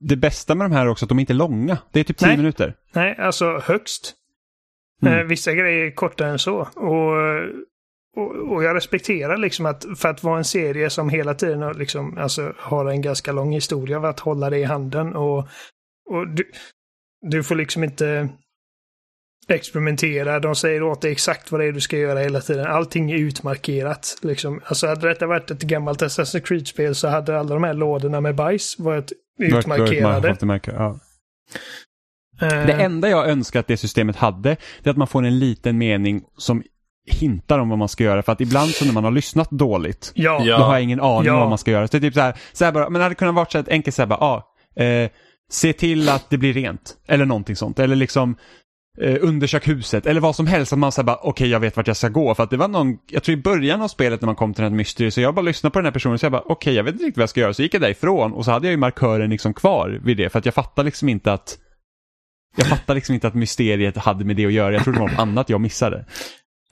[0.00, 1.78] det, bästa med de här är också att de är inte är långa.
[1.92, 2.74] Det är typ tio minuter.
[2.94, 4.14] Nej, alltså högst.
[5.02, 5.18] Mm.
[5.18, 6.56] Eh, vissa grejer är kortare än så.
[6.60, 7.12] Och,
[8.16, 12.18] och, och, jag respekterar liksom att för att vara en serie som hela tiden liksom,
[12.18, 15.16] alltså, har en ganska lång historia av att hålla det i handen.
[15.16, 15.38] Och,
[16.10, 16.50] och du,
[17.30, 18.28] du får liksom inte
[19.54, 20.40] experimentera.
[20.40, 22.66] De säger åt dig exakt vad det är du ska göra hela tiden.
[22.66, 24.18] Allting är utmarkerat.
[24.22, 24.60] Liksom.
[24.64, 28.34] Alltså hade detta varit ett gammalt Assassin's Creed-spel så hade alla de här lådorna med
[28.34, 30.36] bajs varit utmarkerade.
[30.66, 30.98] Ja.
[32.42, 35.38] Uh, det enda jag önskar att det systemet hade, det är att man får en
[35.38, 36.62] liten mening som
[37.06, 38.22] hintar om vad man ska göra.
[38.22, 40.44] För att ibland så när man har lyssnat dåligt, ja.
[40.44, 41.32] då har jag ingen aning ja.
[41.32, 41.88] om vad man ska göra.
[41.88, 43.58] Så det är typ så här, så här bara, men det hade kunnat vara så
[43.58, 45.10] här enkelt så här bara, ah, eh,
[45.50, 46.96] se till att det blir rent.
[47.08, 47.78] Eller någonting sånt.
[47.78, 48.36] Eller liksom,
[49.00, 50.72] eh, undersök huset eller vad som helst.
[50.72, 52.34] Att man säger bara okej okay, jag vet vart jag ska gå.
[52.34, 54.62] För att det var någon, jag tror i början av spelet när man kom till
[54.62, 56.52] den här mystery så jag bara lyssnade på den här personen så jag bara okej
[56.52, 57.54] okay, jag vet inte riktigt vad jag ska göra.
[57.54, 60.38] Så gick jag därifrån och så hade jag ju markören liksom kvar vid det för
[60.38, 61.58] att jag fattar liksom inte att
[62.56, 64.72] jag fattar liksom inte att mysteriet hade med det att göra.
[64.72, 66.04] Jag trodde det var något annat jag missade.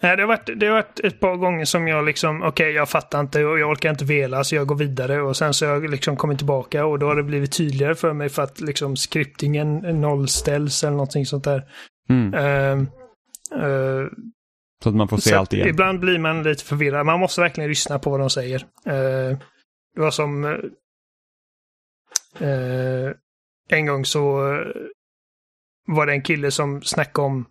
[0.03, 2.71] Nej, det har, varit, det har varit ett par gånger som jag liksom, okej okay,
[2.71, 5.67] jag fattar inte och jag orkar inte vela så jag går vidare och sen så
[5.67, 8.61] har jag liksom kommit tillbaka och då har det blivit tydligare för mig för att
[8.61, 11.63] liksom skriptingen nollställs eller någonting sånt där.
[12.09, 12.35] Mm.
[12.35, 12.79] Uh,
[13.63, 14.09] uh,
[14.83, 15.69] så att man får se allt igen.
[15.69, 17.07] Ibland blir man lite förvirrad.
[17.07, 18.61] Man måste verkligen lyssna på vad de säger.
[18.87, 19.39] Uh,
[19.95, 20.61] det var som
[23.69, 24.23] en gång så
[25.87, 27.47] var det en kille som snackade om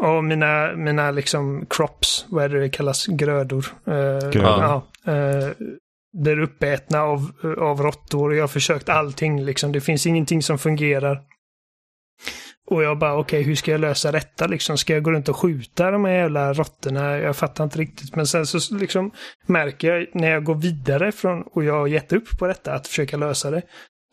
[0.00, 3.66] och mina, mina liksom crops, vad är det det kallas, grödor.
[3.88, 5.52] Uh,
[6.22, 8.34] blir uppätna av, av råttor.
[8.34, 9.72] Jag har försökt allting liksom.
[9.72, 11.22] Det finns ingenting som fungerar.
[12.66, 14.78] Och jag bara, okej, okay, hur ska jag lösa detta liksom?
[14.78, 17.18] Ska jag gå runt och skjuta de här jävla råttorna?
[17.18, 18.16] Jag fattar inte riktigt.
[18.16, 19.10] Men sen så liksom
[19.46, 22.86] märker jag när jag går vidare från, och jag har gett upp på detta, att
[22.86, 23.62] försöka lösa det.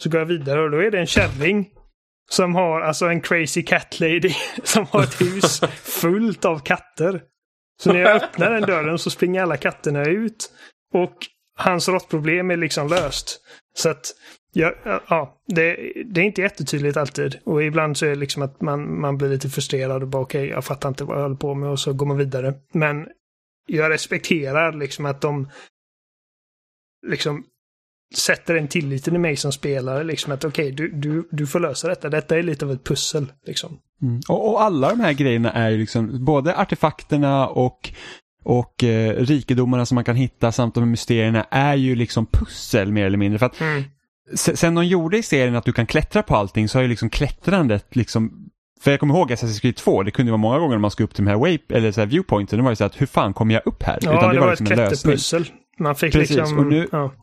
[0.04, 1.70] Så går jag vidare och då är det en kärring
[2.30, 7.22] som har alltså en crazy cat lady som har ett hus fullt av katter.
[7.82, 10.52] Så när jag öppnar den dörren så springer alla katterna ut.
[10.94, 11.18] Och
[11.58, 13.40] hans råttproblem är liksom löst.
[13.78, 14.14] Så att,
[14.54, 14.74] ja,
[15.10, 17.40] ja det, det, är inte jättetydligt alltid.
[17.44, 20.42] Och ibland så är det liksom att man, man blir lite frustrerad och bara okej,
[20.42, 22.54] okay, jag fattar inte vad jag håller på med och så går man vidare.
[22.72, 23.08] Men
[23.68, 25.50] jag respekterar liksom att de
[27.08, 27.44] liksom
[28.16, 30.04] sätter en tilliten i mig som spelare.
[30.04, 32.10] Liksom att okej, okay, du, du, du får lösa detta.
[32.10, 33.26] Detta är lite av ett pussel.
[33.46, 33.80] Liksom.
[34.02, 34.22] Mm.
[34.30, 37.94] Och, och, alla de här grejerna är ju liksom både artefakterna och
[38.46, 43.06] och eh, rikedomarna som man kan hitta samt de mysterierna är ju liksom pussel mer
[43.06, 43.40] eller mindre.
[43.40, 43.84] För att mm.
[44.36, 47.10] Sen de gjorde i serien att du kan klättra på allting så har ju liksom
[47.10, 48.50] klättrandet liksom
[48.82, 51.06] för jag kommer ihåg Assassin's Creed 2, det kunde vara många gånger när man skulle
[51.06, 53.06] upp till de här, way, eller så här viewpointen, det var ju så att hur
[53.06, 54.00] fan kommer jag upp här?
[54.02, 55.46] Ja, Utan det, det var, var liksom ett klätterpussel.
[55.80, 56.60] Man fick Precis, liksom...
[56.60, 57.14] och nu- ja.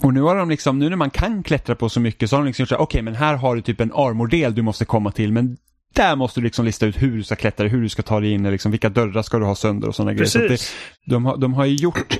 [0.00, 2.42] Och nu har de liksom, nu när man kan klättra på så mycket så har
[2.42, 4.84] de liksom gjort så här, okej men här har du typ en armordel du måste
[4.84, 5.56] komma till men
[5.94, 8.30] där måste du liksom lista ut hur du ska klättra, hur du ska ta dig
[8.30, 10.26] in, liksom, vilka dörrar ska du ha sönder och sådana grejer.
[10.26, 10.60] Så det,
[11.06, 12.18] de, har, de har ju gjort,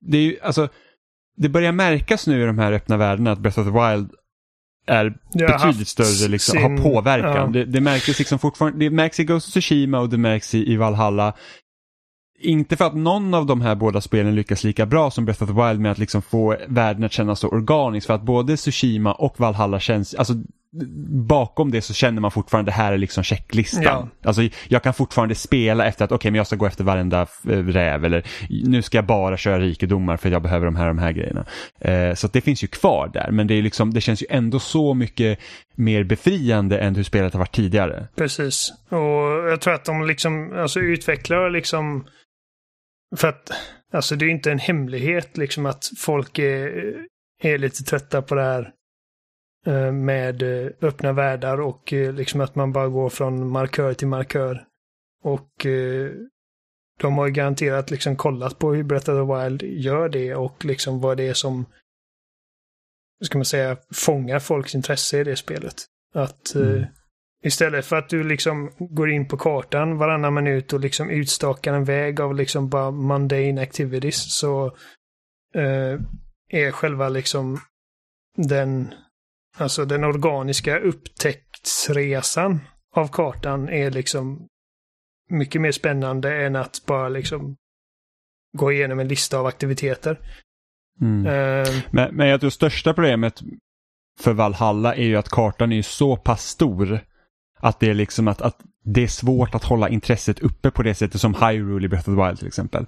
[0.00, 0.68] det är ju, alltså,
[1.36, 4.10] det börjar märkas nu i de här öppna världarna att Breath of the Wild
[4.86, 5.04] är
[5.48, 7.36] har betydligt större, liksom, sin- har påverkan.
[7.36, 7.46] ja.
[7.46, 10.72] Det, det märks liksom fortfarande, det märks i Ghost of Tsushima och det märks i,
[10.72, 11.34] i Valhalla.
[12.40, 15.48] Inte för att någon av de här båda spelen lyckas lika bra som Breath of
[15.48, 18.06] the Wild med att liksom få världen att kännas så organiskt.
[18.06, 20.34] För att både Tsushima och Valhalla känns, alltså
[21.28, 23.82] bakom det så känner man fortfarande det här är liksom checklistan.
[23.84, 24.08] Ja.
[24.22, 27.58] Alltså jag kan fortfarande spela efter att okej men jag ska gå efter varenda eh,
[27.58, 28.26] räv eller
[28.64, 31.46] nu ska jag bara köra rikedomar för jag behöver de här de här grejerna.
[31.80, 34.58] Eh, så det finns ju kvar där men det, är liksom, det känns ju ändå
[34.58, 35.38] så mycket
[35.74, 38.06] mer befriande än hur spelet har varit tidigare.
[38.16, 38.72] Precis.
[38.88, 42.06] Och jag tror att de liksom, alltså utvecklar liksom,
[43.16, 43.50] för att,
[43.92, 46.94] alltså det är inte en hemlighet liksom att folk är,
[47.42, 48.70] är lite trötta på det här
[49.92, 54.64] med eh, öppna världar och eh, liksom att man bara går från markör till markör.
[55.22, 56.10] Och eh,
[57.00, 60.64] de har ju garanterat liksom kollat på hur Breath of the Wild gör det och
[60.64, 61.66] liksom vad det är som,
[63.24, 65.74] ska man säga, fångar folks intresse i det spelet.
[66.14, 66.84] Att eh, Mm.
[67.44, 71.84] Istället för att du liksom går in på kartan varannan minut och liksom utstakar en
[71.84, 74.66] väg av liksom bara mundane activities så
[75.54, 76.00] eh,
[76.48, 77.60] är själva liksom
[78.36, 78.94] den,
[79.56, 82.60] alltså den organiska upptäcktsresan
[82.94, 84.46] av kartan är liksom
[85.30, 87.56] mycket mer spännande än att bara liksom
[88.58, 90.20] gå igenom en lista av aktiviteter.
[91.00, 91.26] Mm.
[91.26, 93.42] Eh, Men, men jag tror största problemet
[94.20, 97.00] för Valhalla är ju att kartan är ju så pass stor
[97.58, 100.94] att det är liksom att, att det är svårt att hålla intresset uppe på det
[100.94, 102.86] sättet som Hyrule i Breath of the Wild till exempel.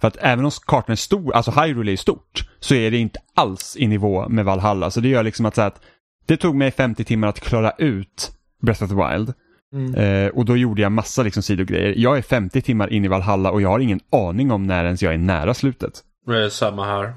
[0.00, 3.20] För att även om kartan är stor, alltså Hyrule är stort, så är det inte
[3.34, 4.90] alls i nivå med Valhalla.
[4.90, 5.80] Så det gör liksom att, så att
[6.28, 8.30] det tog mig 50 timmar att klara ut
[8.62, 9.32] Breath of the Wild.
[9.74, 9.94] mm.
[9.94, 11.94] Eh, och då gjorde jag massa liksom sidogrejer.
[11.96, 15.02] Jag är 50 timmar in i Valhalla och jag har ingen aning om när ens
[15.02, 15.92] jag är nära slutet.
[16.26, 17.14] Det är samma här.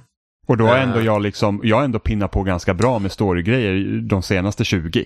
[0.48, 0.84] Och då har Eh.
[0.84, 5.06] ändå jag liksom, jag har ändå pinnat på ganska bra med storygrejer de senaste 20.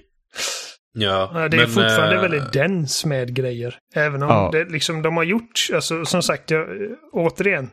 [0.98, 3.76] Ja, det är men, fortfarande eh, väldigt dens med grejer.
[3.96, 4.50] Även om Ja.
[4.54, 6.68] det liksom, de har gjort, alltså som sagt, jag,
[7.12, 7.70] återigen,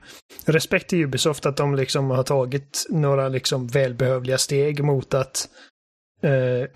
[0.47, 5.49] respekt till Ubisoft att de liksom har tagit några liksom välbehövliga steg mot att
[6.23, 6.69] eh,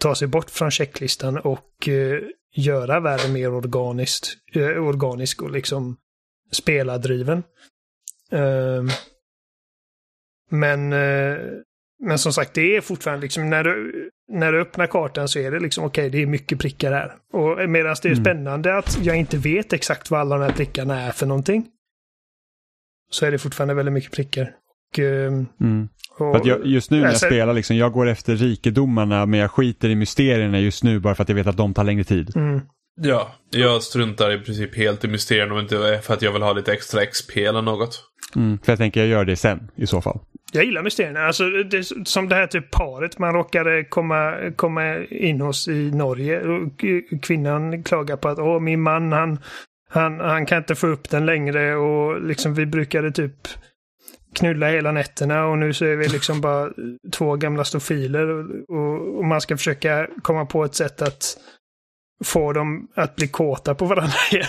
[0.00, 2.20] ta sig bort från checklistan och eh,
[2.54, 5.96] göra världen mer organiskt, eh, organisk och liksom
[6.52, 7.42] spelardriven.
[8.30, 8.88] Ehm,
[10.50, 11.38] men, eh,
[12.04, 15.50] men som sagt, det är fortfarande liksom när du, när du öppnar kartan så är
[15.50, 17.14] det liksom okej, det är mycket prickar här.
[17.32, 18.24] Och medan det är Mm.
[18.24, 21.66] spännande att jag inte vet exakt vad alla de här prickarna är för någonting.
[23.10, 24.54] Så är det fortfarande väldigt mycket prickar.
[24.92, 25.88] Och, ehm, Mm.
[26.10, 29.26] och, För att jag, just nu när jag Alltså- spelar, liksom, jag går efter rikedomarna
[29.26, 31.84] men jag skiter i mysterierna just nu bara för att jag vet att de tar
[31.84, 32.36] längre tid.
[32.36, 32.60] mm,
[33.02, 36.42] Ja, jag struntar i princip helt i mysterierna om inte är för att jag vill
[36.42, 38.04] ha lite extra XP eller något.
[38.36, 38.58] Mm.
[38.58, 40.18] För jag tänker jag gör det sen i så fall.
[40.52, 41.20] Jag gillar mysterierna.
[41.20, 46.40] Alltså, det, som det här typ paret man råkade komma, komma in hos i Norge.
[46.40, 46.84] Och
[47.22, 49.38] kvinnan klagar på att Åh, min man han,
[49.90, 53.34] han, han kan inte få upp den längre och liksom vi brukade typ
[54.36, 56.70] knulla hela nätterna och nu så är vi liksom bara
[57.12, 61.36] två gamla stofiler och, och, man ska försöka komma på ett sätt att
[62.24, 64.46] få dem att bli kåta på varandra igen.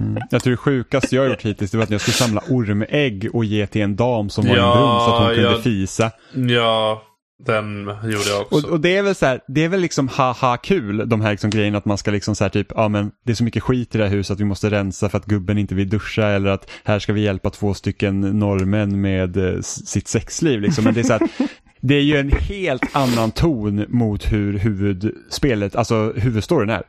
[0.00, 0.22] Mm.
[0.30, 3.28] Jag tror det sjukaste jag har gjort hittills det var att jag skulle samla ormägg
[3.32, 5.50] och ge till en dam som var i en Ja, brunn så att hon kunde
[5.50, 6.10] jag- fisa.
[6.34, 7.02] Ja,
[7.46, 8.56] den gjorde jag också.
[8.56, 11.30] Och, och det är väl så här, det är väl liksom haha kul de här
[11.30, 13.62] liksom grejerna att man ska liksom så här typ, ja men det är så mycket
[13.62, 16.26] skit i det här huset att vi måste rensa för att gubben inte vill duscha
[16.26, 20.84] eller att här ska vi hjälpa två stycken norrmän med eh, sitt sexliv liksom.
[20.84, 21.28] Men det är så här,
[21.80, 26.82] det är ju en helt annan ton mot hur huvudspelet, alltså huvudstoryn är.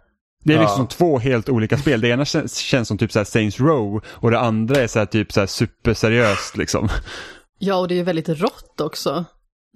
[0.45, 0.61] Det är Ja.
[0.63, 2.01] liksom två helt olika spel.
[2.01, 4.99] Det ena känns, känns som typ så här Saints Row och det andra är så
[4.99, 6.89] här typ så här superseriöst liksom.
[7.59, 9.25] Ja, och det är väldigt rått också.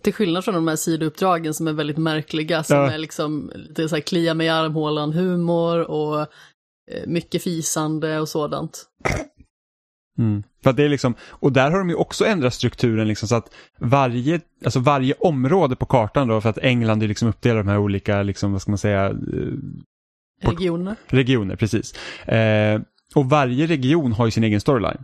[0.03, 2.91] Till skillnad från de här sidouppdragen som är väldigt märkliga, som Ja.
[2.91, 8.30] är liksom lite så här klia mig i armhålan humor och eh, mycket fisande och
[8.30, 8.86] sådant.
[10.19, 10.44] Mm.
[10.64, 13.53] För det är liksom, och där har de ju också ändrat strukturen liksom så att
[13.80, 17.78] varje, alltså varje område på kartan då, för att England är liksom uppdelat de här
[17.78, 19.14] olika, liksom, vad ska man säga, eh,
[20.41, 20.95] Regioner.
[21.07, 21.94] regioner, precis.
[22.28, 22.82] Eh,
[23.15, 25.03] och varje region har ju sin egen storyline.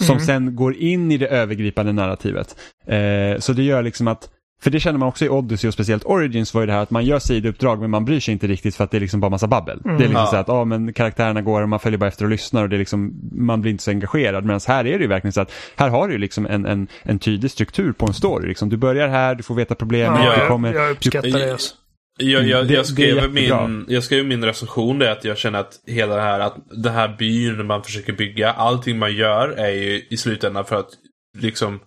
[0.00, 0.24] Som Mhm.
[0.24, 2.56] sen går in i det övergripande narrativet.
[2.86, 4.28] Eh, så det gör liksom att
[4.62, 6.90] För det känner man också i Odyssey och speciellt Origins var ju det här att
[6.90, 9.30] man gör sidouppdrag men man bryr sig inte riktigt för att det är liksom bara
[9.30, 9.80] massa babbel.
[9.84, 9.96] Mm.
[9.98, 10.26] Det är liksom Ja.
[10.30, 12.76] så att ja, men karaktärerna går och man följer bara efter och lyssnar och det
[12.76, 14.44] är liksom, man blir inte så engagerad.
[14.44, 16.88] Medan här är det ju verkligen så att här har du ju liksom en, en,
[17.02, 18.48] en tydlig struktur på en story.
[18.48, 18.68] Liksom.
[18.68, 20.74] Du börjar här, du får veta problemen, Ja, du kommer...
[20.74, 21.52] jag uppskattar du- det.
[21.52, 21.74] Alltså.
[22.18, 23.48] Jag, jag, Mm, det- jag, skrev min,
[23.88, 27.16] jag skrev min recension det att jag känner att hela det här, att den här
[27.18, 30.90] byn man försöker bygga, allting man gör är ju i slutändan för att
[31.38, 31.80] liksom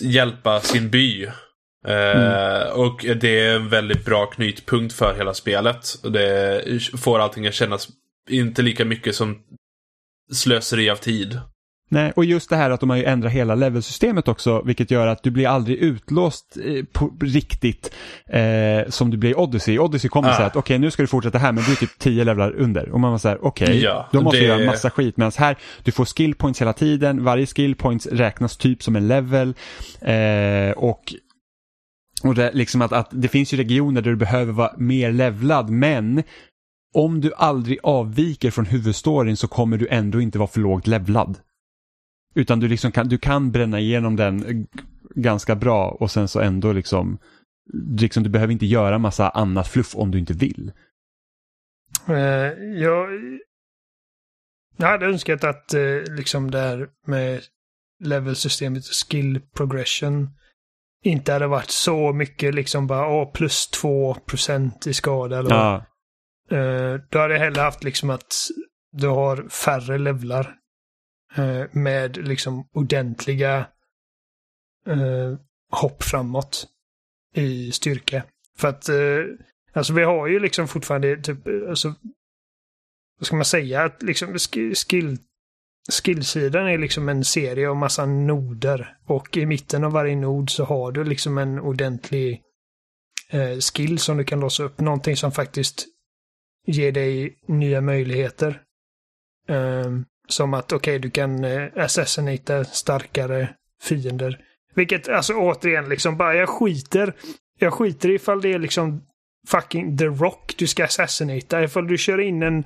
[0.00, 1.24] hjälpa sin by.
[1.86, 5.86] Eh, och det är en väldigt bra knytpunkt för hela spelet.
[6.12, 6.64] Det
[6.98, 7.88] får allting att kännas
[8.30, 9.38] inte lika mycket som
[10.32, 11.40] slöseri av tid.
[11.92, 15.06] Nej, och just det här att de har ju ändrat hela levelsystemet också, vilket gör
[15.06, 17.94] att du blir aldrig utlåst eh, på riktigt
[18.26, 19.78] eh, som du blir i Odyssey.
[19.78, 20.32] Odyssey kommer Ah.
[20.32, 22.50] så här att okej, nu ska du fortsätta här, men du är typ 10 levlar
[22.52, 22.88] under.
[22.90, 25.16] Och man var så här, okej, Ja, då måste det- göra massa skit.
[25.16, 29.08] Medan här, du får skill points hela tiden, varje skill points räknas typ som en
[29.08, 29.54] level.
[30.00, 31.14] Eh, och
[32.22, 35.70] och det, liksom att, att det finns ju regioner där du behöver vara mer levlad,
[35.70, 36.22] men
[36.94, 41.38] om du aldrig avviker från huvudstoryn så kommer du ändå inte vara för lågt levlad.
[42.34, 44.66] Utan du, liksom kan, du kan bränna igenom den
[45.14, 47.18] ganska bra och sen så ändå liksom,
[47.98, 50.72] liksom du behöver inte göra massa annat fluff om du inte vill.
[52.08, 52.16] Eh,
[52.82, 53.08] jag,
[54.76, 57.40] jag hade önskat att eh, liksom det här med
[58.04, 60.30] levelsystemet och skill progression
[61.04, 65.50] inte hade varit så mycket liksom bara åh, plus 2% i skada eller.
[65.50, 65.84] Ja,
[66.50, 68.34] Eh, då hade jag hellre haft liksom att
[68.92, 70.54] du har färre levlar
[71.34, 73.66] Eh, med liksom ordentliga
[74.86, 75.34] eh,
[75.70, 76.68] hopp framåt
[77.34, 78.22] i styrka.
[78.58, 79.24] För att eh,
[79.72, 81.94] alltså vi har ju liksom fortfarande typ, eh, alltså,
[83.18, 84.38] vad ska man säga, att liksom
[84.74, 85.18] skill
[85.90, 90.64] skillsidan är liksom en serie av massa noder och i mitten av varje nod så
[90.64, 92.42] har du liksom en ordentlig
[93.28, 94.80] eh, skill som du kan låsa upp.
[94.80, 95.86] Någonting som faktiskt
[96.66, 98.62] ger dig nya möjligheter.
[99.48, 103.48] Ehm, som att okej, du kan eh, assassinata starkare
[103.82, 104.38] fiender.
[104.74, 107.12] Vilket alltså återigen liksom bara jag skiter.
[107.58, 109.02] Jag skiter ifall det är liksom
[109.48, 111.62] fucking The Rock du ska assassinata.
[111.62, 112.64] Ifall du kör in en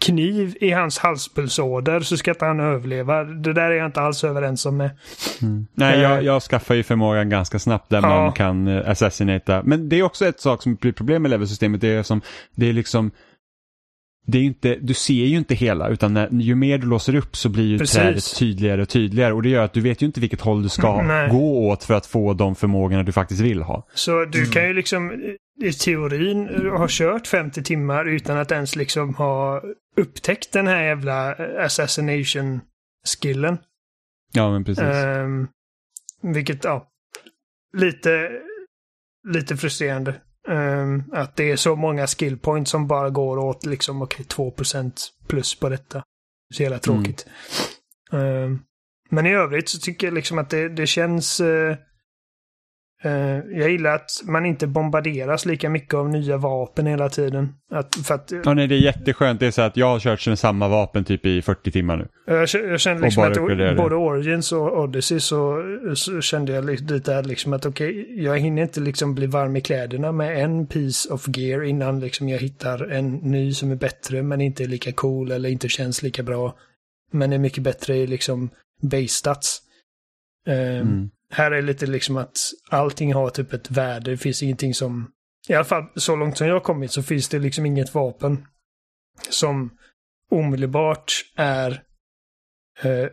[0.00, 3.24] kniv i hans halspulsåder så ska inte han överleva.
[3.24, 4.90] Det där är jag inte alls överens om med.
[5.42, 5.66] Mm.
[5.74, 6.00] Nej, Eh.
[6.02, 8.08] jag, jag skaffar ju förmågan ganska snabbt där Ja.
[8.08, 9.62] man kan eh, assassinata.
[9.64, 11.80] Men det är också ett sak som blir problem med levelsystemet.
[11.80, 12.20] Det är som,
[12.54, 13.10] det är liksom,
[14.26, 17.36] det är inte, du ser ju inte hela utan när, ju mer du låser upp
[17.36, 17.96] så blir ju Precis.
[17.96, 20.68] trädet tydligare och tydligare och det gör att du vet ju inte vilket håll du
[20.68, 21.30] ska Nej.
[21.30, 23.86] gå åt för att få de förmågorna du faktiskt vill ha.
[23.94, 25.12] Så du kan ju liksom
[25.62, 29.62] i teorin ha kört 50 timmar utan att ens liksom ha
[29.96, 31.34] upptäckt den här jävla
[31.64, 33.58] assassination-skillen.
[34.32, 34.84] Ja, men precis.
[34.84, 35.48] Ehm,
[36.22, 36.88] vilket, ja,
[37.76, 38.30] lite,
[39.28, 40.14] lite frustrerande.
[40.48, 44.92] Ehm, att det är så många skill points som bara går åt liksom, okej, 2%
[45.26, 46.02] plus på detta.
[46.54, 47.26] Så jävla tråkigt.
[48.12, 48.58] Ehm,
[49.10, 51.40] men i övrigt så tycker jag liksom att det, det känns...
[51.40, 51.76] eh,
[53.58, 57.54] jag gillar att man inte bombarderas lika mycket av nya vapen hela tiden.
[57.70, 59.40] Att, för att, Ja, nej, det är jätteskönt.
[59.40, 62.08] Det är så att jag har kört med samma vapen typ i 40 timmar nu.
[62.26, 63.74] Jag, k- jag kände liksom att det.
[63.76, 65.62] både Origins och Odyssey så,
[65.94, 69.60] så kände jag li- lite liksom att okej, jag hinner inte liksom bli varm i
[69.60, 74.22] kläderna med en piece of gear innan liksom jag hittar en ny som är bättre
[74.22, 76.54] men inte är lika cool eller inte känns lika bra.
[77.12, 78.50] Men är mycket bättre i liksom
[78.82, 79.60] base stats.
[80.46, 81.10] Ehm, Mm.
[81.32, 82.36] Här är lite liksom att
[82.70, 84.10] allting har typ ett värde.
[84.10, 85.10] Det finns ingenting som...
[85.48, 88.46] I alla fall så långt som jag har kommit så finns det liksom inget vapen
[89.30, 89.70] som
[90.30, 91.82] omedelbart är
[92.82, 93.06] eh,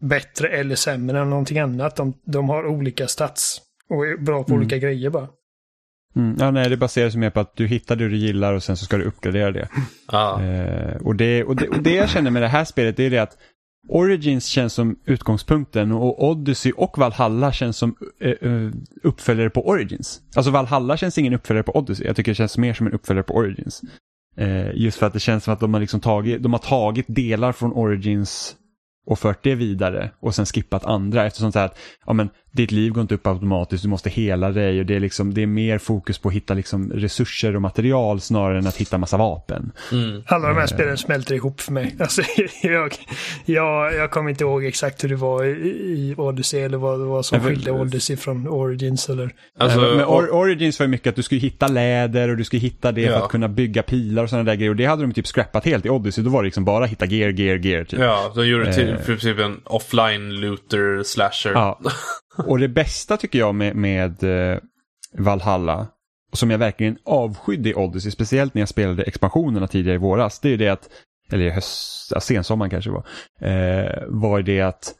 [0.00, 1.96] bättre eller sämre än någonting annat.
[1.96, 4.60] De, de har olika stats och är bra på Mm.
[4.60, 5.28] olika grejer bara.
[6.16, 6.36] Mm.
[6.38, 8.84] Ja, nej, det baseras mer på att du hittar det du gillar och sen så
[8.84, 9.68] ska du uppgradera det.
[10.12, 10.42] Ja.
[10.42, 13.10] Eh, och, det, och, det, och det jag känner med det här spelet det är
[13.10, 13.36] det att
[13.88, 18.70] Origins känns som utgångspunkten och Odyssey och Valhalla känns som eh, eh,
[19.02, 20.20] uppföljare på Origins.
[20.36, 22.06] Alltså Valhalla känns ingen uppföljare på Odyssey.
[22.06, 23.82] Jag tycker det känns mer som en uppföljare på Origins.
[24.36, 27.06] Eh, just för att det känns som att de har, liksom tagit, de har tagit
[27.08, 28.56] delar från Origins
[29.06, 32.70] och fört det vidare och sen skippat andra eftersom så här att ja, men, ditt
[32.70, 35.46] liv går inte upp automatiskt, du måste hela dig och det är, liksom, det är
[35.46, 39.72] mer fokus på att hitta liksom, resurser och material snarare än att hitta massa vapen.
[39.92, 40.22] Mm.
[40.26, 41.96] Alla de här spelen smälter ihop för mig.
[42.00, 42.22] Alltså,
[42.62, 42.94] jag,
[43.44, 47.04] jag, jag kommer inte ihåg exakt hur det var i, i Odyssey eller vad det
[47.04, 49.30] var som skilde Odyssey från Origins eller...
[49.58, 52.62] Alltså, men Or- Origins var ju mycket att du skulle hitta läder och du skulle
[52.62, 53.24] hitta det för Ja.
[53.24, 54.70] att kunna bygga pilar och sådana där grejer.
[54.70, 56.24] Och det hade de typ scrappat helt i Odyssey.
[56.24, 57.84] Då var det liksom bara hitta gear, gear, gear.
[57.84, 58.00] Typ.
[58.00, 58.96] Ja, de gjorde till Eh.
[58.96, 61.52] princip en offline looter slasher.
[61.54, 61.80] Ja.
[62.36, 64.58] Och det bästa tycker jag med, med eh,
[65.18, 65.86] Valhalla,
[66.32, 70.48] som jag verkligen avskydde i Odyssey, speciellt när jag spelade expansionerna tidigare i våras, det
[70.48, 70.88] är det att,
[71.32, 73.06] eller i höst, sensommaren kanske det var,
[73.50, 74.94] uh, var det att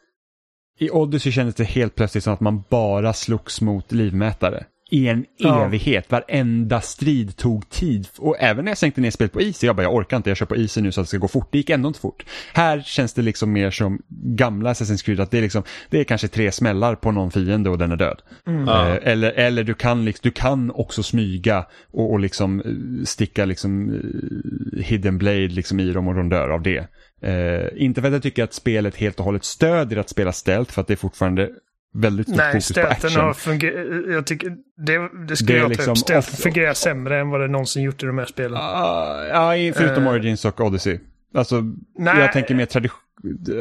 [0.78, 5.24] i Odyssey kändes det helt plötsligt som att man bara slogs mot livmätare i en
[5.36, 5.64] Ja.
[5.66, 6.10] evighet.
[6.10, 8.08] Varenda strid tog tid.
[8.18, 10.36] Och även när jag sänkte ner spelet på Easy, jag bara jag orkar inte, jag
[10.36, 11.48] kör på Easy nu så att det ska gå fort.
[11.52, 12.24] Det gick ändå inte fort.
[12.54, 16.04] Här känns det liksom mer som gamla Assassin's Creed, att det är, liksom, det är
[16.04, 18.22] kanske tre smällar på någon fiende och den är död.
[18.44, 18.88] Ja.
[18.88, 23.44] Eh, eller eller du, kan, liksom, du kan också smyga och, och liksom eh, sticka
[23.44, 26.88] liksom eh, hidden blade liksom i dem och de dör av det.
[27.22, 30.72] Eh, inte för att jag tycker att spelet helt och hållet stödjer att spela stealth
[30.72, 31.50] för att det är fortfarande
[31.94, 33.22] väldigt stort Nej, fokus på stöten action.
[33.24, 33.86] har fungerat.
[34.12, 34.56] Jag tycker det,
[34.86, 35.98] det är jag ta liksom upp.
[35.98, 38.56] Stöten off- fungerar sämre än vad det någonsin gjort i de här spelen.
[38.60, 40.10] Ah, ja, i- förutom Eh.
[40.12, 40.98] Origins och Odyssey.
[41.34, 41.62] Alltså,
[41.98, 42.18] Nej.
[42.18, 42.88] jag tänker mer tradi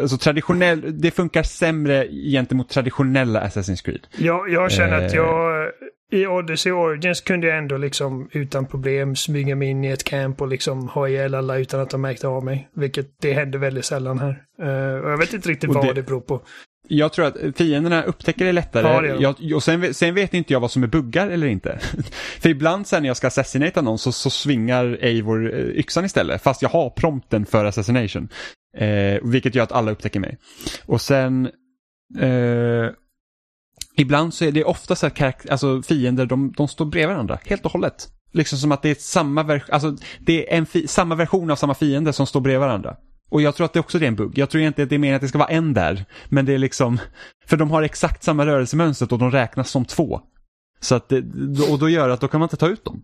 [0.02, 4.08] alltså, traditionell, det funkar sämre gentemot traditionella Assassin's Creed.
[4.18, 5.16] Jag, jag känner att Eh.
[5.18, 5.72] jag
[6.14, 10.42] i Odyssey Origins kunde jag ändå liksom utan problem smyga mig in i ett camp
[10.42, 12.70] och liksom ha ihjäl alla utan att de märkte av mig.
[12.76, 14.44] Vilket det händer väldigt sällan här.
[14.62, 16.42] Eh, och jag vet inte riktigt vad det- det beror på.
[16.94, 19.08] Jag tror att fienderna upptäcker det lättare.
[19.08, 21.80] Det jag, och sen, sen vet inte jag vad som är buggar eller inte.
[22.40, 26.42] För ibland sen när jag ska assassinata någon så, så svingar Eivor eh, yxan istället.
[26.42, 28.30] Fast jag har prompten för assassination.
[28.78, 30.38] Eh, vilket gör att alla upptäcker mig.
[30.86, 31.50] Och sen...
[32.20, 32.90] Eh,
[33.98, 37.40] ibland så är det ofta så att alltså, fiender, de, de står bredvid varandra.
[37.46, 38.08] Helt och hållet.
[38.34, 41.74] Liksom som att det är samma, ver- alltså, det är en samma version av samma
[41.74, 42.96] fiende som står bredvid varandra.
[43.32, 44.38] Och jag tror att det också är en bugg.
[44.38, 46.06] Jag tror inte att det är meningen att det ska vara en där.
[46.30, 47.00] Men det är liksom,
[47.46, 50.22] för de har exakt samma rörelsemönster och de räknas som två.
[50.80, 51.18] Så att det,
[51.72, 53.04] och då gör det att då kan man inte ta ut dem.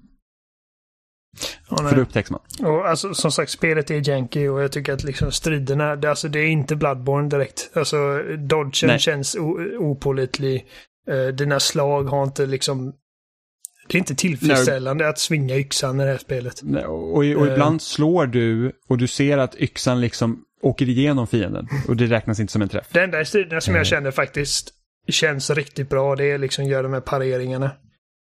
[1.70, 2.42] Ja, För då upptäcks man.
[2.64, 6.28] Och alltså, som sagt, spelet är janky och jag tycker att liksom striderna, det, alltså,
[6.28, 7.70] det är inte Bloodborne direkt.
[7.74, 9.00] Alltså, dodgen Nej.
[9.00, 9.36] känns
[9.80, 10.66] opålitlig.
[11.12, 12.94] Uh, dina slag har inte liksom...
[13.88, 16.60] Det är inte tillfredsställande att svinga yxan i det här spelet.
[16.64, 17.52] Nej, Och, och Eh.
[17.54, 21.68] ibland slår du och du ser att yxan liksom åker igenom fienden.
[21.88, 22.88] Och det räknas inte som en träff.
[22.92, 23.78] Det enda i striderna som Eh.
[23.78, 24.74] jag känner faktiskt
[25.08, 27.66] känns riktigt bra, det är liksom göra de här pareringarna.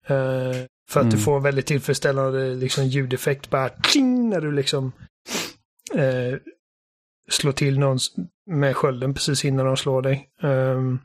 [0.07, 0.55] Eh,
[0.89, 1.19] för att du Mm.
[1.19, 4.91] får en väldigt tillfredsställande liksom, ljudeffekt bara tjing, när du liksom
[5.95, 6.39] eh,
[7.29, 7.97] slår till någon
[8.51, 10.29] med skölden precis innan de slår dig.
[10.43, 10.99] Ehm,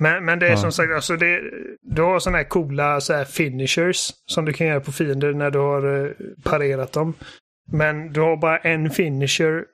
[0.00, 0.56] men, men det är Ja.
[0.56, 1.40] som sagt, alltså det,
[1.82, 5.50] du har sådana här coola så här finishers som du kan göra på fiender när
[5.50, 6.10] du har eh,
[6.44, 7.14] parerat dem.
[7.72, 9.64] Men du har bara en finisher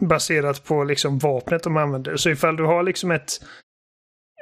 [0.00, 2.16] baserat på liksom vapnet de använder.
[2.16, 3.32] Så ifall du har liksom ett,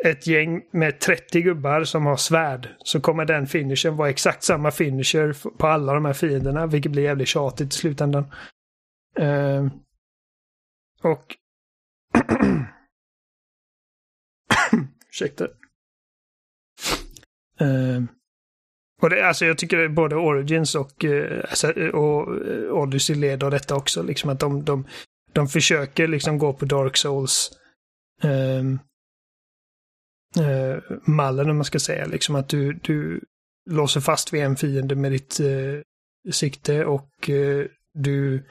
[0.04, 4.70] ett gäng med 30 gubbar som har svärd så kommer den finishern vara exakt samma
[4.70, 8.24] finisher på alla de här fienderna, vilket blir jävligt tjatigt i slutändan.
[9.18, 9.70] Ehm,
[11.02, 11.24] och...
[15.14, 15.48] Ursäkta.
[17.60, 18.08] Ehm,
[19.02, 21.04] och det, alltså jag tycker både Origins och,
[21.48, 24.02] alltså, och eh, Odyssey leder detta också.
[24.02, 24.86] Liksom att de, de,
[25.32, 27.50] de försöker liksom gå på Dark Souls
[28.22, 28.64] eh,
[31.06, 32.06] mallen om man ska säga.
[32.06, 33.20] Liksom att du, du
[33.70, 35.40] låser fast vid en fiende med ditt
[36.32, 37.30] sikte och
[37.94, 38.44] du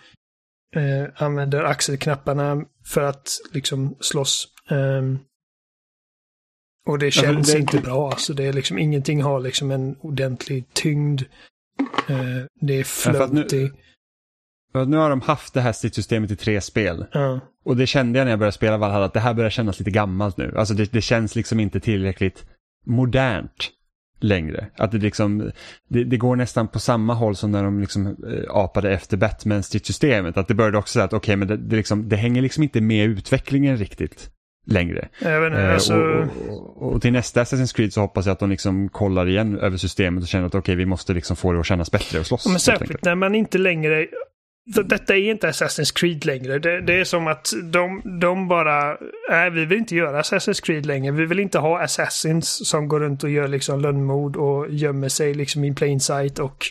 [1.16, 4.48] använder axelknapparna för att liksom slåss.
[4.70, 5.20] Ehm,
[6.88, 8.10] och det känns det- inte bra.
[8.10, 11.22] Alltså det är liksom ingenting har liksom en ordentlig tyngd.
[12.10, 12.16] Eh,
[12.62, 13.70] det är nu- floaty.
[14.72, 17.06] För att nu har de haft det här stridssystemet i tre spel.
[17.12, 17.40] Ja.
[17.66, 19.92] Och det kände jag när jag började spela Valhalla, att det här börjar kännas lite
[19.92, 20.54] gammalt nu.
[20.58, 22.46] Alltså det, det känns liksom inte tillräckligt
[22.86, 23.70] modernt
[24.20, 24.68] längre.
[24.78, 25.52] Att det liksom,
[25.90, 30.38] det, det går nästan på samma håll som när de liksom eh, apade efter Batman-stridssystemet.
[30.38, 32.82] Att det började också säga att okej, men det, det, liksom, det hänger liksom inte
[32.82, 34.30] med utvecklingen riktigt
[34.66, 35.10] längre.
[35.22, 35.94] Inte, Eh, alltså...
[35.94, 39.60] och, och, och till nästa Assassin's Creed så hoppas jag att de liksom kollar igen
[39.60, 42.26] över systemet och känner att okej, vi måste liksom få det att kännas bättre och
[42.26, 42.48] slåss.
[42.48, 44.08] Men särskilt när man inte längre...
[44.86, 46.60] Detta är inte Assassin's Creed längre.
[46.60, 48.98] Det, det är som att de, de bara...
[49.30, 51.12] Nej, vi vill inte göra Assassin's Creed längre.
[51.12, 55.34] Vi vill inte ha Assassins som går runt och gör liksom lönnmord och gömmer sig
[55.34, 56.66] liksom i plain sight och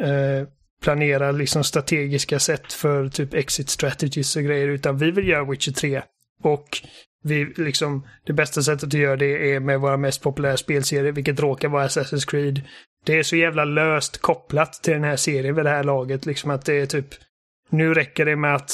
[0.00, 0.48] eh,
[0.82, 4.68] planerar liksom strategiska sätt för typ exit strategies och grejer.
[4.68, 6.02] Utan vi vill göra Witcher 3.
[6.42, 6.68] Och
[7.28, 11.40] vi liksom, det bästa sättet att göra det är med våra mest populära spelserie, vilket
[11.40, 12.62] råkar vara Assassin's Creed.
[13.06, 16.26] Det är så jävla löst kopplat till den här serien vid det här laget.
[16.26, 17.06] Liksom att det är typ...
[17.70, 18.70] Nu räcker det med att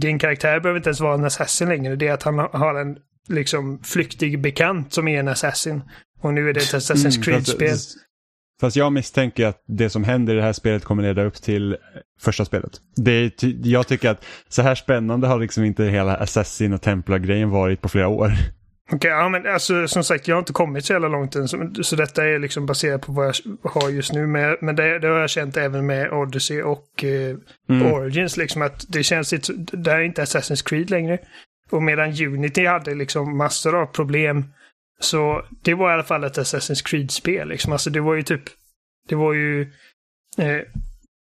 [0.00, 1.96] din karaktär behöver inte ens vara en assassin längre.
[1.96, 2.98] Det är att han har en
[3.28, 5.82] liksom flyktig bekant som är en assassin.
[6.20, 7.68] Och nu är det ett Assassin's Mm, Creed-spel.
[7.68, 7.96] fast,
[8.60, 11.76] fast jag misstänker att det som händer i det här spelet kommer leda upp till
[12.20, 12.70] första spelet.
[12.96, 13.32] Det är,
[13.66, 17.88] jag tycker att så här spännande har liksom inte hela Assassin och Templar-grejen varit på
[17.88, 18.32] flera år.
[18.92, 21.48] Okej, ja men alltså som sagt jag har inte kommit så jävla långt än.
[21.48, 24.26] Så, så detta är liksom baserat på vad jag har just nu.
[24.26, 27.36] Men, men det, det har jag känt även med Odyssey och eh,
[27.68, 27.92] Mm.
[27.92, 28.36] Origins.
[28.36, 31.18] Liksom att det känns inte, det här är inte Assassin's Creed längre.
[31.70, 34.44] Och medan Unity hade liksom massor av problem.
[35.00, 37.48] Så det var i alla fall ett Assassin's Creed-spel.
[37.48, 37.72] Liksom.
[37.72, 38.42] Alltså det var ju typ,
[39.08, 39.62] det var ju
[40.38, 40.60] eh,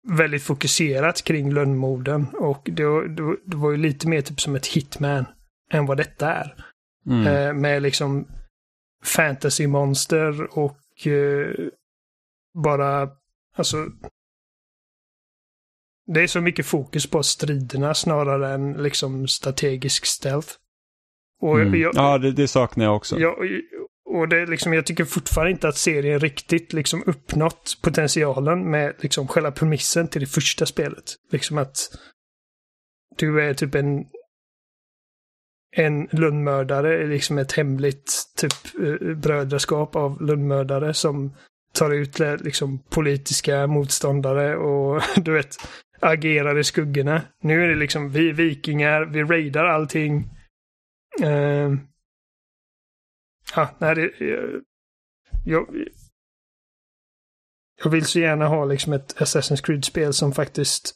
[0.07, 2.27] väldigt fokuserat kring lönnmorden.
[2.34, 5.26] Och det, var- det, det var ju lite mer typ som ett hitman
[5.72, 6.65] än vad detta är.
[7.07, 7.27] Mm.
[7.27, 8.27] Eh, med liksom
[9.03, 11.56] fantasymonster och eh,
[12.64, 13.10] bara,
[13.57, 13.88] alltså.
[16.14, 20.53] Det är så mycket fokus på striderna snarare än liksom strategisk stealth.
[21.41, 21.82] Och Mm.
[21.82, 23.20] jag, Ja, det, det saknar jag också.
[23.20, 23.36] jag,
[24.06, 29.28] och det liksom, jag tycker fortfarande inte att serien riktigt liksom uppnått potentialen med liksom
[29.28, 31.03] själva premissen till det första spelet.
[31.32, 31.78] Liksom att
[33.18, 34.06] du är typ en
[35.78, 41.34] en lönnmördare, liksom ett hemligt typ eh, brödraskap av lönnmördare som
[41.74, 45.56] tar ut liksom politiska motståndare och du vet
[46.02, 47.22] agerar i skuggorna.
[47.41, 50.30] Nu är det liksom vi vikingar, vi raidar allting.
[51.21, 51.71] Eh,
[53.55, 54.11] ja, nej, det,
[55.45, 55.67] jag,
[57.83, 60.95] jag vill så gärna ha liksom ett Assassin's Creed-spel som faktiskt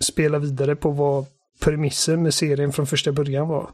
[0.00, 1.26] spelar vidare på vad
[1.60, 3.70] premissen med serien från första början var.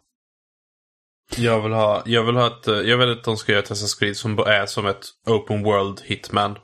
[1.37, 3.99] Jag vill ha, jag vill ha ett, jag vill att de ska göra ett Assassin's
[3.99, 6.59] Creed som är som ett Open World Hitman.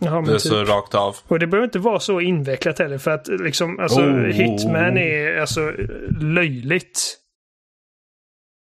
[0.00, 0.68] Jaha, Det är så typ.
[0.68, 1.16] rakt av.
[1.28, 4.24] Och det behöver inte vara så invecklat heller för att liksom, alltså Oh.
[4.24, 5.72] Hitman är alltså
[6.20, 7.20] löjligt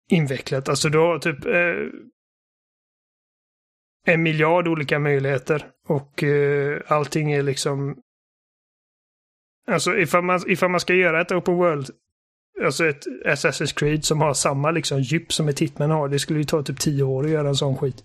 [0.09, 0.69] invecklat.
[0.69, 1.89] Alltså du har typ eh,
[4.07, 8.01] en miljard olika möjligheter och eh, allting är liksom
[9.67, 11.89] Alltså ifall man, ifall man ska göra ett open world
[12.63, 16.09] Alltså ett Assassin's Creed som har samma liksom djup som ett Hitman har.
[16.09, 18.03] Det skulle ju ta typ tio år att göra en sån skit.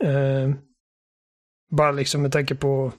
[0.00, 0.50] Eh,
[1.70, 2.92] bara liksom med tanke på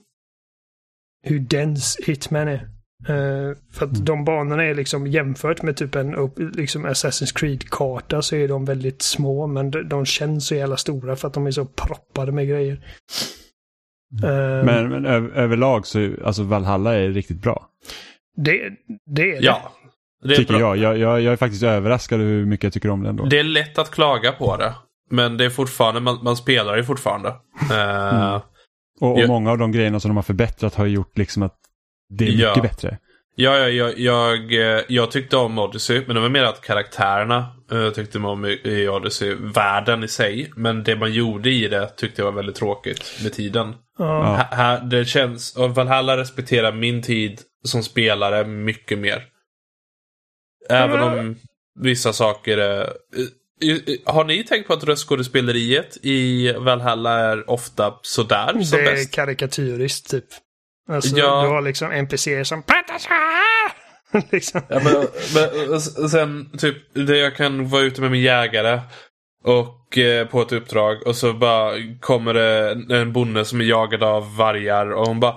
[1.24, 2.70] hur dens Hitman är.
[3.10, 8.36] Eh, för att de banorna är liksom jämfört med typ en liksom Assassin's Creed-karta så
[8.36, 11.52] är de väldigt små men de, de känns så jävla stora för att de är
[11.52, 12.74] så proppade med grejer.
[14.24, 17.66] Eh, Men, men över, överlag så är alltså Valhalla är riktigt bra.
[18.38, 18.52] det,
[19.16, 19.46] det är det.
[19.46, 19.72] Ja.
[20.24, 20.76] Det är, tycker bra.
[20.76, 20.78] jag.
[20.78, 20.98] jag.
[20.98, 23.26] Jag jag är faktiskt överraskad över hur mycket jag tycker om det ändå.
[23.26, 24.74] det är lätt att klaga på det.
[25.10, 27.30] Men det är fortfarande, man, man spelar ju fortfarande.
[27.72, 28.40] Eh, Mm.
[29.02, 29.28] Och, och Ja.
[29.28, 31.56] många av de grejerna som de har förbättrat har gjort liksom att
[32.12, 32.62] det är mycket Ja.
[32.62, 32.98] bättre.
[33.36, 37.56] Ja, ja, jag, jag, eh, jag tyckte om Odyssey, men det var mer att karaktärerna
[37.72, 39.36] uh, tyckte man om i, i Odyssey.
[39.40, 43.34] Världen i sig, men det man gjorde i det tyckte jag var väldigt tråkigt med
[43.34, 43.74] tiden.
[43.98, 44.24] Ja.
[44.34, 49.24] Här, här, det känns, och Valhalla respekterar min tid som spelare mycket mer.
[50.70, 51.36] Även om
[51.80, 52.82] vissa saker är...
[53.62, 53.78] eh, eh,
[54.14, 59.12] Har ni tänkt på att röstskådespeleriet i Valhalla är ofta sådär som Det är bäst?
[59.16, 60.26] karikatyriskt typ.
[60.92, 61.42] Alltså Ja.
[61.42, 62.64] du har liksom NPCer som
[64.32, 64.62] liksom.
[64.70, 65.08] Ja, men,
[65.70, 68.82] men, sen typ, det jag kan vara ute med min jägare
[69.44, 73.66] och eh, på ett uppdrag och så bara kommer det en- en bonde som är
[73.66, 75.36] jagad av vargar och hon bara,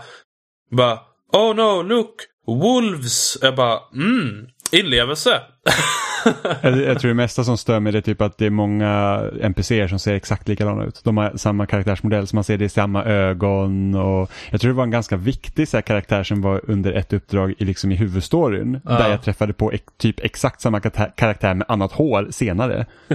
[0.71, 0.99] bara
[1.33, 2.15] Oh no, look!
[2.47, 3.39] Wolves!
[3.43, 5.41] Jag bara, mm, inlevelse!
[6.63, 9.23] Jag, jag tror det mesta som stör mig det är typ att det är många
[9.41, 11.01] NPCer som ser exakt likadana ut.
[11.05, 13.95] De har samma karaktärsmodell, så man ser det i samma ögon.
[13.95, 17.13] Och jag tror det var en ganska viktig så här, karaktär som var under ett
[17.13, 18.81] uppdrag i, liksom, i huvudstoryn.
[18.85, 18.91] Ja.
[18.91, 22.87] Där jag träffade på typ exakt samma karaktär, med annat hår senare.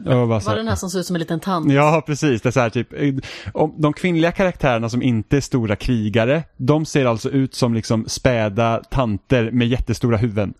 [0.00, 1.72] Var bara så Var här, den här som ser ut som en liten tant?
[1.72, 2.42] Ja, precis.
[2.42, 3.14] Det är så här, typ, eh,
[3.52, 8.04] om de kvinnliga karaktärerna som inte är stora krigare, de ser alltså ut som liksom
[8.08, 10.54] späda tanter med jättestora huvuden.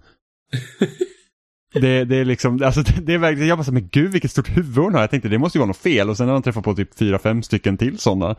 [1.72, 4.56] Det, det är liksom, alltså det, är verkligen, jag bara så men gud vilket stort
[4.56, 5.00] huvud hon har.
[5.00, 6.98] Jag tänkte det måste ju vara något fel och sen har de träffat på typ
[6.98, 8.36] fyra, fem stycken till sådana.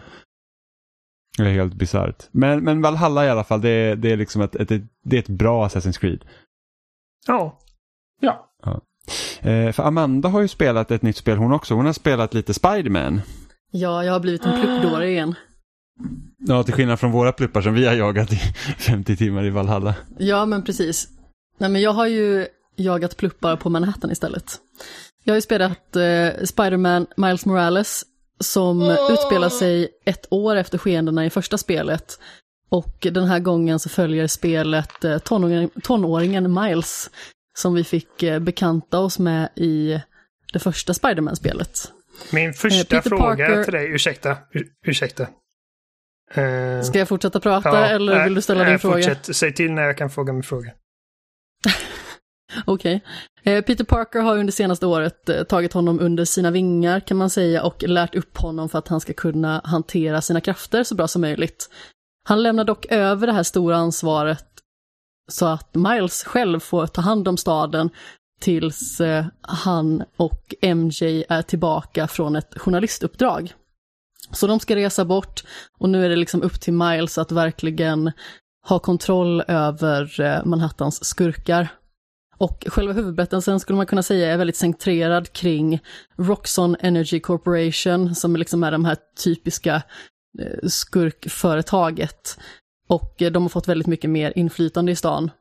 [1.38, 2.24] Det är helt bisarrt.
[2.32, 5.16] Men, men Valhalla i alla fall, det, är- det är liksom ett, ett, ett, det
[5.16, 6.26] är ett bra Assassin's Creed.
[7.28, 7.60] Ja.
[8.22, 8.52] Ja.
[9.42, 11.74] Eh, för Amanda har ju spelat ett nytt spel hon också.
[11.74, 13.22] Hon har spelat lite Spiderman.
[13.72, 15.36] Ja, jag har blivit en pluppdåre igen.
[16.38, 18.36] Ja, till skillnad från våra pluppar som vi har jagat i
[18.78, 19.96] 50 timmar i Valhalla.
[20.18, 21.08] Ja, men precis.
[21.62, 24.60] Nej, men jag har ju jagat pluppar på Manhattan istället.
[25.24, 28.04] Jag har ju spelat eh, Spider-Man Miles Morales
[28.40, 28.82] som
[29.12, 32.20] utspelar sig ett år efter skeendena i första spelet.
[32.70, 37.10] Och den här gången så följer spelet eh, tonåringen, tonåringen Miles
[37.58, 40.02] som vi fick eh, bekanta oss med i
[40.54, 41.92] det första Spider-Man-spelet.
[42.32, 44.38] Min första Eh, fråga Parker- till dig, ursäkta.
[44.52, 45.24] Ur, ursäkta.
[46.34, 48.96] Eh, Ska jag fortsätta prata ja, eller vill du ställa nej, din fråga?
[48.96, 50.72] Fortsätt, säg till när jag kan fråga min fråga.
[52.66, 52.96] Okej.
[52.96, 53.62] Okay.
[53.62, 57.64] Peter Parker har under senaste året eh, tagit honom under sina vingar kan man säga
[57.64, 61.22] och lärt upp honom för att han ska kunna hantera sina krafter så bra som
[61.22, 61.70] möjligt.
[62.24, 64.46] Han lämnar dock över det här stora ansvaret
[65.32, 67.90] så att Miles själv får ta hand om staden
[68.42, 73.54] tills eh, han och MJ är tillbaka från ett journalistuppdrag.
[74.32, 75.44] Så de ska resa bort
[75.80, 78.12] och nu är det liksom upp till Miles att verkligen
[78.68, 81.68] ha kontroll över Manhattans skurkar.
[82.42, 85.80] Och själva huvudberättelsen skulle man kunna säga är väldigt centrerad kring
[86.18, 89.76] Roxon Energy Corporation som liksom är de här typiska
[90.40, 92.40] eh, skurkföretaget.
[92.88, 95.32] Och eh, de har fått väldigt mycket mer inflytande i stan.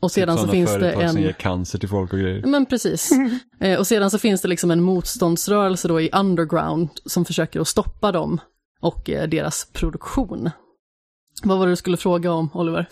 [0.00, 1.22] Och sedan Typ så finns det företag som en...
[1.22, 2.46] ger cancer till folk och grejer.
[2.46, 3.10] Men precis.
[3.60, 7.68] Eh, och sedan så finns det liksom en motståndsrörelse då i underground som försöker att
[7.68, 8.40] stoppa dem
[8.80, 10.50] och deras produktion.
[11.42, 12.88] Vad var det du skulle fråga om, Oliver?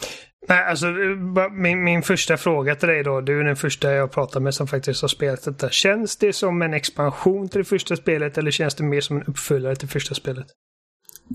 [0.48, 3.20] Nej, alltså eh, min, min första fråga till dig då.
[3.20, 5.70] Du är den första jag pratar med som faktiskt har spelat detta.
[5.70, 9.23] Känns det som en expansion till det första spelet eller känns det mer som en
[9.23, 10.47] uppföljare till första spelet?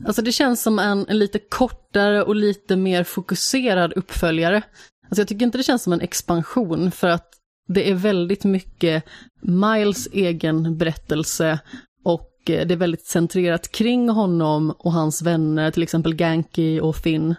[0.05, 4.61] Alltså det känns som en, en lite kortare och lite mer fokuserad uppföljare.
[5.03, 7.27] Alltså jag tycker inte det känns som en expansion för att
[7.67, 9.03] det är väldigt mycket
[9.41, 11.59] Miles egen berättelse
[12.03, 16.95] och eh, det är väldigt centrerat kring honom och hans vänner, till exempel Ganky och
[16.95, 17.35] Finn.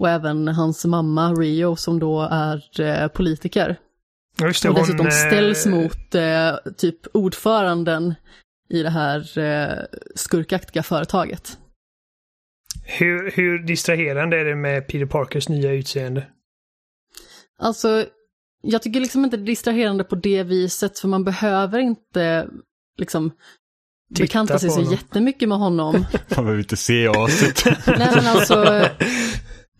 [0.00, 3.76] Och även hans mamma Rio som då är eh, politiker.
[4.38, 8.14] Ja, Just det, hon, dessutom eh, ställs mot eh, typ ordföranden
[8.70, 9.78] i det här eh,
[10.14, 11.58] skurkaktiga företaget.
[12.84, 16.26] Hur, hur distraherande är det med Peter Parkers nya utseende?
[17.58, 18.04] Alltså,
[18.62, 22.48] jag tycker liksom inte det är distraherande på det viset, för man behöver inte
[22.98, 23.30] liksom
[24.14, 24.92] Titta bekanta sig så honom.
[24.92, 25.92] jättemycket med honom.
[26.36, 27.64] Man behöver inte se aset.
[27.86, 28.64] Nej men alltså,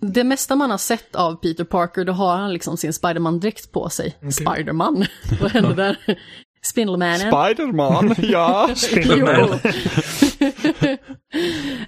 [0.00, 3.88] det mesta man har sett av Peter Parker, då har han liksom sin Spiderman-dräkt på
[3.88, 4.16] sig.
[4.32, 5.04] Spiderman?
[5.40, 5.98] Vad hände där?
[6.62, 7.18] Spindelmannen?
[7.18, 8.70] Spiderman, ja.
[8.76, 9.48] Spindelman.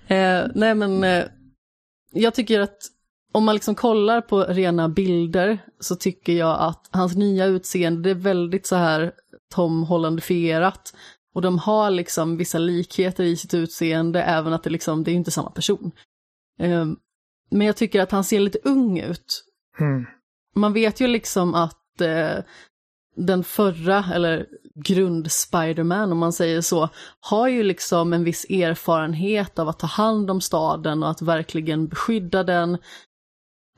[0.07, 1.25] eh, nej men, eh,
[2.13, 2.79] jag tycker att
[3.33, 8.11] om man liksom kollar på rena bilder så tycker jag att hans nya utseende, det
[8.11, 9.13] är väldigt så här
[9.55, 10.95] Tom Holland-fierat.
[11.35, 15.15] Och de har liksom vissa likheter i sitt utseende, även att det liksom, det är
[15.15, 15.93] inte samma person.
[16.59, 16.87] Eh,
[17.53, 19.45] men jag tycker att han ser lite ung ut.
[19.81, 20.07] Mm.
[20.55, 22.45] Man vet ju liksom att eh,
[23.17, 26.89] den förra, eller grund-Spiderman om man säger så,
[27.21, 31.89] har ju liksom en viss erfarenhet av att ta hand om staden och att verkligen
[31.89, 32.79] beskydda den.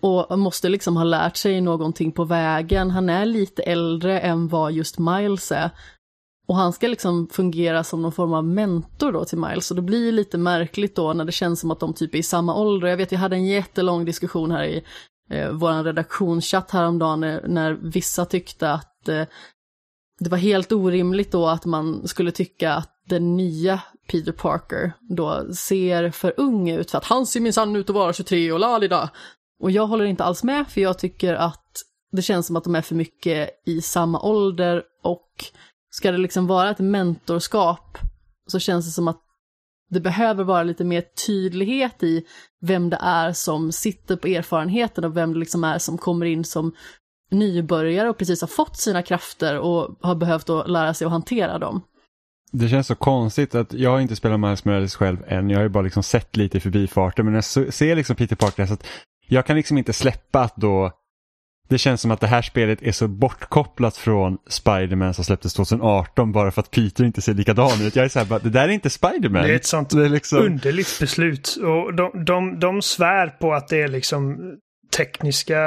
[0.01, 2.91] Och måste liksom ha lärt sig någonting på vägen.
[2.91, 5.71] Han är lite äldre än vad just Miles är.
[6.47, 9.71] Och han ska liksom fungera som någon form av mentor då till Miles.
[9.71, 12.23] Och det blir lite märkligt då när det känns som att de typ är i
[12.23, 12.89] samma ålder.
[12.89, 14.85] Jag vet, jag hade en jättelång diskussion här i
[15.31, 19.25] eh, vår redaktionschatt häromdagen när, när vissa tyckte att eh,
[20.19, 25.55] det var helt orimligt då att man skulle tycka att den nya Peter Parker då
[25.55, 29.11] ser för ung ut för att han ser minsann ut att vara 23 och lalida.
[29.61, 32.75] Och jag håller inte alls med för jag tycker att det känns som att de
[32.75, 35.45] är för mycket i samma ålder och
[35.97, 37.99] ska det liksom vara ett mentorskap
[38.47, 39.21] så känns det som att
[39.91, 42.25] det behöver vara lite mer tydlighet i
[42.61, 46.45] vem det är som sitter på erfarenheten och vem det liksom är som kommer in
[46.45, 46.73] som
[47.31, 51.59] nybörjare och precis har fått sina krafter och har behövt att lära sig att hantera
[51.59, 51.83] dem.
[52.53, 55.51] Det känns så konstigt att jag har inte spelat Miles Morales själv än.
[55.51, 57.25] Jag har ju bara liksom sett lite i förbifarten.
[57.25, 58.87] Men när jag ser liksom Peter Parker så att
[59.27, 60.93] jag kan liksom inte släppa att då
[61.69, 66.32] det känns som att det här spelet är så bortkopplat från Spiderman som släpptes 2018
[66.32, 67.97] bara för att Peter inte ser likadan ut.
[67.97, 69.43] Jag är så här bara, det där är inte Spiderman.
[69.43, 71.57] Det är ett sånt Det är liksom, underligt beslut.
[71.62, 74.36] Och de, de, de svär på att det är liksom
[74.97, 75.59] tekniska...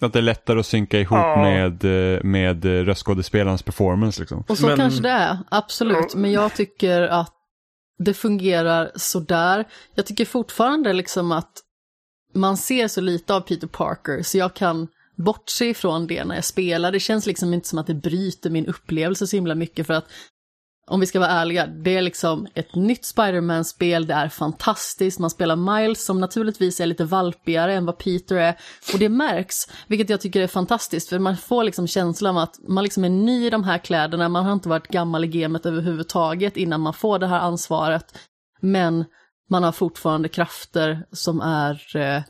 [0.00, 1.36] att det är lättare att synka ihop Ja.
[1.42, 1.84] med,
[2.14, 4.44] eh, med eh, röstskådespelarens performance liksom.
[4.48, 6.14] Och så Men- kanske det är, absolut.
[6.14, 7.32] Men jag tycker att
[7.98, 9.64] det fungerar sådär.
[9.94, 11.52] Jag tycker fortfarande liksom att
[12.34, 16.44] man ser så lite av Peter Parker så jag kan bortse ifrån det när jag
[16.44, 16.92] spelar.
[16.92, 20.06] Det känns liksom inte som att det bryter min upplevelse så himla mycket för att
[20.86, 25.30] om vi ska vara ärliga, det är liksom ett nytt Spider-Man-spel, det är fantastiskt, man
[25.30, 28.58] spelar Miles som naturligtvis är lite valpigare än vad Peter är,
[28.92, 29.56] och det märks,
[29.86, 33.08] vilket jag tycker är fantastiskt, för man får liksom känslan av att man liksom är
[33.08, 36.94] ny i de här kläderna, man har inte varit gammal i gamet överhuvudtaget innan man
[36.94, 38.18] får det här ansvaret,
[38.60, 39.04] men
[39.50, 42.22] man har fortfarande krafter som är eh,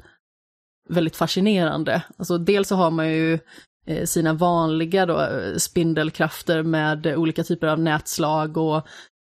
[0.89, 2.03] väldigt fascinerande.
[2.19, 3.39] Alltså dels så har man ju
[3.87, 8.77] eh, sina vanliga då, eh, spindelkrafter med eh, olika typer av nätslag och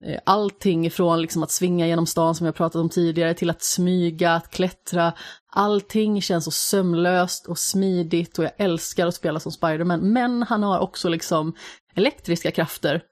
[0.05, 3.63] eh, allting ifrån liksom att svinga genom stan som jag pratat om tidigare till att
[3.63, 5.13] smyga, att klättra.
[5.53, 10.01] Allting känns så sömlöst och smidigt och jag älskar att spela som Spiderman.
[10.13, 11.55] Men han har också liksom
[11.95, 13.03] elektriska krafter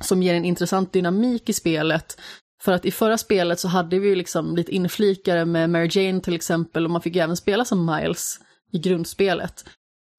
[0.00, 2.16] som ger en intressant dynamik i spelet.
[2.62, 6.20] För att i förra spelet så hade vi ju liksom lite inflikare med Mary Jane
[6.20, 8.40] till exempel och man fick ju även spela som Miles
[8.72, 9.64] i grundspelet.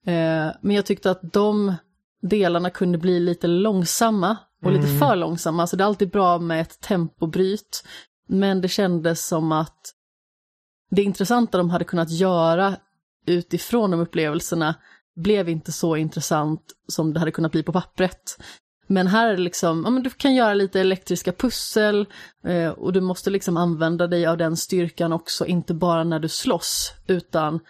[0.06, 1.74] Eh, men jag tyckte att de
[2.22, 4.98] delarna kunde bli lite långsamma och lite Mm.
[4.98, 5.66] för långsamma.
[5.66, 7.84] Så det är alltid bra med ett tempobryt.
[8.28, 9.94] Men det kändes som att
[10.90, 12.76] det intressanta de hade kunnat göra
[13.26, 14.74] utifrån de upplevelserna
[15.16, 18.38] blev inte så intressant som det hade kunnat bli på pappret.
[18.86, 22.06] Men här är det liksom, ja men du kan göra lite elektriska pussel
[22.46, 26.28] eh, och du måste liksom använda dig av den styrkan också, inte bara när du
[26.28, 27.60] slåss, utan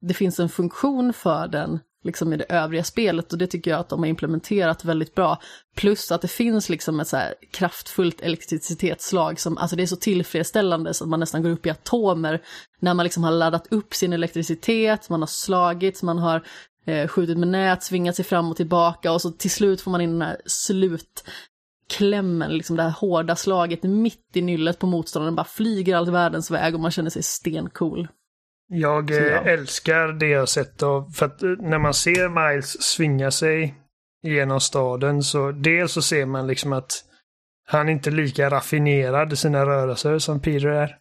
[0.00, 3.80] det finns en funktion för den liksom i det övriga spelet och det tycker jag
[3.80, 5.40] att de har implementerat väldigt bra.
[5.76, 9.96] Plus att det finns liksom ett så här kraftfullt elektricitetsslag som, alltså det är så
[9.96, 12.42] tillfredsställande så att man nästan går upp i atomer
[12.80, 16.42] när man liksom har laddat upp sin elektricitet, man har slagit, man har
[16.86, 20.00] eh, skjutit med nät, svingat sig fram och tillbaka och så till slut får man
[20.00, 25.44] in den här slutklämmen, liksom det här hårda slaget mitt i nyllet på motståndaren, bara
[25.44, 28.08] flyger allt världens väg och man känner sig stencool.
[28.68, 29.40] Jag Så eh, ja.
[29.40, 33.74] älskar det jag sett av, för att eh, när man ser Miles svinga sig
[34.22, 37.04] genom staden så dels så ser man liksom att
[37.66, 40.96] han är inte lika raffinerad i sina rörelser som Peter är.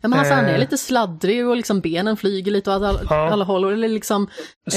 [0.00, 0.58] Ja, men alltså, han är Eh.
[0.60, 3.30] lite sladdrig och liksom benen flyger lite åt alla, Ja.
[3.32, 3.64] alla håll.
[3.64, 4.28] Och det är liksom,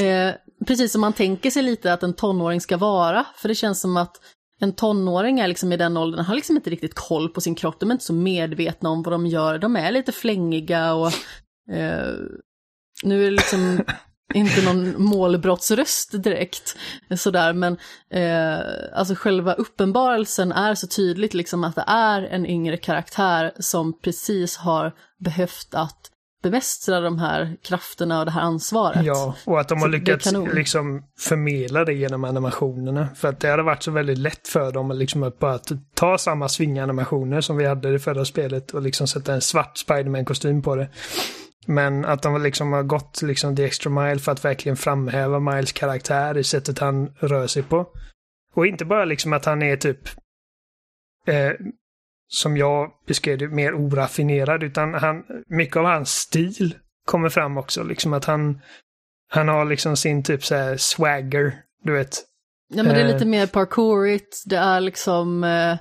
[0.01, 0.33] eh,
[0.67, 3.25] precis som man tänker sig lite att en tonåring ska vara.
[3.35, 4.15] För det känns som att
[4.59, 7.79] en tonåring är liksom i den åldern, har liksom inte riktigt koll på sin kropp.
[7.79, 9.57] De är inte så medvetna om vad de gör.
[9.57, 11.07] De är lite flängiga och
[11.71, 12.13] eh,
[13.03, 13.79] nu är det liksom
[14.33, 16.77] inte någon målbrottsröst direkt.
[17.15, 17.77] Sådär, men
[18.09, 18.59] eh,
[18.93, 24.57] alltså själva uppenbarelsen är så tydligt liksom att det är en yngre karaktär som precis
[24.57, 26.09] har behövt att
[26.43, 29.05] bemästra de här krafterna och det här ansvaret.
[29.05, 33.07] Ja, och att de har Så lyckats liksom förmedla det genom animationerna.
[33.15, 35.59] För att det hade varit så väldigt lätt för dem att liksom att bara
[35.93, 40.61] ta samma svinganimationer som vi hade i förra spelet och liksom sätta en svart Spiderman-kostym
[40.61, 40.89] på det.
[41.67, 45.71] Men att de liksom har gått liksom the extra mile för att verkligen framhäva Miles
[45.71, 47.87] karaktär i sättet han rör sig på.
[48.53, 50.09] Och inte bara liksom att han är typ
[51.27, 51.51] eh,
[52.27, 56.75] som jag beskrev det, mer oraffinerad, utan han, mycket av hans stil
[57.05, 57.83] kommer fram också.
[57.83, 58.61] Liksom att han,
[59.29, 62.23] han har liksom sin typ så här swagger, du vet.
[62.73, 63.13] Ja, men det är Eh.
[63.13, 65.77] lite mer parkourigt, det är liksom eh,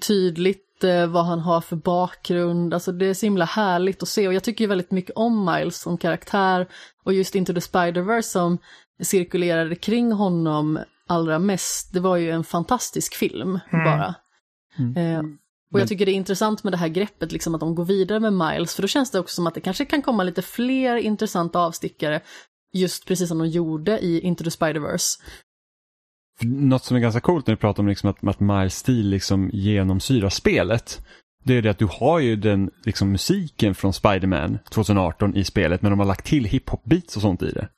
[0.00, 4.28] tydligt eh, vad han har för bakgrund, alltså det är så himla härligt att se
[4.28, 6.66] och jag tycker ju väldigt mycket om Miles som karaktär
[7.04, 8.58] och just Into the Spider-Verse som
[9.02, 10.78] cirkulerade kring honom
[11.08, 13.84] allra mest, det var ju en fantastisk film Mm.
[13.84, 14.14] bara.
[14.78, 14.96] Mm.
[14.96, 15.22] Eh,
[15.72, 18.20] och jag tycker det är intressant med det här greppet, liksom att de går vidare
[18.20, 20.96] med Miles, för då känns det också som att det kanske kan komma lite fler
[20.96, 22.20] intressanta avstickare,
[22.72, 25.20] just precis som de gjorde i Into the Spider-Verse.
[26.42, 29.50] Något som är ganska coolt när du pratar om liksom att, att Miles stil liksom
[29.52, 31.00] genomsyrar spelet.
[31.44, 35.82] Det är det att du har ju den liksom musiken från Spider-Man 2018 i spelet
[35.82, 37.68] men de har lagt till hiphop-beats och sånt i det.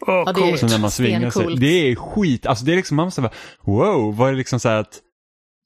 [0.00, 0.60] Åh, Ja, det är- coolt.
[0.60, 1.56] Så när man svingar sig.
[1.56, 3.32] Det är skit, alltså det är liksom, man måste bara,
[3.64, 4.98] wow, vad är det liksom så här att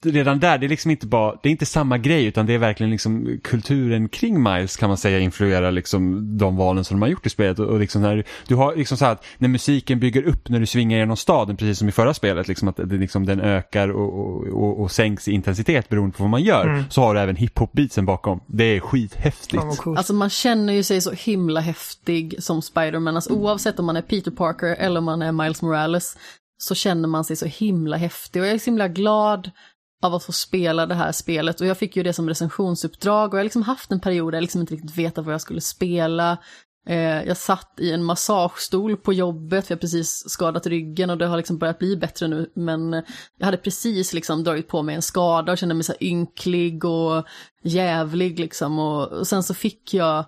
[0.04, 2.58] redan där, det är liksom inte bara, det är inte samma grej utan det är
[2.58, 7.08] verkligen liksom kulturen kring Miles kan man säga influerar liksom de valen som de har
[7.08, 10.00] gjort i spelet och, och liksom när du har liksom så här att när musiken
[10.00, 12.96] bygger upp när du svingar genom staden precis som i förra spelet liksom att det
[12.96, 16.72] liksom den ökar och, och, och, och sänks i intensitet beroende på vad man gör
[16.72, 16.84] Mm.
[16.90, 18.40] så har du även hiphop-beatsen bakom.
[18.46, 19.62] Det är skithäftigt.
[19.86, 24.02] Alltså man känner ju sig så himla häftig som Spider-Man, alltså oavsett om man är
[24.02, 26.16] Peter Parker eller om man är Miles Morales
[26.58, 29.50] så känner man sig så himla häftig och jag är så himla glad
[30.02, 31.60] av att få spela det här spelet.
[31.60, 34.36] Och jag fick ju det som recensionsuppdrag och jag har liksom haft en period där
[34.36, 36.38] jag liksom inte riktigt vetat vad jag skulle spela.
[36.86, 41.18] Eh, jag satt i en massagestol på jobbet för jag har precis skadat ryggen och
[41.18, 42.50] det har liksom börjat bli bättre nu.
[42.54, 42.92] Men
[43.38, 46.84] jag hade precis liksom dragit på mig en skada och kände mig så här ynklig
[46.84, 47.24] och
[47.62, 48.78] jävlig liksom.
[48.78, 50.24] Och, och sen så fick jag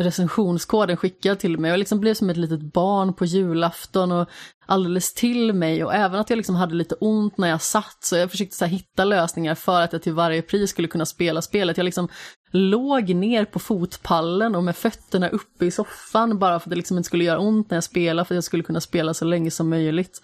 [0.00, 4.28] recensionskoden skickad till mig och jag liksom blev som ett litet barn på julafton och
[4.66, 8.16] alldeles till mig och även att jag liksom hade lite ont när jag satt så
[8.16, 11.42] jag försökte så här hitta lösningar för att jag till varje pris skulle kunna spela
[11.42, 11.76] spelet.
[11.76, 12.08] Jag liksom
[12.50, 16.96] låg ner på fotpallen och med fötterna uppe i soffan bara för att det liksom
[16.96, 19.50] inte skulle göra ont när jag spelade för att jag skulle kunna spela så länge
[19.50, 20.22] som möjligt.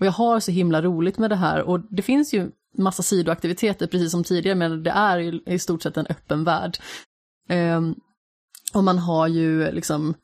[0.00, 3.86] Och jag har så himla roligt med det här och det finns ju massa sidoaktiviteter
[3.86, 6.78] precis som tidigare men det är ju i stort sett en öppen värld.
[7.48, 7.94] Ehm,
[8.74, 10.14] och man har ju liksom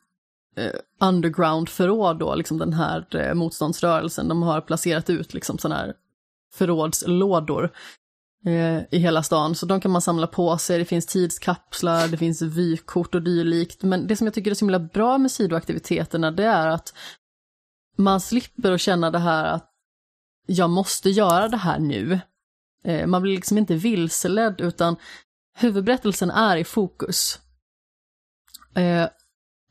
[0.57, 5.93] eh, underground-förråd då, liksom den här eh, motståndsrörelsen, de har placerat ut liksom sådana här
[6.53, 7.71] förrådslådor.
[8.45, 10.79] eh, i hela stan, så de kan man samla på sig.
[10.79, 13.83] Det finns tidskapslar, det finns vykort och dylikt.
[13.83, 16.93] Men det som jag tycker är så himla bra med sidoaktiviteterna, det är att
[17.97, 19.71] man slipper att känna det här att
[20.47, 22.19] jag måste göra det här nu.
[22.83, 24.95] Eh, man blir liksom inte vilseledd, utan
[25.57, 27.39] huvudberättelsen är i fokus.
[28.75, 29.09] Eh,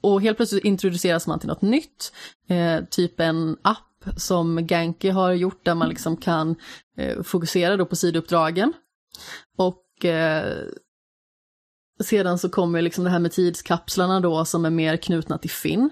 [0.02, 2.12] och helt plötsligt introduceras man till något nytt,
[2.48, 6.56] eh, typ en app som Ganki har gjort där man liksom kan
[6.96, 8.72] eh, fokusera då på sidouppdragen.
[9.56, 10.64] Och eh,
[12.00, 15.90] sedan så kommer liksom det här med tidskapslarna då som är mer knutna till Finn.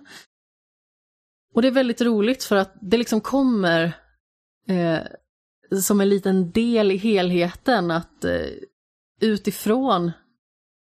[1.55, 3.93] Och det är väldigt roligt för att det liksom kommer
[4.69, 4.99] eh,
[5.81, 8.47] som en liten del i helheten att eh,
[9.21, 10.13] utifrån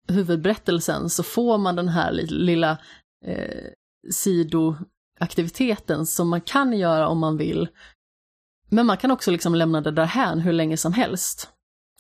[0.09, 2.79] huvudberättelsen så får man den här lilla
[3.25, 3.65] eh,
[4.11, 7.69] sidoaktiviteten som man kan göra om man vill.
[8.69, 11.49] Men man kan också liksom lämna det därhän hur länge som helst.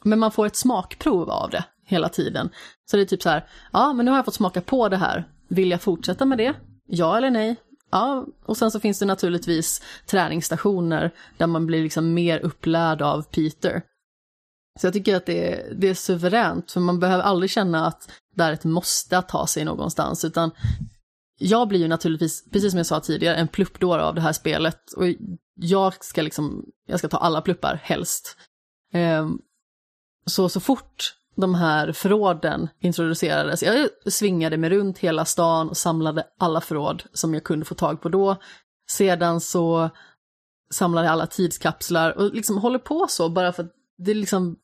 [0.02, 2.50] Men man får ett smakprov av det hela tiden.
[2.90, 4.96] Så det är typ så här, ja men nu har jag fått smaka på det
[4.96, 5.28] här.
[5.48, 6.54] Vill jag fortsätta med det?
[6.86, 7.56] Ja eller nej?
[7.90, 13.22] Ja, och sen så finns det naturligtvis träningsstationer där man blir liksom mer upplärd av
[13.22, 13.82] Peter.
[14.76, 18.10] Så jag tycker att det är, det är suveränt, för man behöver aldrig känna att
[18.34, 20.50] det är ett måste att ta sig någonstans, utan
[21.38, 24.92] jag blir ju naturligtvis, precis som jag sa tidigare, en pluppdåre av det här spelet.
[24.96, 25.04] Och
[25.54, 28.36] jag ska liksom, jag ska ta alla pluppar helst.
[28.94, 29.38] Um,
[30.26, 36.26] så, så fort de här förråden introducerades, jag svingade mig runt hela stan och samlade
[36.38, 38.36] alla förråd som jag kunde få tag på då.
[38.90, 39.90] Sedan så
[40.70, 44.56] samlade jag alla tidskapslar och liksom håller på så bara för att det liksom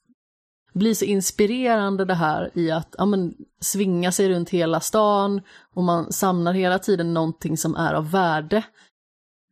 [0.73, 5.41] blir så inspirerande det här i att ja, men, svinga sig runt hela stan
[5.75, 8.63] och man samlar hela tiden någonting som är av värde.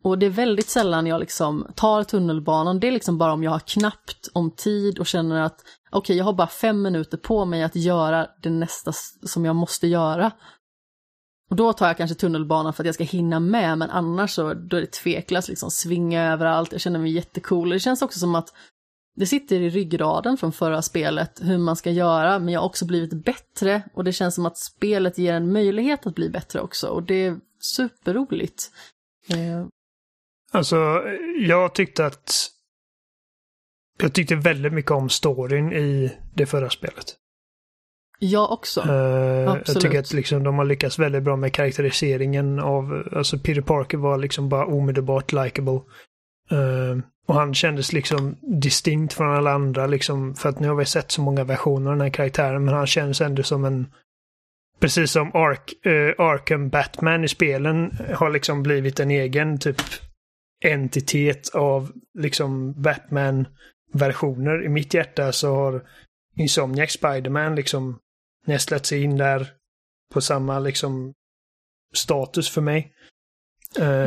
[0.02, 3.50] Och det är väldigt sällan jag liksom tar tunnelbanan, det är liksom bara om jag
[3.50, 5.60] har knappt om tid och känner att
[5.90, 8.92] okej, okay, jag har bara fem minuter på mig att göra det nästa
[9.22, 10.32] som jag måste göra.
[11.50, 14.54] Och då tar jag kanske tunnelbanan för att jag ska hinna med, men annars så
[14.54, 17.70] då är det tveklöst liksom svinga överallt, jag känner mig jättecool.
[17.70, 18.52] Det känns också som att
[19.20, 22.86] det sitter i ryggraden från förra spelet hur man ska göra, men jag har också
[22.86, 26.88] blivit bättre och det känns som att spelet ger en möjlighet att bli bättre också
[26.88, 28.70] och det är superroligt.
[29.30, 29.66] Eh.
[30.52, 31.02] Alltså,
[31.38, 32.50] jag tyckte att
[33.98, 37.16] jag tyckte väldigt mycket om storyn i det förra spelet.
[38.18, 38.80] Jag också.
[38.80, 38.92] Uh,
[39.66, 43.98] jag tycker att liksom, de har lyckats väldigt bra med karaktäriseringen av, alltså Peter Parker
[43.98, 45.80] var liksom bara omedelbart likable.
[46.52, 50.84] Uh, och han kändes liksom distinkt från alla andra liksom, för att nu har vi
[50.84, 53.86] sett så många versioner av den här karaktären, men han känns ändå som en
[54.80, 59.76] Precis som Ark, uh, Arkham Batman i spelen eh, har liksom blivit en egen typ
[60.64, 64.64] entitet av liksom Batman-versioner.
[64.64, 65.82] I mitt hjärta så har
[66.36, 67.98] Insomniac Spiderman liksom
[68.46, 69.52] nästlat sig in där
[70.14, 71.12] på samma liksom
[71.94, 72.92] status för mig.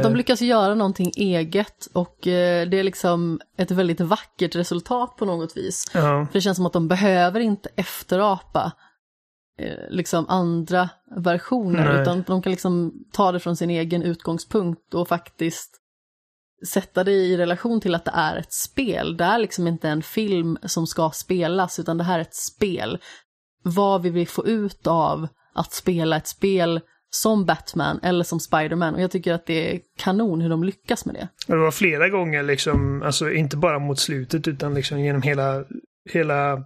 [0.04, 5.26] De lyckas göra någonting eget och eh, det är liksom ett väldigt vackert resultat på
[5.26, 5.86] något vis.
[5.94, 6.02] Ja.
[6.02, 8.72] För det känns som att de behöver inte efterapa
[9.60, 12.02] eh, liksom andra versioner, Nej.
[12.02, 15.80] utan de kan liksom ta det från sin egen utgångspunkt och faktiskt
[16.68, 19.18] sätta det i relation till att det är ett spel.
[19.18, 22.98] Det är liksom inte en film som ska spelas, utan det här är ett spel.
[23.64, 26.82] Vad vi vill få ut av att spela ett spel
[27.16, 31.06] som Batman eller som Spiderman och jag tycker att det är kanon hur de lyckas
[31.06, 31.28] med det.
[31.48, 35.66] Det var flera gånger liksom, alltså inte bara mot slutet utan liksom genom hela,
[36.10, 36.64] hela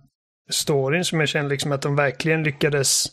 [0.49, 3.05] storyn som jag kände liksom att de verkligen lyckades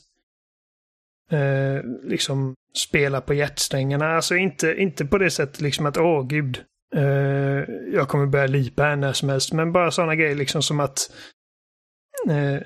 [1.32, 4.16] eh, liksom spela på hjärtsträngarna.
[4.16, 6.58] Alltså inte, inte på det sättet liksom att åh gud,
[6.96, 9.52] eh, jag kommer börja lipa här när som helst.
[9.52, 11.10] Men bara sådana grejer liksom som att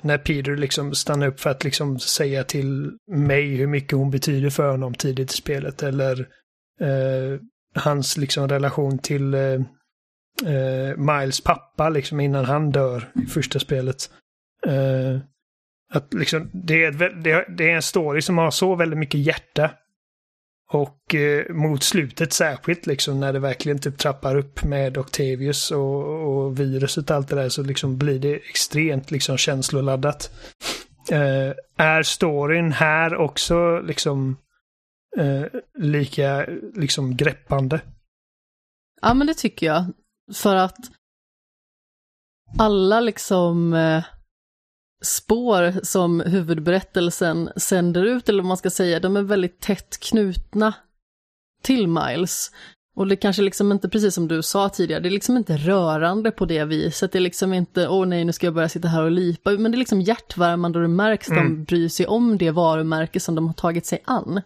[0.02, 4.50] när Peter liksom stannar upp för att liksom säga till mig hur mycket hon betyder
[4.50, 5.82] för honom tidigt i spelet.
[5.82, 6.20] Eller
[6.80, 7.40] eh,
[7.74, 9.60] hans liksom relation till eh,
[10.46, 14.10] eh Miles pappa liksom innan han dör i första spelet.
[14.66, 15.20] Eh,
[15.94, 17.24] att liksom, det, är ett,
[17.58, 19.70] det är en story som har så väldigt mycket hjärta.
[20.72, 26.04] Och eh, mot slutet särskilt liksom när det verkligen typ trappar upp med Octavius och,
[26.04, 30.30] och viruset och allt det där så liksom blir det extremt liksom känsloladdat.
[31.10, 34.36] Eh, är storyn här också liksom
[35.16, 35.44] eh,
[35.78, 37.80] lika liksom greppande?
[39.00, 39.84] Ja men det tycker jag.
[40.34, 40.78] För att
[42.58, 44.04] alla liksom eh,
[45.02, 50.74] spår som huvudberättelsen sänder ut, eller vad man ska säga, de är väldigt tätt knutna
[51.62, 52.50] till Miles.
[52.96, 56.30] Och det kanske liksom inte, precis som du sa tidigare, det är liksom inte rörande
[56.30, 57.12] på det viset.
[57.12, 59.50] Det är liksom inte, åh nej, nu ska jag börja sitta här och lipa.
[59.50, 61.54] Men det är liksom hjärtvärmande och det märks att mm.
[61.54, 64.40] de bryr sig om det varumärke som de har tagit sig an.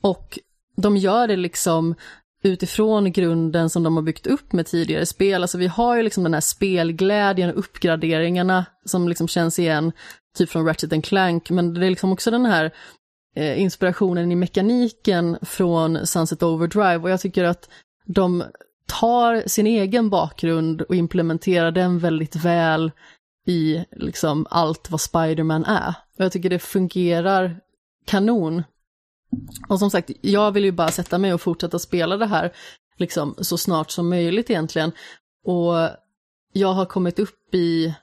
[0.00, 0.38] Och
[0.76, 1.94] de gör det liksom
[2.42, 5.42] utifrån grunden som de har byggt upp med tidigare spel.
[5.42, 9.92] Alltså vi har ju liksom den här spelglädjen och uppgraderingarna som liksom känns igen,
[10.36, 12.70] typ från Ratchet Clank, men det är liksom också den här
[13.36, 17.68] eh, inspirationen i mekaniken från Sunset Overdrive och jag tycker att
[18.04, 18.44] de
[18.86, 22.92] tar sin egen bakgrund och implementerar den väldigt väl
[23.46, 25.94] i liksom allt vad Spiderman är.
[26.18, 27.60] Och jag tycker det fungerar
[28.06, 28.62] kanon
[29.68, 32.52] och som sagt, jag vill ju bara sätta mig och fortsätta spela det här
[32.96, 34.92] liksom så snart som möjligt egentligen.
[35.44, 35.90] Och
[36.52, 37.94] jag har kommit upp i,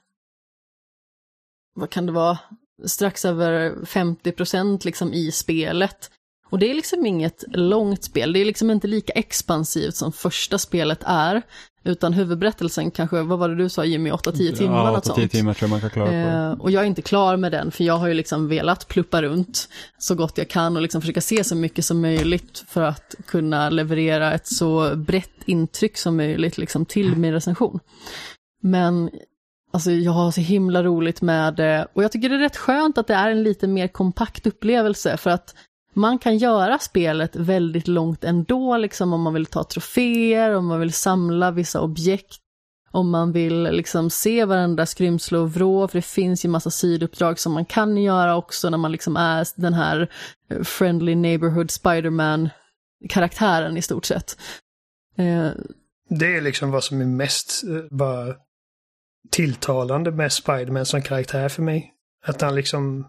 [1.76, 2.38] vad kan det vara,
[2.86, 6.12] strax över 50 procent liksom i spelet.
[6.56, 10.58] Och det är liksom inget långt spel, det är liksom inte lika expansivt som första
[10.58, 11.42] spelet är.
[11.84, 14.76] Utan huvudberättelsen kanske, vad var det du sa Jimmy, 8-10 timmar?
[14.76, 17.38] Ja, 8-10 timmar tror jag man kan klara på eh, Och jag är inte klar
[17.38, 20.82] med den, för jag har ju liksom velat pluppa runt så gott jag kan och
[20.82, 25.98] liksom försöka se så mycket som möjligt för att kunna leverera ett så brett intryck
[25.98, 27.80] som möjligt liksom till min recension.
[28.62, 29.10] Men
[29.74, 32.98] Alltså jag har så himla roligt med det och jag tycker det är rätt skönt
[32.98, 35.56] att det är en lite mer kompakt upplevelse för att
[35.96, 40.80] man kan göra spelet väldigt långt ändå, liksom om man vill ta troféer, om man
[40.80, 42.38] vill samla vissa objekt,
[42.92, 47.40] om man vill liksom se varandra skrymsle och vrå, för det finns ju massa siduppdrag
[47.40, 50.12] som man kan göra också när man liksom är den här
[50.50, 54.38] eh, friendly neighborhood Spiderman-karaktären i stort sett.
[55.18, 55.50] Eh.
[56.10, 58.36] Det är liksom vad som är mest eh, bara
[59.32, 61.92] tilltalande med Spiderman som karaktär för mig.
[62.26, 63.08] Att han liksom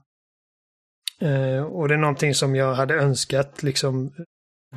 [1.20, 4.12] Eh, och det är någonting som jag hade önskat, liksom,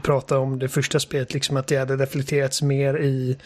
[0.02, 3.38] prata om det första spelet, liksom att det hade reflekterats mer i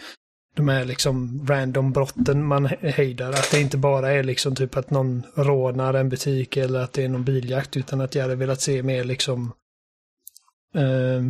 [0.55, 3.29] de här liksom random brotten man hejdar.
[3.29, 7.03] Att det inte bara är liksom typ att någon rånar en butik eller att det
[7.03, 9.53] är någon biljakt, utan att jag hade velat se mer liksom
[10.75, 11.21] eh,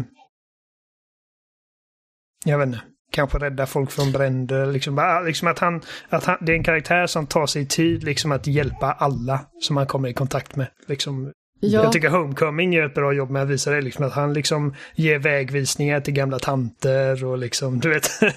[2.46, 2.82] jag vet inte,
[3.12, 4.66] kanske rädda folk från bränder.
[4.66, 8.32] Liksom, liksom att han, att han, det är en karaktär som tar sig tid liksom
[8.32, 10.68] att hjälpa alla som han kommer i kontakt med.
[10.88, 11.32] Liksom,
[11.66, 11.84] Ja.
[11.84, 14.74] Jag tycker Homecoming gör ett bra jobb med att visa det, liksom, att han liksom
[14.96, 18.10] ger vägvisningar till gamla tanter och liksom, du vet.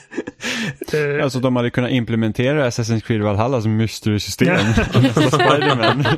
[0.92, 4.56] Eh, alltså de hade kunnat implementera Assassin's Creed Valhalla som mystery-system.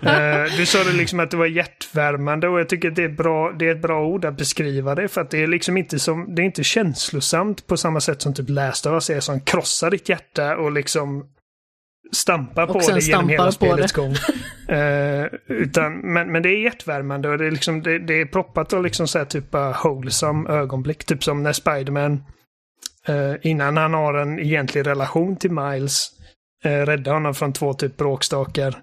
[0.02, 3.08] Eh, du sa det liksom att det var hjärtvärmande och jag tycker att det är,
[3.08, 5.98] bra, det är ett bra ord att beskriva det för att det är liksom inte
[5.98, 9.40] som, det är inte känslosamt på samma sätt som typ Last of Us är som
[9.40, 11.24] krossar ditt hjärta och liksom
[12.12, 14.10] stampar på det genom hela spelets gång.
[14.10, 18.72] uh, utan, men, men det är hjärtvärmande och det är, liksom, det, det är proppat
[18.72, 19.54] och liksom så här typ
[19.84, 21.04] wholesome ögonblick.
[21.04, 22.24] Typ som när Spiderman
[23.08, 26.10] uh, innan han har en egentlig relation till Miles
[26.66, 28.82] uh, räddar honom från två typ bråkstakar.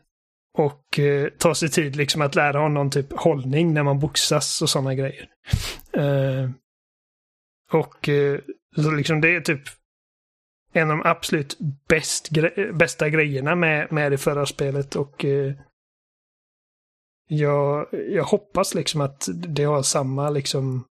[0.57, 4.69] Och uh, tar sig tid liksom att lära honom typ hållning när man boxas och
[4.69, 5.27] sådana grejer.
[7.71, 8.09] och
[8.75, 9.61] så liksom det är typ
[10.75, 11.57] en av de absolut
[11.87, 12.29] bäst,
[12.73, 15.53] bästa grejerna med, med det förra spelet och eh,
[17.27, 20.85] jag, jag hoppas liksom att det har samma liksom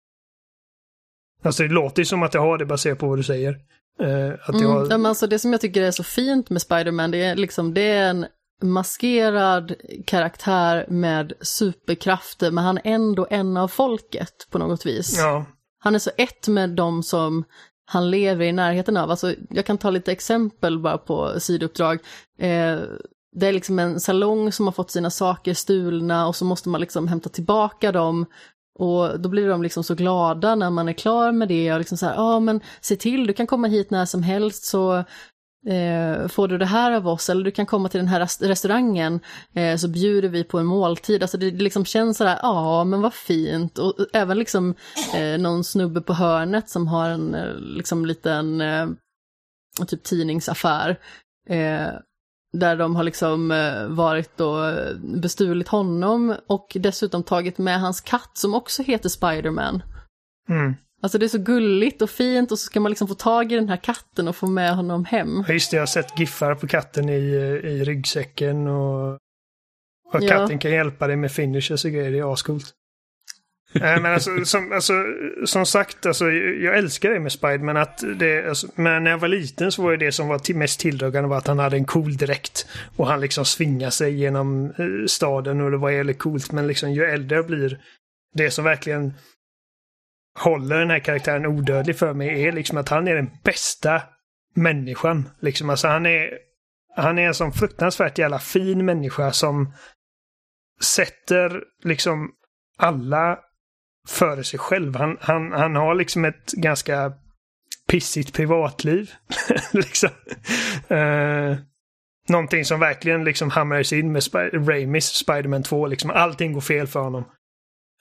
[1.45, 3.59] Alltså det låter ju som att det har det baserat på vad du säger.
[4.01, 4.85] Eh, att det, har...
[4.85, 7.81] mm, alltså det som jag tycker är så fint med Spiderman, det är liksom det
[7.81, 8.27] är en
[8.63, 9.75] maskerad
[10.07, 15.19] karaktär med superkrafter, men han är ändå en av folket på något vis.
[15.19, 15.45] Ja.
[15.79, 17.45] Han är så ett med de som
[17.93, 19.11] han lever i närheten av.
[19.11, 21.99] Alltså, jag kan ta lite exempel bara på sidouppdrag.
[22.39, 22.79] Eh,
[23.33, 26.81] det är liksom en salong som har fått sina saker stulna och så måste man
[26.81, 28.27] liksom hämta tillbaka dem.
[28.79, 31.99] Och då blir de liksom så glada när man är klar med det och liksom
[31.99, 35.05] så här, ja ah, men se till, du kan komma hit när som helst så
[35.67, 39.21] eh, får du det här av oss eller du kan komma till den här restaurangen
[39.53, 41.23] eh, så bjuder vi på en måltid.
[41.23, 43.79] Alltså det, det liksom känns sådär, ja men vad fint.
[43.79, 44.75] Och även liksom
[45.15, 48.89] eh, någon snubbe på hörnet som har en eh, liksom liten eh,
[49.87, 50.99] typ tidningsaffär.
[51.49, 51.89] Eh,
[52.53, 58.01] där de har liksom eh, varit och eh, bestulit honom och dessutom tagit med hans
[58.01, 59.83] katt som också heter Spiderman.
[60.49, 60.75] Mm.
[61.03, 63.55] Alltså det är så gulligt och fint och så ska man liksom få tag i
[63.55, 65.45] den här katten och få med honom hem.
[65.49, 67.21] Just det, jag har sett giffar på katten i,
[67.65, 69.19] i ryggsäcken och,
[70.13, 70.59] och katten ja.
[70.59, 72.11] kan hjälpa dig med finishers och grejer.
[72.11, 72.75] Det är ascoolt.
[73.75, 74.93] äh, men alltså som, alltså,
[75.45, 77.77] som sagt, alltså, jag älskar det med Spiderman.
[77.77, 81.29] Att det, alltså, men när jag var liten så var det som var mest tilldragande
[81.29, 82.67] var att han hade en cool dräkt.
[82.97, 86.53] Och han liksom svingar sig genom eh, staden och det var jävligt coolt.
[86.53, 87.81] Men liksom ju äldre jag blir,
[88.35, 89.13] det som verkligen
[90.39, 94.03] håller den här karaktären odödlig för mig är liksom att han är den bästa
[94.55, 95.29] människan.
[95.41, 96.31] Liksom, alltså han är,
[96.97, 99.73] han är en sån fruktansvärt jävla fin människa som
[100.81, 102.31] sätter liksom
[102.79, 103.39] alla
[104.09, 104.97] före sig själv.
[104.97, 107.13] Han, han, han har liksom ett ganska
[107.89, 109.11] pissigt privatliv.
[109.73, 110.11] liksom.
[110.91, 111.57] Uh,
[112.29, 115.87] någonting som verkligen liksom hamrades in med Sp Raimis Spiderman 2.
[115.87, 116.11] Liksom.
[116.11, 117.25] Allting går fel för honom.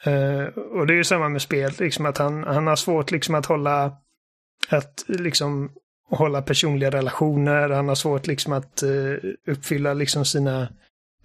[0.07, 3.35] Uh, och det är ju samma med spel, liksom att han, han har svårt liksom
[3.35, 3.97] att hålla
[4.69, 5.71] att liksom
[6.09, 7.69] hålla personliga relationer.
[7.69, 9.17] Han har svårt liksom att uh,
[9.47, 10.67] uppfylla liksom sina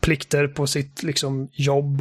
[0.00, 2.00] plikter på sitt liksom jobb.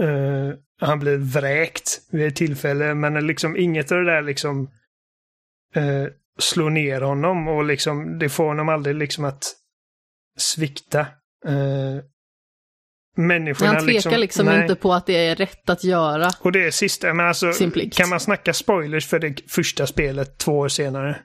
[0.00, 4.70] Uh, han blir vräkt vid ett tillfälle, men liksom inget av det där liksom
[5.76, 6.06] uh,
[6.38, 9.44] slår ner honom och liksom det får honom aldrig liksom att
[10.36, 11.06] svikta.
[13.18, 16.30] Människorna Han tvekar liksom, liksom inte på att det är rätt att göra.
[16.40, 17.52] Och det är sista, men alltså
[17.92, 21.16] kan man snacka spoilers för det första spelet två år senare?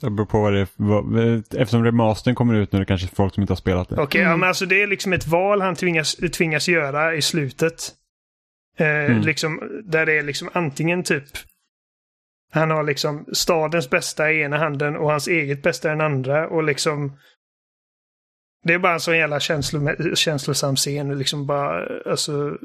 [0.00, 1.60] Det beror på vad det är.
[1.60, 3.94] Eftersom remastern kommer ut nu, det kanske är folk som inte har spelat det.
[3.94, 4.30] Okej, okay, mm.
[4.30, 7.92] ja, men alltså det är liksom ett val han tvingas, tvingas göra i slutet.
[8.78, 9.20] Eh, mm.
[9.20, 11.24] liksom, där det är liksom antingen typ
[12.50, 16.48] han har liksom stadens bästa i ena handen och hans eget bästa i den andra
[16.48, 17.16] och liksom
[18.62, 19.80] det är bara en sån jävla känslo,
[20.14, 21.18] känslosam scen.
[21.18, 22.58] Liksom bara, alltså,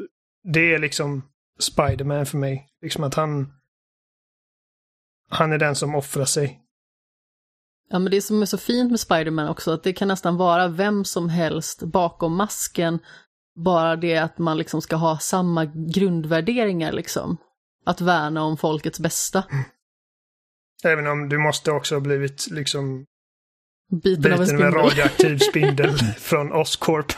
[0.44, 1.30] det är liksom
[1.60, 2.70] Spiderman för mig.
[2.82, 3.54] Liksom att han...
[5.30, 6.60] Han är den som offrar sig.
[7.90, 10.68] Ja, men det som är så fint med Spiderman också, att det kan nästan vara
[10.68, 13.00] vem som helst bakom masken.
[13.56, 17.38] Bara det att man liksom ska ha samma grundvärderingar liksom.
[17.86, 19.44] Att värna om folkets bästa.
[20.84, 23.06] Även om du måste också ha blivit liksom
[24.00, 24.72] biten, biten av en spindel.
[24.72, 27.14] med radioaktiv spindel från Oscorp.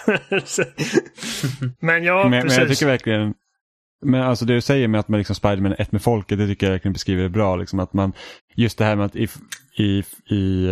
[1.80, 2.58] men ja, men, precis.
[2.58, 3.34] Men jag tycker verkligen,
[4.06, 6.48] men alltså det du säger med att man liksom Spiderman är ett med folket, det
[6.48, 7.56] tycker jag verkligen beskriver det bra.
[7.56, 8.14] Liksom att man,
[8.56, 9.28] just det här med att i,
[9.78, 10.04] i,
[10.36, 10.68] i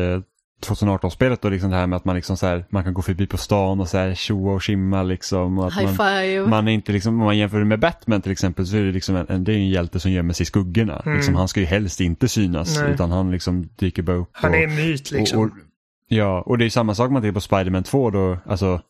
[0.64, 3.28] 2018-spelet då, liksom det här med att man, liksom så här, man kan gå förbi
[3.28, 5.60] på stan och så här tjoa och skimma liksom.
[5.60, 6.48] Och att High man, five.
[6.48, 9.16] Man är inte liksom, om man jämför med Batman till exempel så är det liksom
[9.16, 11.02] en, det är en hjälte som gömmer sig i skuggorna.
[11.06, 11.18] Mm.
[11.18, 12.94] Liksom, han ska ju helst inte synas Nej.
[12.94, 14.30] utan han liksom dyker bara upp.
[14.32, 15.40] Han är en myt liksom.
[15.40, 15.52] Och, och,
[16.08, 18.82] Ja, och det är samma sak man tittar på Spiderman 2 då, alltså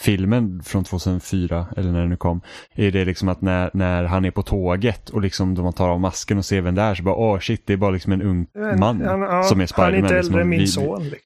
[0.00, 2.40] filmen från 2004, eller när den nu kom,
[2.74, 6.00] är det liksom att när, när han är på tåget och liksom de tar av
[6.00, 8.12] masken och ser vem det är så bara åh oh, shit, det är bara liksom
[8.12, 8.46] en ung
[8.78, 9.94] man han, som är Spiderman.
[9.94, 11.02] Han är inte liksom, äldre än min son.
[11.02, 11.18] Liksom.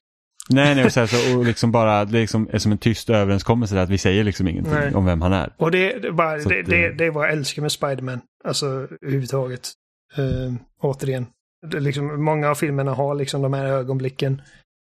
[0.49, 2.77] Nej, nej, och, så här, så, och liksom bara, det är, liksom, är som en
[2.77, 4.93] tyst överenskommelse att vi säger liksom ingenting nej.
[4.93, 5.53] om vem han är.
[5.57, 8.65] Och det, det, bara, det, att, det, det är vad jag älskar med Spiderman, alltså
[9.01, 9.71] överhuvudtaget.
[10.19, 11.25] Uh, återigen,
[11.71, 14.41] det, liksom, många av filmerna har liksom de här ögonblicken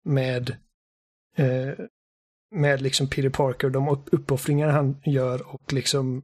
[0.05, 0.57] med
[1.37, 1.85] eh,
[2.51, 6.23] med liksom Peter Parker, och de uppoffringar han gör och liksom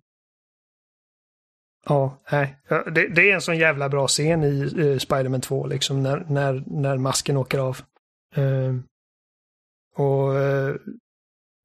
[1.85, 2.57] Ja, nej.
[2.69, 6.63] Det, det, är en sån jävla bra scen i uh, Spiderman 2, liksom när, när,
[6.67, 7.77] när masken åker av.
[8.35, 8.75] Eh,
[9.95, 10.75] och eh,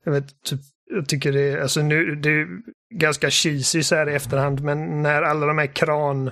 [0.04, 2.48] jag vet, typ, jag tycker det är, alltså nu, det är
[2.94, 6.26] ganska cheesy så här i efterhand, men när alla de här kran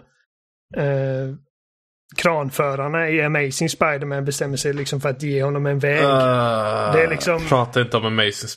[0.77, 1.35] eh,
[2.17, 6.03] kranförarna i Amazing Spiderman bestämmer sig liksom för att ge honom en väg.
[6.03, 7.41] Uh, det är liksom...
[7.49, 8.51] Prata inte om Amazing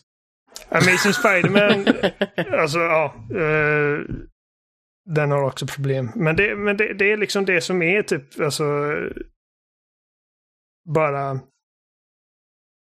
[0.70, 1.86] Amazing Spiderman,
[2.62, 3.16] alltså ja.
[3.36, 4.06] Uh,
[5.06, 6.12] den har också problem.
[6.16, 8.64] Men, det, men det, det, är liksom det som är typ, alltså.
[10.96, 11.40] Bara.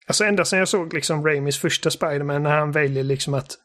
[0.08, 3.58] Alltså ända sedan jag såg liksom Raimis första Spiderman när han väljer liksom att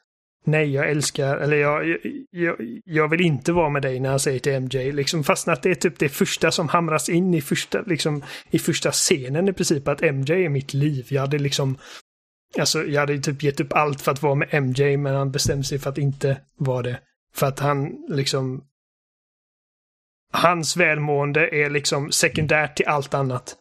[0.45, 1.97] Nej, jag älskar, eller jag,
[2.31, 4.93] jag, jag vill inte vara med dig när han säger till MJ.
[4.93, 8.59] Liksom, fast att det är typ det första som hamras in i första, liksom, i
[8.59, 9.89] första scenen i princip.
[9.89, 11.07] Att MJ är mitt liv.
[11.11, 11.79] Jag hade liksom,
[12.59, 15.65] alltså jag hade typ gett upp allt för att vara med MJ, men han bestämde
[15.65, 17.01] sig för att inte vara det.
[17.35, 18.65] För att han liksom,
[20.33, 23.57] hans välmående är liksom sekundärt till allt annat.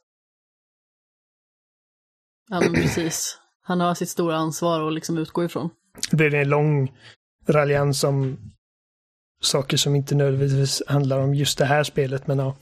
[2.50, 3.38] Ja, men precis.
[3.62, 5.70] Han har sitt stora ansvar att liksom utgå ifrån.
[6.10, 6.92] Det blir en lång
[7.48, 8.38] raljans om
[9.42, 12.56] saker som inte nödvändigtvis handlar om just det här spelet, men ja.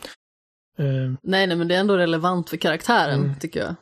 [0.79, 1.13] Uh.
[1.21, 3.39] Nej, nej, men det är ändå relevant för karaktären, mm.
[3.39, 3.75] tycker jag.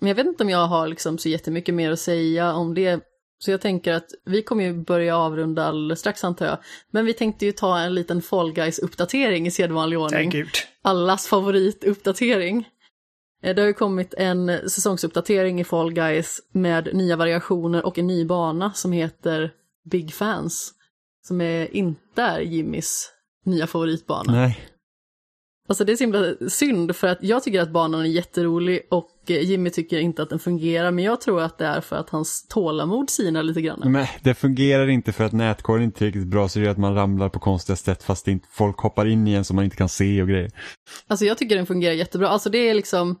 [0.00, 3.00] Men jag vet inte om jag har liksom så jättemycket mer att säga om det.
[3.38, 6.58] Så jag tänker att vi kommer ju börja avrunda alldeles strax antar jag.
[6.90, 10.44] Men vi tänkte ju ta en liten Fall Guys-uppdatering i sedvanlig ordning.
[10.82, 12.68] Allas favorituppdatering.
[13.42, 18.06] Eh, det har ju kommit en säsongsuppdatering i Fall Guys med nya variationer och en
[18.06, 19.52] ny bana som heter
[19.90, 20.74] Big Fans.
[21.26, 23.10] Som är, inte är Jimmys
[23.44, 24.32] nya favoritbana.
[24.32, 24.58] Nej.
[25.68, 29.09] Alltså det är så himla synd för att jag tycker att banan är jätterolig och
[29.26, 32.46] Jimmy tycker inte att den fungerar men jag tror att det är för att hans
[32.48, 33.92] tålamod sinar lite grann.
[33.92, 36.78] Men det fungerar inte för att nätkorgen inte är riktigt bra så det är att
[36.78, 39.76] man ramlar på konstiga sätt fast inte, folk hoppar in i en som man inte
[39.76, 40.50] kan se och grejer.
[41.06, 42.28] Alltså jag tycker den fungerar jättebra.
[42.28, 43.18] Alltså det är liksom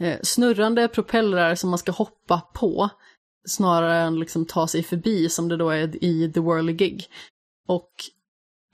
[0.00, 2.90] eh, snurrande propellrar som man ska hoppa på
[3.48, 7.04] snarare än liksom ta sig förbi som det då är i The Whirly Gig.
[7.68, 7.90] Och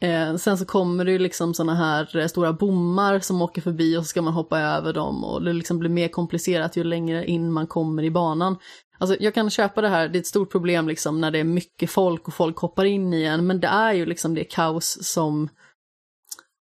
[0.01, 3.97] Eh, sen så kommer det ju liksom sådana här eh, stora bommar som åker förbi
[3.97, 7.27] och så ska man hoppa över dem och det liksom blir mer komplicerat ju längre
[7.27, 8.57] in man kommer i banan.
[8.99, 11.45] Alltså jag kan köpa det här, det är ett stort problem liksom när det är
[11.45, 14.99] mycket folk och folk hoppar in i en, men det är ju liksom det kaos
[15.03, 15.49] som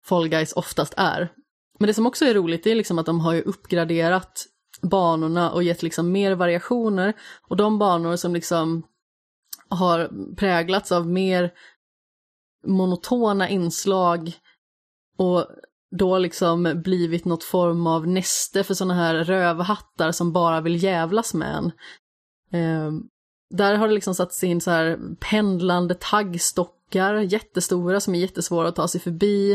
[0.06, 1.32] Fall Guys oftast är.
[1.78, 4.46] Men det som också är roligt är liksom att de har ju uppgraderat
[4.82, 7.12] banorna och gett liksom mer variationer
[7.48, 8.82] och de banor som liksom
[9.68, 11.52] har präglats av mer
[12.66, 14.32] monotona inslag
[15.16, 15.46] och
[15.90, 21.34] då liksom blivit något form av näste för sådana här rövhattar som bara vill jävlas
[21.34, 21.72] med en.
[22.60, 22.92] Eh,
[23.50, 28.76] där har det liksom satts in så här pendlande taggstockar, jättestora som är jättesvåra att
[28.76, 29.52] ta sig förbi.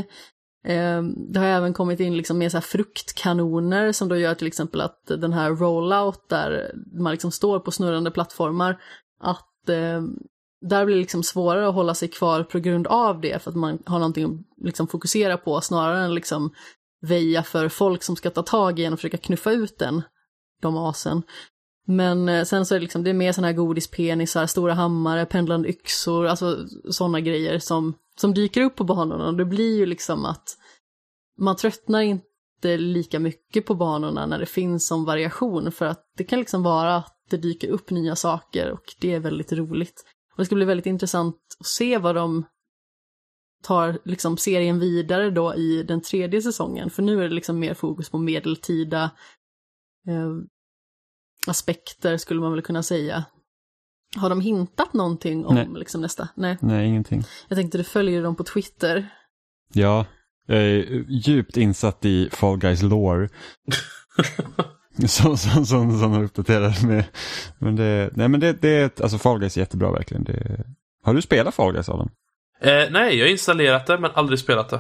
[0.68, 4.48] Eh, det har även kommit in liksom mer så här fruktkanoner som då gör till
[4.48, 8.82] exempel att den här rollout där man liksom står på snurrande plattformar,
[9.20, 10.02] att eh,
[10.62, 13.58] där blir det liksom svårare att hålla sig kvar på grund av det, för att
[13.58, 16.52] man har någonting att liksom fokusera på snarare än liksom
[17.02, 20.02] väja för folk som ska ta tag i en och försöka knuffa ut den,
[20.62, 21.24] de asen.
[21.88, 25.26] Men eh, sen så är det, liksom, det är mer sådana här godispenisar, stora hammare,
[25.26, 29.28] pendlande yxor, alltså sådana grejer som, som dyker upp på banorna.
[29.28, 30.58] Och det blir ju liksom att
[31.40, 36.24] man tröttnar inte lika mycket på banorna när det finns som variation, för att det
[36.24, 40.06] kan liksom vara att det dyker upp nya saker och det är väldigt roligt.
[40.32, 42.46] Och det ska bli väldigt intressant att se vad de
[43.64, 47.74] tar liksom serien vidare då i den tredje säsongen, för nu är det liksom mer
[47.74, 49.12] fokus på medeltida
[50.08, 50.32] eh,
[51.48, 53.26] aspekter skulle man väl kunna säga.
[54.16, 55.68] Har de hintat någonting om Nej.
[55.76, 56.30] liksom nästa?
[56.36, 56.58] Nej.
[56.62, 57.24] Nej, ingenting.
[57.48, 59.10] Jag tänkte du följer dem på Twitter.
[59.74, 60.06] Ja,
[60.48, 63.30] jag är djupt insatt i Fall Guys lore.
[65.08, 67.04] som, som, som, som har uppdaterat med.
[67.58, 70.24] Men det, nej men det, det är, ett- alltså Fall Guys är jättebra verkligen.
[70.24, 70.64] Det,
[71.04, 72.10] har du spelat Fall Guys Adam?
[72.62, 74.80] Eh, nej, jag har installerat det men aldrig spelat det.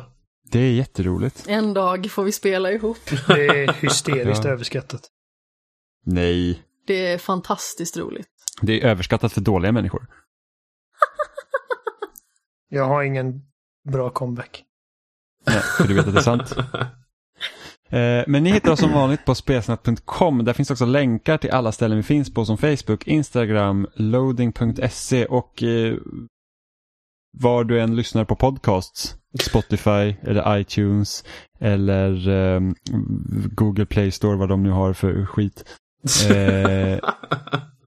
[0.51, 1.45] Det är jätteroligt.
[1.47, 2.97] En dag får vi spela ihop.
[3.27, 4.49] Det är hysteriskt Ja.
[4.51, 5.01] överskattat.
[6.05, 8.27] Nej, Det är fantastiskt roligt.
[8.61, 10.07] det är överskattat för dåliga människor.
[12.69, 13.41] Jag har ingen
[13.91, 14.63] bra comeback.
[15.47, 16.55] Nej, för du vet att det är sant.
[17.91, 20.45] Eh, men ni hittar oss som vanligt på spelsnack.com.
[20.45, 25.63] Där finns också länkar till alla ställen vi finns på som Facebook, Instagram, loading.se och
[25.63, 25.95] eh,
[27.37, 29.15] var du än lyssnar på podcasts.
[29.39, 31.23] Spotify eller iTunes
[31.59, 32.61] eller eh,
[33.51, 35.65] Google Play Store, vad de nu har för skit.
[36.29, 36.99] Eh,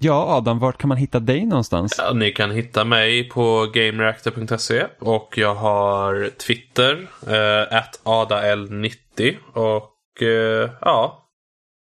[0.00, 1.94] ja, Adam, vart kan man hitta dig någonstans?
[1.98, 10.70] Ja, ni kan hitta mig på gamereactor.se och jag har Twitter, eh, adal90 och eh,
[10.80, 11.30] ja,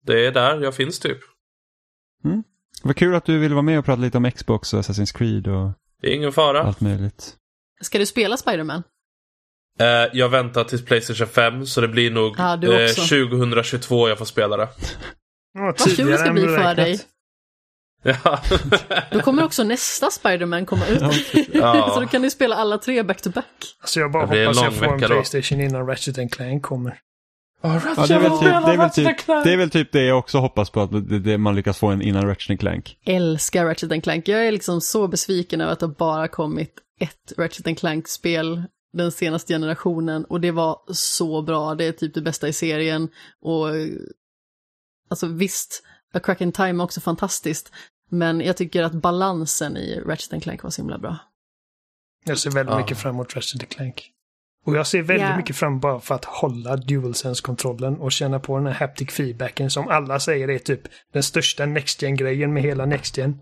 [0.07, 1.19] det är där jag finns typ.
[2.83, 5.49] Vad kul att du ville vara med och prata lite om Xbox och Assassin's Creed
[5.49, 5.73] och
[6.03, 6.63] Det är ingen fara.
[6.63, 7.37] allt möjligt.
[7.81, 8.83] Ska du spela Spiderman?
[9.81, 13.01] Eh, jag väntar tills Playstation 5 så det blir nog Ja, du eh, också.
[13.03, 14.69] 2022 jag får spela det.
[15.53, 17.01] Vad kul det ska bli för dig.
[18.03, 18.41] Ja.
[19.11, 21.03] Då kommer också nästa Spiderman komma ut.
[21.53, 21.91] Ja.
[21.95, 23.77] Så då kan du spela alla tre back-to-back.
[23.85, 25.15] Så jag bara Det hoppas jag får en vecka då.
[25.15, 26.99] Playstation innan Ratchet and Clank kommer.
[27.63, 27.69] Ja,
[28.09, 30.39] det, är väl typ, det, är väl typ, det är väl typ det jag också
[30.39, 32.97] hoppas på, att det, det, man lyckas få en innan Ratchet Clank.
[33.05, 34.29] Älskar Ratchet and Clank.
[34.29, 38.63] Jag är liksom så besviken över att det bara kommit ett Ratchet and Clank-spel
[38.93, 41.75] den senaste generationen och det var så bra.
[41.75, 43.09] Det är typ det bästa i serien
[43.43, 43.67] och
[45.11, 47.73] alltså visst, A Crack in Time är också fantastiskt,
[48.09, 51.17] men jag tycker att balansen i Ratchet and Clank var så himla bra.
[52.25, 52.79] Jag ser väldigt Ja.
[52.79, 54.11] mycket fram emot Ratchet and Clank.
[54.67, 55.37] Och jag ser väldigt Ja.
[55.37, 59.89] mycket fram bara för att hålla DualSense-kontrollen och känna på den här haptic feedbacken som
[59.89, 60.81] alla säger är typ
[61.13, 63.39] den största Next Gen-grejen med hela Next Gen.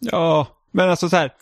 [0.00, 1.32] Ja, men alltså så här.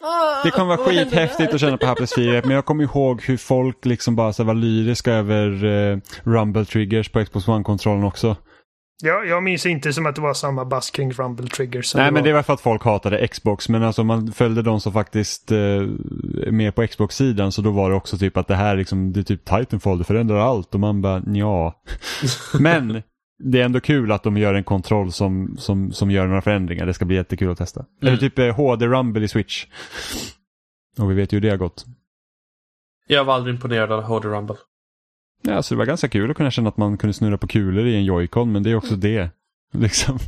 [0.44, 3.84] Det kommer vara skithäftigt att känna på Hapless Fear, men jag kommer ihåg hur folk
[3.84, 8.36] liksom bara så var lyriska över eh, Rumble Triggers på Xbox One-kontrollen också.
[9.02, 12.10] Ja, jag minns inte som att det var samma bass kring Rumble Triggers Nej, det
[12.10, 15.52] men det var för att folk hatade Xbox, men alltså man följde de som faktiskt
[15.52, 19.12] eh, är med på Xbox-sidan, så då var det också typ att det här liksom,
[19.12, 21.82] det är typ Titanfall, det förändrar allt och man bara, ja.
[22.60, 23.02] men
[23.42, 26.86] det är ändå kul att de gör en kontroll som, som, som gör några förändringar,
[26.86, 27.84] det ska bli jättekul att testa.
[28.02, 29.66] Eller typ eh, HD Rumble i Switch.
[30.98, 31.84] Och vi vet ju hur det har gått.
[33.06, 34.56] Jag var aldrig imponerad av HD Rumble.
[35.42, 37.86] Ja, alltså det var ganska kul att kunna känna att man kunde snurra på kulor
[37.86, 39.30] i en joycon, men det är också det.
[39.72, 40.18] Liksom,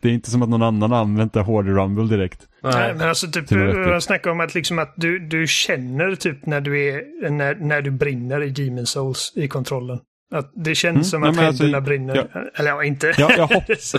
[0.00, 2.48] det är inte som att någon annan använt det hård rumble direkt.
[2.62, 6.60] Nej, men alltså typ, jag snackar om att, liksom att du, du känner typ när
[6.60, 9.98] du, är, när, när du brinner i Demon Souls i kontrollen.
[10.34, 12.28] Att det känns Mm, som att alltså, händerna brinner.
[12.34, 12.40] ja.
[12.54, 13.14] Eller ja, inte.
[13.18, 13.94] Ja, jag hoppas...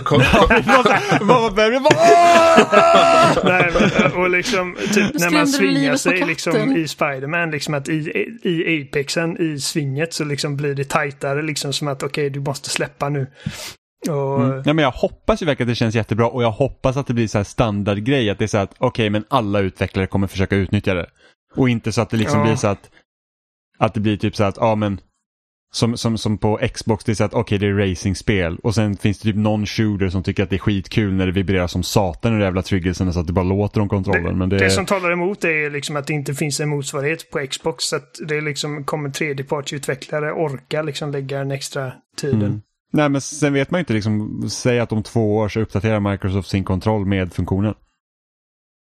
[3.44, 3.70] Nej,
[4.00, 8.82] men, och liksom typ när man svingar sig liksom i Spiderman, liksom att i, i
[8.88, 13.08] Apexen, i svinget så liksom blir det tajtare liksom som att okej, du måste släppa
[13.08, 13.26] nu.
[14.08, 14.62] Och, Mm.
[14.66, 17.14] Ja, men jag hoppas ju verkligen att det känns jättebra och jag hoppas att det
[17.14, 18.30] blir så här standardgrej.
[18.30, 21.06] Att det är så här att okej, men alla utvecklare kommer försöka utnyttja det.
[21.56, 22.44] Och inte så att det liksom Ja.
[22.46, 22.90] blir så att,
[23.78, 25.00] att det blir typ så att, ja men,
[25.72, 28.58] som, som, som på Xbox, det är så att okej, det är racingspel.
[28.58, 31.32] Och sen finns det typ någon shooter som tycker att det är skitkul när det
[31.32, 34.38] vibrerar som satan i de jävla triggersen så att det bara låter om kontrollen.
[34.38, 37.46] men det, Det som talar emot är liksom att det inte finns en motsvarighet på
[37.50, 37.84] Xbox.
[37.84, 42.42] Så att det liksom kommer tredjepartsutvecklare orka liksom lägga den extra tiden.
[42.42, 42.62] Mm.
[42.92, 46.00] Nej, men sen vet man ju inte liksom, säg att om två år så uppdaterar
[46.00, 47.74] Microsoft sin kontroll med funktionen.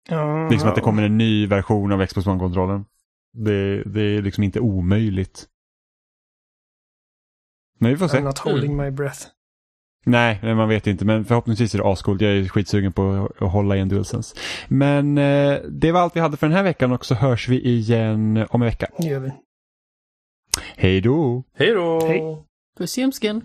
[0.10, 2.86] Ja, Liksom att det kommer en ny version av Xbox One-kontrollen.
[3.34, 5.48] Det, det är liksom inte omöjligt.
[7.84, 8.18] Men vi får se.
[8.18, 9.28] I'm not holding my breath.
[10.06, 11.06] Nej, nej, man vet inte.
[11.06, 12.22] Men förhoppningsvis är det ascoolt.
[12.22, 14.36] Jag är skitsugen på att hålla i en DualSense.
[14.68, 17.62] Men eh, det var allt vi hade för den här veckan och så hörs vi
[17.62, 18.88] igen om en vecka.
[18.98, 19.32] Det gör vi.
[20.76, 21.44] Hej då!
[21.58, 22.08] Hej då!
[22.08, 22.22] Hej.
[22.78, 23.42] Puss i.